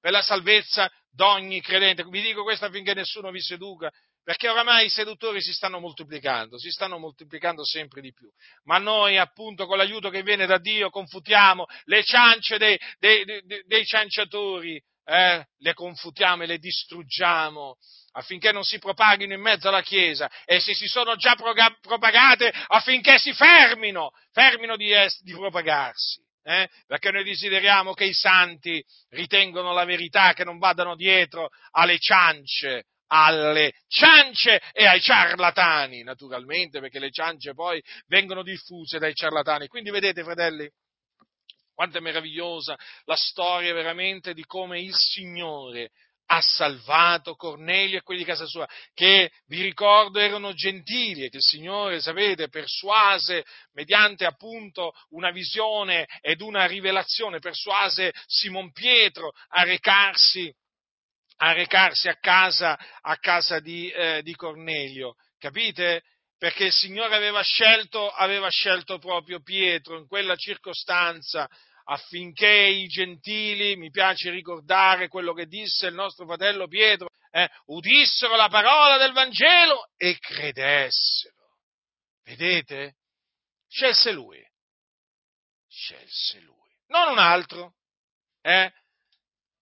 per 0.00 0.10
la 0.10 0.22
salvezza 0.22 0.90
d'ogni 1.08 1.60
credente. 1.60 2.02
Vi 2.02 2.20
dico 2.20 2.42
questo 2.42 2.64
affinché 2.64 2.94
nessuno 2.94 3.30
vi 3.30 3.40
seduca, 3.40 3.92
perché 4.24 4.48
oramai 4.48 4.86
i 4.86 4.90
seduttori 4.90 5.42
si 5.42 5.52
stanno 5.52 5.78
moltiplicando, 5.78 6.58
si 6.58 6.70
stanno 6.70 6.98
moltiplicando 6.98 7.64
sempre 7.64 8.00
di 8.00 8.12
più. 8.12 8.28
Ma 8.64 8.78
noi, 8.78 9.18
appunto, 9.18 9.66
con 9.66 9.76
l'aiuto 9.76 10.08
che 10.08 10.22
viene 10.22 10.46
da 10.46 10.58
Dio, 10.58 10.88
confutiamo 10.88 11.66
le 11.84 12.02
ciance 12.02 12.56
dei, 12.56 12.80
dei, 12.98 13.24
dei, 13.24 13.62
dei 13.66 13.84
cianciatori, 13.84 14.82
eh, 15.04 15.46
le 15.58 15.74
confutiamo 15.74 16.42
e 16.42 16.46
le 16.46 16.58
distruggiamo 16.58 17.76
affinché 18.12 18.52
non 18.52 18.64
si 18.64 18.78
propaghino 18.78 19.34
in 19.34 19.40
mezzo 19.40 19.68
alla 19.68 19.82
Chiesa 19.82 20.30
e 20.44 20.60
se 20.60 20.72
si 20.72 20.86
sono 20.86 21.16
già 21.16 21.34
propagate 21.34 22.52
affinché 22.68 23.18
si 23.18 23.32
fermino, 23.34 24.10
fermino 24.32 24.76
di, 24.76 24.90
es- 24.90 25.22
di 25.22 25.32
propagarsi. 25.32 26.22
Eh? 26.46 26.68
Perché 26.86 27.10
noi 27.10 27.24
desideriamo 27.24 27.94
che 27.94 28.04
i 28.04 28.12
santi 28.12 28.82
ritengano 29.10 29.72
la 29.72 29.84
verità, 29.84 30.34
che 30.34 30.44
non 30.44 30.58
vadano 30.58 30.94
dietro 30.94 31.48
alle 31.70 31.98
ciance, 31.98 32.84
alle 33.08 33.72
ciance 33.88 34.60
e 34.72 34.86
ai 34.86 35.00
ciarlatani, 35.00 36.02
naturalmente, 36.02 36.80
perché 36.80 36.98
le 36.98 37.10
ciance 37.10 37.52
poi 37.54 37.82
vengono 38.06 38.42
diffuse 38.42 38.98
dai 38.98 39.14
ciarlatani. 39.14 39.68
Quindi 39.68 39.90
vedete, 39.90 40.22
fratelli, 40.22 40.68
quanto 41.74 41.98
è 41.98 42.00
meravigliosa 42.00 42.78
la 43.04 43.16
storia 43.16 43.74
veramente 43.74 44.32
di 44.32 44.44
come 44.44 44.80
il 44.80 44.94
Signore 44.94 45.90
ha 46.26 46.40
salvato 46.40 47.34
Cornelio 47.34 47.98
e 47.98 48.02
quelli 48.02 48.20
di 48.20 48.26
casa 48.26 48.46
sua, 48.46 48.66
che 48.94 49.30
vi 49.46 49.60
ricordo 49.60 50.18
erano 50.18 50.54
gentili 50.54 51.24
e 51.24 51.28
che 51.28 51.36
il 51.36 51.42
Signore, 51.42 52.00
sapete, 52.00 52.48
persuase 52.48 53.44
mediante 53.72 54.24
appunto 54.24 54.92
una 55.10 55.30
visione 55.30 56.06
ed 56.22 56.40
una 56.40 56.66
rivelazione, 56.66 57.40
persuase 57.40 58.12
Simon 58.26 58.72
Pietro 58.72 59.32
a 59.48 59.64
recarsi, 59.64 60.50
a, 61.36 61.52
recarsi 61.52 62.08
a, 62.08 62.16
casa, 62.16 62.78
a 63.00 63.16
casa 63.16 63.60
di, 63.60 63.90
eh, 63.90 64.22
di 64.22 64.34
Cornelio. 64.34 65.14
Capite? 65.38 66.02
perché 66.36 66.64
il 66.64 66.72
Signore 66.72 67.14
aveva 67.14 67.40
scelto, 67.40 68.10
aveva 68.10 68.50
scelto 68.50 68.98
proprio 68.98 69.40
Pietro 69.40 69.96
in 69.96 70.06
quella 70.06 70.36
circostanza 70.36 71.48
affinché 71.84 72.48
i 72.48 72.86
gentili, 72.86 73.76
mi 73.76 73.90
piace 73.90 74.30
ricordare 74.30 75.08
quello 75.08 75.32
che 75.32 75.46
disse 75.46 75.86
il 75.86 75.94
nostro 75.94 76.26
fratello 76.26 76.66
Pietro, 76.66 77.08
eh, 77.30 77.48
udissero 77.66 78.36
la 78.36 78.48
parola 78.48 78.98
del 78.98 79.12
Vangelo 79.12 79.88
e 79.96 80.18
credessero. 80.18 81.56
Vedete? 82.24 82.96
Scelse 83.66 84.12
lui. 84.12 84.42
Scelse 85.66 86.40
lui. 86.40 86.76
Non 86.88 87.08
un 87.08 87.18
altro. 87.18 87.74
Eh? 88.42 88.70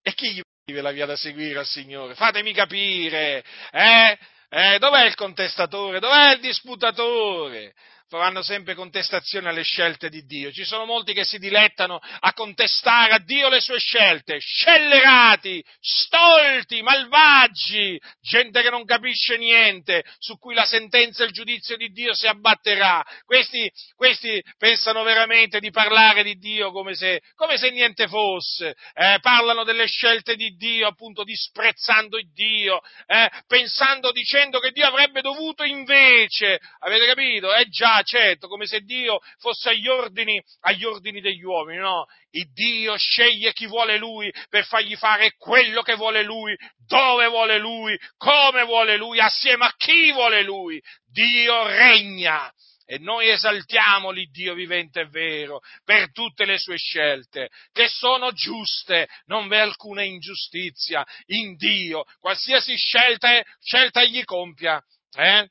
E 0.02 0.14
chi 0.14 0.32
gli 0.32 0.40
la 0.64 0.92
via 0.92 1.06
da 1.06 1.16
seguire 1.16 1.58
al 1.58 1.66
Signore? 1.66 2.14
Fatemi 2.14 2.52
capire. 2.52 3.44
Eh? 3.72 4.18
Eh, 4.48 4.78
dov'è 4.78 5.06
il 5.06 5.14
contestatore? 5.16 5.98
Dov'è 5.98 6.34
il 6.34 6.40
disputatore? 6.40 7.74
Faranno 8.18 8.42
sempre 8.42 8.74
contestazione 8.74 9.48
alle 9.48 9.62
scelte 9.62 10.10
di 10.10 10.26
Dio. 10.26 10.52
Ci 10.52 10.64
sono 10.64 10.84
molti 10.84 11.14
che 11.14 11.24
si 11.24 11.38
dilettano 11.38 11.98
a 11.98 12.34
contestare 12.34 13.14
a 13.14 13.18
Dio 13.18 13.48
le 13.48 13.60
sue 13.60 13.78
scelte, 13.78 14.38
scellerati, 14.38 15.64
stolti, 15.80 16.82
malvagi, 16.82 17.98
gente 18.20 18.60
che 18.60 18.68
non 18.68 18.84
capisce 18.84 19.38
niente, 19.38 20.04
su 20.18 20.38
cui 20.38 20.52
la 20.52 20.66
sentenza 20.66 21.22
e 21.22 21.26
il 21.28 21.32
giudizio 21.32 21.78
di 21.78 21.88
Dio 21.88 22.12
si 22.12 22.26
abbatterà. 22.26 23.02
Questi, 23.24 23.72
questi 23.96 24.42
pensano 24.58 25.02
veramente 25.04 25.58
di 25.58 25.70
parlare 25.70 26.22
di 26.22 26.34
Dio 26.34 26.70
come 26.70 26.94
se, 26.94 27.22
come 27.34 27.56
se 27.56 27.70
niente 27.70 28.08
fosse, 28.08 28.76
eh, 28.92 29.20
parlano 29.22 29.64
delle 29.64 29.86
scelte 29.86 30.36
di 30.36 30.54
Dio, 30.56 30.86
appunto 30.86 31.24
disprezzando 31.24 32.18
Dio, 32.34 32.82
eh, 33.06 33.30
pensando, 33.46 34.12
dicendo 34.12 34.58
che 34.58 34.70
Dio 34.70 34.86
avrebbe 34.86 35.22
dovuto 35.22 35.64
invece, 35.64 36.60
avete 36.80 37.06
capito? 37.06 37.54
Eh 37.54 37.68
già, 37.70 38.00
certo, 38.02 38.48
come 38.48 38.66
se 38.66 38.80
Dio 38.80 39.18
fosse 39.38 39.70
agli 39.70 39.88
ordini, 39.88 40.42
agli 40.60 40.84
ordini 40.84 41.20
degli 41.20 41.42
uomini, 41.42 41.78
no? 41.78 42.06
Il 42.30 42.50
Dio 42.52 42.96
sceglie 42.96 43.52
chi 43.52 43.66
vuole 43.66 43.98
Lui 43.98 44.32
per 44.48 44.64
fargli 44.64 44.96
fare 44.96 45.34
quello 45.36 45.82
che 45.82 45.94
vuole 45.94 46.22
Lui, 46.22 46.56
dove 46.86 47.26
vuole 47.28 47.58
Lui, 47.58 47.98
come 48.16 48.64
vuole 48.64 48.96
Lui, 48.96 49.18
assieme 49.20 49.66
a 49.66 49.74
chi 49.76 50.12
vuole 50.12 50.42
Lui. 50.42 50.82
Dio 51.04 51.66
regna. 51.66 52.50
E 52.84 52.98
noi 52.98 53.28
esaltiamo 53.30 54.10
l'Iddio 54.10 54.54
vivente 54.54 55.00
e 55.00 55.08
vero 55.08 55.60
per 55.84 56.10
tutte 56.12 56.44
le 56.44 56.58
sue 56.58 56.76
scelte, 56.76 57.48
che 57.72 57.88
sono 57.88 58.32
giuste, 58.32 59.08
non 59.26 59.48
v'è 59.48 59.58
alcuna 59.58 60.02
ingiustizia 60.02 61.02
in 61.26 61.54
Dio, 61.56 62.04
qualsiasi 62.18 62.76
scelta, 62.76 63.42
scelta 63.60 64.02
egli 64.02 64.24
compia. 64.24 64.82
Eh? 65.14 65.48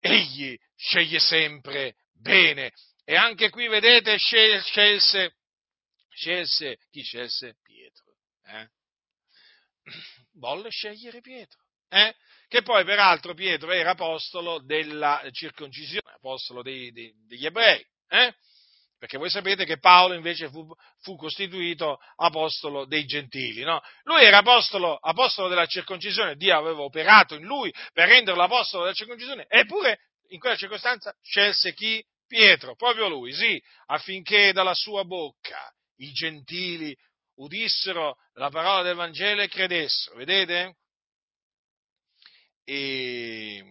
Egli 0.00 0.56
sceglie 0.76 1.18
sempre 1.18 1.96
bene. 2.12 2.72
E 3.04 3.16
anche 3.16 3.50
qui, 3.50 3.68
vedete, 3.68 4.16
scelse, 4.18 5.34
scelse, 6.10 6.78
chi 6.90 7.02
scelse? 7.02 7.56
Pietro. 7.62 8.04
Eh? 8.46 8.68
Volle 10.38 10.70
scegliere 10.70 11.20
Pietro. 11.20 11.60
Eh? 11.88 12.14
Che 12.48 12.62
poi, 12.62 12.84
peraltro, 12.84 13.34
Pietro 13.34 13.70
era 13.72 13.90
apostolo 13.90 14.60
della 14.60 15.22
circoncisione, 15.30 16.14
apostolo 16.14 16.62
dei, 16.62 16.92
dei, 16.92 17.12
degli 17.26 17.46
ebrei. 17.46 17.84
Eh? 18.08 18.34
Perché 18.98 19.18
voi 19.18 19.30
sapete 19.30 19.64
che 19.64 19.78
Paolo 19.78 20.14
invece 20.14 20.48
fu, 20.48 20.66
fu 21.02 21.16
costituito 21.16 21.98
apostolo 22.16 22.86
dei 22.86 23.04
gentili. 23.04 23.62
No? 23.62 23.80
Lui 24.04 24.24
era 24.24 24.38
apostolo, 24.38 24.96
apostolo 24.96 25.48
della 25.48 25.66
circoncisione, 25.66 26.36
Dio 26.36 26.56
aveva 26.56 26.80
operato 26.80 27.34
in 27.34 27.44
lui 27.44 27.72
per 27.92 28.08
renderlo 28.08 28.42
apostolo 28.42 28.84
della 28.84 28.94
circoncisione, 28.94 29.44
eppure 29.48 29.98
in 30.28 30.38
quella 30.38 30.56
circostanza 30.56 31.14
scelse 31.22 31.72
chi? 31.74 32.04
Pietro, 32.26 32.74
proprio 32.74 33.08
lui, 33.08 33.32
sì, 33.32 33.62
affinché 33.86 34.52
dalla 34.52 34.74
sua 34.74 35.04
bocca 35.04 35.72
i 35.98 36.10
gentili 36.10 36.96
udissero 37.36 38.16
la 38.34 38.50
parola 38.50 38.82
del 38.82 38.96
Vangelo 38.96 39.42
e 39.42 39.48
credessero, 39.48 40.16
vedete? 40.16 40.76
E, 42.64 43.62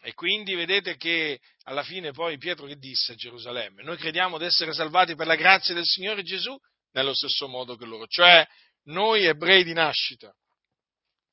e, 0.00 0.14
quindi 0.14 0.54
vedete 0.54 0.96
che 0.96 1.40
alla 1.64 1.82
fine 1.82 2.12
poi 2.12 2.38
Pietro 2.38 2.66
che 2.66 2.76
disse 2.76 3.12
a 3.12 3.16
Gerusalemme? 3.16 3.82
Noi 3.82 3.98
crediamo 3.98 4.38
di 4.38 4.46
essere 4.46 4.72
salvati 4.72 5.14
per 5.14 5.26
la 5.26 5.36
grazia 5.36 5.74
del 5.74 5.84
Signore 5.84 6.22
Gesù 6.22 6.56
nello 6.92 7.12
stesso 7.12 7.48
modo 7.48 7.76
che 7.76 7.84
loro, 7.84 8.06
cioè 8.06 8.46
noi 8.84 9.26
ebrei 9.26 9.62
di 9.62 9.74
nascita. 9.74 10.34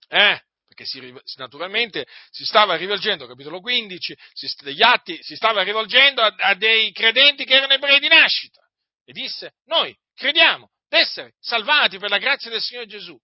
Eh? 0.10 0.42
Perché 0.76 0.86
si, 0.86 1.38
naturalmente 1.38 2.06
si 2.30 2.44
stava 2.44 2.76
rivolgendo, 2.76 3.26
capitolo 3.26 3.62
15, 3.62 4.18
si, 4.34 4.54
degli 4.60 4.84
atti, 4.84 5.18
si 5.24 5.36
stava 5.36 5.64
rivolgendo 5.64 6.22
a, 6.22 6.36
a 6.38 6.54
dei 6.56 6.92
credenti 6.92 7.46
che 7.46 7.56
erano 7.56 7.74
ebrei 7.74 8.00
di 8.00 8.10
nascita 8.10 8.62
e 9.06 9.14
disse, 9.14 9.56
noi 9.66 9.98
crediamo 10.14 10.70
di 10.88 10.98
essere 10.98 11.36
salvati 11.40 11.98
per 11.98 12.10
la 12.10 12.18
grazia 12.18 12.50
del 12.52 12.62
Signore 12.62 12.88
Gesù, 12.88 13.18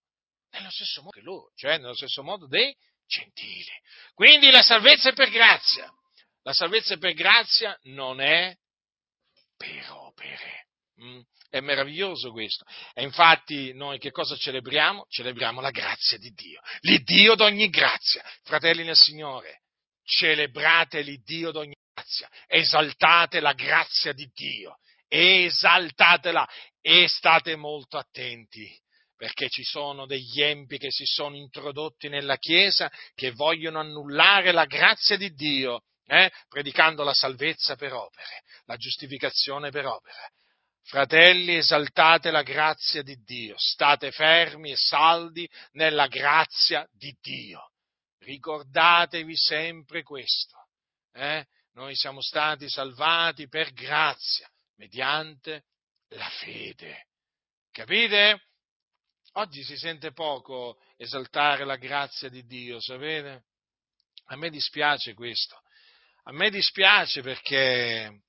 nello 0.52 0.72
stesso 0.72 1.02
modo 1.02 1.12
che 1.12 1.22
loro, 1.22 1.52
cioè 1.56 1.78
nello 1.78 1.96
stesso 1.96 2.24
modo 2.24 2.48
dei 2.48 2.74
gentili. 3.06 3.72
Quindi 4.14 4.50
la 4.50 4.62
salvezza 4.62 5.10
è 5.10 5.14
per 5.14 5.30
grazia, 5.30 5.92
la 6.44 6.54
salvezza 6.54 6.94
è 6.94 6.98
per 6.98 7.14
grazia 7.14 7.78
non 7.84 8.22
è 8.22 8.56
per 9.58 9.92
opere. 9.92 10.68
Mm? 11.04 11.20
È 11.50 11.60
meraviglioso 11.60 12.32
questo. 12.32 12.64
E 12.94 13.04
infatti 13.04 13.74
noi 13.74 13.98
che 14.00 14.12
cosa 14.12 14.36
celebriamo? 14.36 15.06
Celebriamo 15.10 15.60
la 15.60 15.72
grazia 15.72 16.18
di 16.18 16.32
Dio, 16.32 16.62
l'Iddio 16.82 17.36
d'ogni 17.36 17.70
grazia. 17.70 18.24
Fratelli 18.44 18.84
nel 18.84 18.96
Signore, 18.96 19.62
celebrate 20.04 21.02
l'Iddio 21.02 21.52
d'ogni 21.52 21.76
grazia, 21.94 22.30
esaltate 22.48 23.40
la 23.40 23.54
grazia 23.54 24.14
di 24.14 24.30
Dio, 24.34 24.78
esaltatela 25.08 26.48
e 26.80 27.08
state 27.08 27.56
molto 27.56 27.98
attenti 27.98 28.80
perché 29.22 29.50
ci 29.50 29.64
sono 29.64 30.08
degli 30.08 30.42
empi 30.42 30.80
che 30.80 30.90
si 30.90 31.06
sono 31.06 31.36
introdotti 31.36 32.10
nella 32.10 32.38
Chiesa 32.38 32.92
che 33.14 33.30
vogliono 33.30 33.80
annullare 33.80 34.52
la 34.52 34.66
grazia 34.66 35.16
di 35.16 35.32
Dio, 35.36 35.84
eh? 36.08 36.32
predicando 36.50 37.04
la 37.04 37.14
salvezza 37.14 37.76
per 37.76 37.94
opere, 37.94 38.42
la 38.66 38.78
giustificazione 38.78 39.70
per 39.70 39.86
opere. 39.86 40.32
Fratelli, 40.84 41.56
esaltate 41.56 42.32
la 42.32 42.44
grazia 42.44 43.02
di 43.02 43.16
Dio, 43.24 43.56
state 43.58 44.12
fermi 44.12 44.72
e 44.72 44.76
saldi 44.76 45.50
nella 45.74 46.08
grazia 46.08 46.88
di 46.92 47.16
Dio. 47.22 47.72
Ricordatevi 48.20 49.36
sempre 49.36 50.04
questo. 50.04 50.58
Eh? 51.14 51.46
Noi 51.74 51.96
siamo 51.96 52.22
stati 52.22 52.70
salvati 52.70 53.48
per 53.48 53.72
grazia, 53.72 54.50
mediante 54.76 55.66
la 56.10 56.30
fede. 56.30 57.08
Capite? 57.72 58.48
Oggi 59.36 59.64
si 59.64 59.78
sente 59.78 60.12
poco 60.12 60.82
esaltare 60.98 61.64
la 61.64 61.78
grazia 61.78 62.28
di 62.28 62.46
Dio, 62.46 62.82
sapete? 62.82 63.46
A 64.26 64.36
me 64.36 64.50
dispiace 64.50 65.14
questo. 65.14 65.58
A 66.24 66.34
me 66.34 66.50
dispiace 66.50 67.22
perché 67.22 68.24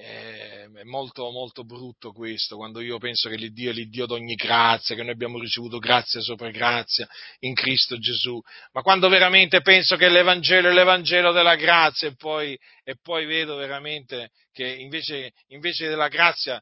è 0.00 0.82
molto, 0.84 1.30
molto 1.30 1.64
brutto 1.64 2.12
questo, 2.12 2.56
quando 2.56 2.80
io 2.80 2.98
penso 2.98 3.28
che 3.28 3.36
l'Iddio 3.36 3.70
è 3.70 3.72
l'Iddio 3.72 4.06
d'ogni 4.06 4.34
grazia, 4.34 4.94
che 4.94 5.02
noi 5.02 5.12
abbiamo 5.12 5.38
ricevuto 5.38 5.78
grazia 5.78 6.20
sopra 6.20 6.50
grazia 6.50 7.08
in 7.40 7.54
Cristo 7.54 7.98
Gesù, 7.98 8.40
ma 8.72 8.82
quando 8.82 9.08
veramente 9.08 9.60
penso 9.60 9.96
che 9.96 10.08
l'Evangelo 10.08 10.68
è 10.68 10.72
l'Evangelo 10.72 11.32
della 11.32 11.56
grazia 11.56 12.08
e 12.08 12.14
poi, 12.14 12.58
e 12.82 12.96
poi 13.00 13.26
vedo 13.26 13.56
veramente 13.56 14.30
che 14.52 14.66
invece, 14.66 15.32
invece 15.48 15.88
della 15.88 16.08
grazia 16.08 16.60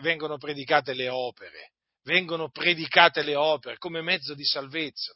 vengono 0.00 0.36
predicate 0.36 0.94
le 0.94 1.08
opere, 1.08 1.72
vengono 2.02 2.50
predicate 2.50 3.22
le 3.22 3.36
opere 3.36 3.78
come 3.78 4.02
mezzo 4.02 4.34
di 4.34 4.44
salvezza 4.44 5.12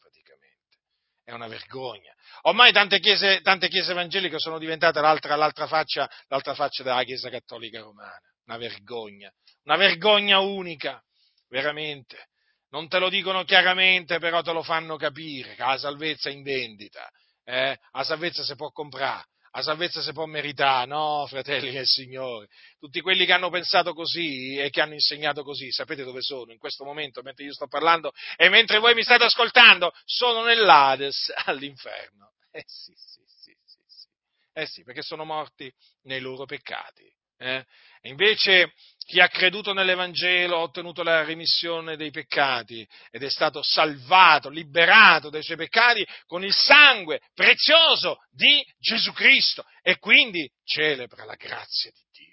è 1.29 1.33
una 1.33 1.47
vergogna. 1.47 2.11
Ormai 2.43 2.73
tante 2.73 3.01
chiese, 3.01 3.43
tante 3.43 3.69
chiese 3.69 3.91
evangeliche 3.91 4.39
sono 4.39 4.59
diventate 4.59 5.03
l'altra, 5.03 5.37
l'altra, 5.37 5.67
faccia, 5.67 6.11
l'altra 6.29 6.55
faccia 6.55 6.83
della 6.83 7.05
Chiesa 7.05 7.29
Cattolica 7.29 7.81
Romana. 7.81 8.19
Una 8.47 8.57
vergogna, 8.57 9.31
una 9.65 9.77
vergogna 9.77 10.39
unica, 10.39 11.03
veramente. 11.49 12.29
non 12.71 12.89
te 12.89 12.99
lo 12.99 13.11
dicono 13.11 13.45
chiaramente, 13.45 14.19
però 14.19 14.41
te 14.41 14.53
lo 14.53 14.63
fanno 14.63 14.97
capire, 14.97 15.55
che 15.55 15.63
la 15.63 15.77
salvezza 15.77 16.31
è 16.31 16.33
in 16.33 16.43
vendita, 16.43 17.07
eh? 17.45 17.79
la 17.93 18.05
salvezza 18.05 18.43
si 18.43 18.55
può 18.55 18.71
comprare, 18.71 19.27
la 19.53 19.63
salvezza 19.63 20.01
si 20.03 20.13
può 20.13 20.27
meritare, 20.27 20.87
no, 20.87 21.27
fratelli 21.27 21.71
del 21.71 21.87
Signore. 21.87 22.49
Tutti 22.79 23.01
quelli 23.01 23.27
che 23.27 23.33
hanno 23.33 23.51
pensato 23.51 23.95
così 23.95 24.57
e 24.57 24.71
che 24.71 24.81
hanno 24.81 24.95
insegnato 24.95 25.43
così, 25.43 25.71
sapete 25.71 26.05
dove 26.05 26.21
sono 26.23 26.53
in 26.53 26.59
questo 26.59 26.85
momento, 26.85 27.23
mentre 27.23 27.45
io 27.45 27.53
sto 27.53 27.67
parlando 27.67 28.13
e 28.37 28.49
mentre 28.49 28.79
voi 28.79 28.95
mi 28.95 29.03
state 29.03 29.25
ascoltando? 29.25 29.93
Sono 30.05 30.43
nell'Ades, 30.43 31.33
all'inferno. 31.47 32.33
Eh 32.51 32.65
sì, 32.67 32.93
sì, 32.95 33.23
sì, 33.27 33.57
sì, 33.65 33.83
sì. 33.87 34.07
Eh 34.53 34.67
sì, 34.67 34.83
perché 34.83 35.03
sono 35.03 35.25
morti 35.25 35.73
nei 36.03 36.21
loro 36.21 36.45
peccati. 36.45 37.11
Eh? 37.39 37.65
Invece 38.03 38.73
chi 39.07 39.21
ha 39.21 39.29
creduto 39.29 39.73
nell'Evangelo 39.73 40.57
ha 40.57 40.61
ottenuto 40.61 41.03
la 41.03 41.25
remissione 41.25 41.97
dei 41.97 42.11
peccati 42.11 42.87
ed 43.11 43.23
è 43.23 43.31
stato 43.31 43.63
salvato, 43.63 44.51
liberato 44.51 45.31
dai 45.31 45.43
suoi 45.43 45.57
peccati 45.57 46.07
con 46.27 46.45
il 46.45 46.53
sangue 46.53 47.21
prezioso 47.35 48.19
di 48.31 48.63
Gesù 48.79 49.13
Cristo 49.13 49.65
e 49.83 49.99
quindi 49.99 50.51
celebra 50.65 51.25
la 51.25 51.37
grazia 51.37 51.91
di 51.91 52.03
Dio 52.13 52.29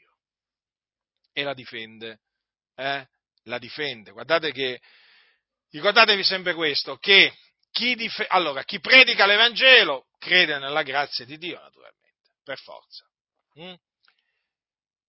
e 1.32 1.44
la 1.44 1.54
difende. 1.54 2.20
Eh? 2.76 3.08
La 3.44 3.60
difende. 3.60 4.12
Guardate 4.12 4.52
che, 4.52 4.82
ricordatevi 5.70 6.24
sempre 6.24 6.54
questo, 6.54 6.98
che 6.98 7.34
chi, 7.72 7.96
dif- 7.96 8.26
allora, 8.30 8.64
chi 8.64 8.80
predica 8.80 9.26
l'Evangelo 9.26 10.08
crede 10.18 10.58
nella 10.58 10.82
grazia 10.82 11.26
di 11.26 11.38
Dio, 11.38 11.60
naturalmente, 11.60 12.32
per 12.44 12.58
forza. 12.60 13.06
Mm? 13.60 13.74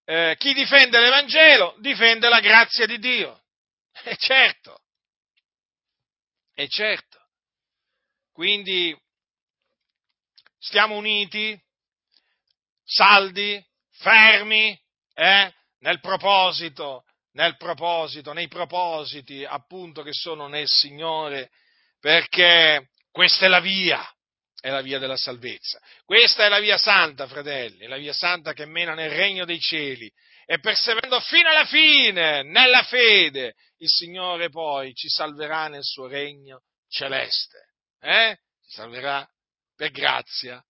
Eh, 0.09 0.35
chi 0.37 0.53
difende 0.53 1.01
l'Evangelo 1.01 1.75
difende 1.79 2.29
la 2.29 2.39
grazia 2.39 2.85
di 2.85 2.97
Dio. 2.97 3.41
E 4.03 4.15
certo, 4.15 4.83
e 6.53 6.67
certo. 6.69 7.19
Quindi 8.31 8.95
stiamo 10.59 10.95
uniti, 10.95 11.59
saldi, 12.85 13.61
fermi, 13.97 14.79
eh, 15.15 15.53
nel 15.79 15.99
proposito, 15.99 17.03
nel 17.31 17.57
proposito, 17.57 18.33
nei 18.33 18.47
propositi 18.47 19.43
appunto 19.43 20.03
che 20.03 20.13
sono 20.13 20.47
nel 20.47 20.67
Signore, 20.67 21.49
perché 21.99 22.91
questa 23.11 23.45
è 23.45 23.49
la 23.49 23.59
via, 23.59 24.07
è 24.67 24.69
la 24.69 24.81
via 24.81 24.99
della 24.99 25.15
salvezza. 25.15 25.79
Questa 26.03 26.43
è 26.43 26.49
la 26.49 26.59
via 26.59 26.77
santa, 26.77 27.25
fratelli, 27.25 27.87
la 27.87 27.95
via 27.95 28.11
santa 28.11 28.51
che 28.51 28.65
mena 28.65 28.93
nel 28.93 29.09
regno 29.09 29.45
dei 29.45 29.61
cieli. 29.61 30.11
E 30.45 30.59
perseverando 30.59 31.21
fino 31.21 31.47
alla 31.47 31.65
fine 31.65 32.43
nella 32.43 32.83
fede, 32.83 33.55
il 33.77 33.87
Signore 33.87 34.49
poi 34.49 34.93
ci 34.93 35.07
salverà 35.07 35.69
nel 35.69 35.83
suo 35.83 36.07
regno 36.07 36.63
celeste. 36.89 37.69
Eh? 38.01 38.37
Ci 38.65 38.71
salverà 38.71 39.25
per 39.73 39.91
grazia, 39.91 40.61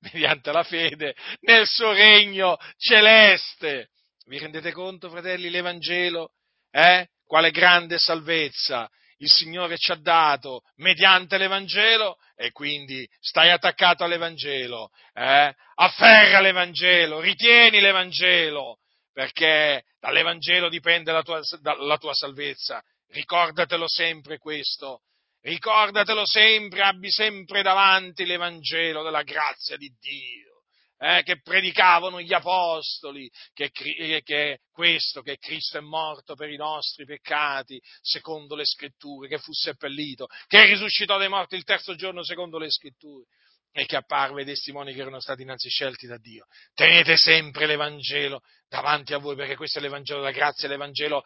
mediante 0.12 0.50
la 0.50 0.62
fede, 0.62 1.14
nel 1.40 1.66
suo 1.66 1.92
regno 1.92 2.56
celeste. 2.78 3.90
Vi 4.24 4.38
rendete 4.38 4.72
conto, 4.72 5.10
fratelli, 5.10 5.50
l'Evangelo? 5.50 6.32
Eh? 6.70 7.06
Quale 7.26 7.50
grande 7.50 7.98
salvezza 7.98 8.88
il 9.20 9.30
Signore 9.30 9.76
ci 9.76 9.92
ha 9.92 9.96
dato 9.96 10.62
mediante 10.76 11.36
l'Evangelo 11.36 12.18
e 12.36 12.52
quindi 12.52 13.06
stai 13.20 13.50
attaccato 13.50 14.04
all'Evangelo, 14.04 14.90
eh? 15.14 15.54
afferra 15.74 16.40
l'Evangelo, 16.40 17.20
ritieni 17.20 17.80
l'Evangelo, 17.80 18.78
perché 19.12 19.84
dall'Evangelo 19.98 20.68
dipende 20.68 21.12
la 21.12 21.22
tua, 21.22 21.40
la 21.60 21.98
tua 21.98 22.14
salvezza. 22.14 22.82
Ricordatelo 23.08 23.86
sempre 23.88 24.38
questo, 24.38 25.02
ricordatelo 25.42 26.24
sempre, 26.24 26.80
abbi 26.82 27.10
sempre 27.10 27.62
davanti 27.62 28.24
l'Evangelo 28.24 29.02
della 29.02 29.22
grazia 29.22 29.76
di 29.76 29.92
Dio 30.00 30.49
eh, 31.02 31.22
che 31.24 31.40
predicavano 31.40 32.20
gli 32.20 32.34
apostoli, 32.34 33.30
che, 33.54 33.70
che, 33.70 34.60
questo, 34.70 35.22
che 35.22 35.38
Cristo 35.38 35.78
è 35.78 35.80
morto 35.80 36.34
per 36.34 36.50
i 36.50 36.56
nostri 36.56 37.06
peccati, 37.06 37.80
secondo 38.02 38.54
le 38.54 38.66
scritture, 38.66 39.26
che 39.26 39.38
fu 39.38 39.52
seppellito, 39.52 40.26
che 40.46 40.66
risuscitò 40.66 41.16
dai 41.16 41.30
morti 41.30 41.56
il 41.56 41.64
terzo 41.64 41.94
giorno, 41.94 42.22
secondo 42.22 42.58
le 42.58 42.70
scritture, 42.70 43.24
e 43.72 43.86
che 43.86 43.96
apparve 43.96 44.40
ai 44.40 44.46
testimoni 44.46 44.92
che 44.92 45.00
erano 45.00 45.20
stati 45.20 45.42
innanzi 45.42 45.70
scelti 45.70 46.06
da 46.06 46.18
Dio. 46.18 46.44
Tenete 46.74 47.16
sempre 47.16 47.66
l'Evangelo 47.66 48.42
davanti 48.68 49.14
a 49.14 49.18
voi, 49.18 49.36
perché 49.36 49.56
questo 49.56 49.78
è 49.78 49.82
l'Evangelo 49.82 50.20
della 50.20 50.32
grazia, 50.32 50.68
l'Evangelo 50.68 51.24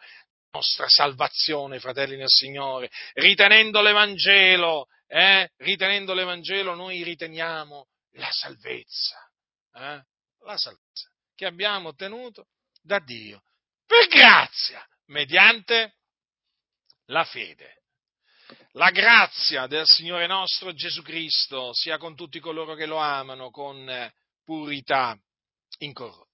nostra 0.53 0.87
salvazione, 0.87 1.79
fratelli 1.79 2.15
nel 2.15 2.29
Signore. 2.29 2.89
Ritenendo 3.13 3.81
l'Evangelo, 3.81 4.87
eh, 5.07 5.49
ritenendo 5.57 6.13
l'Evangelo, 6.13 6.75
noi 6.75 7.03
riteniamo 7.03 7.87
la 8.13 8.29
salvezza 8.31 9.19
eh, 9.75 10.03
la 10.43 10.57
salvezza 10.57 11.09
che 11.35 11.45
abbiamo 11.45 11.89
ottenuto 11.89 12.47
da 12.81 12.99
Dio 12.99 13.43
per 13.85 14.07
grazia, 14.07 14.85
mediante 15.07 15.97
la 17.05 17.23
fede. 17.23 17.83
La 18.73 18.89
grazia 18.91 19.67
del 19.67 19.85
Signore 19.87 20.27
nostro 20.27 20.73
Gesù 20.73 21.01
Cristo 21.01 21.71
sia 21.73 21.97
con 21.97 22.15
tutti 22.15 22.39
coloro 22.39 22.73
che 22.75 22.85
lo 22.85 22.97
amano 22.97 23.49
con 23.49 24.11
purità 24.43 25.17
incorrotta. 25.79 26.24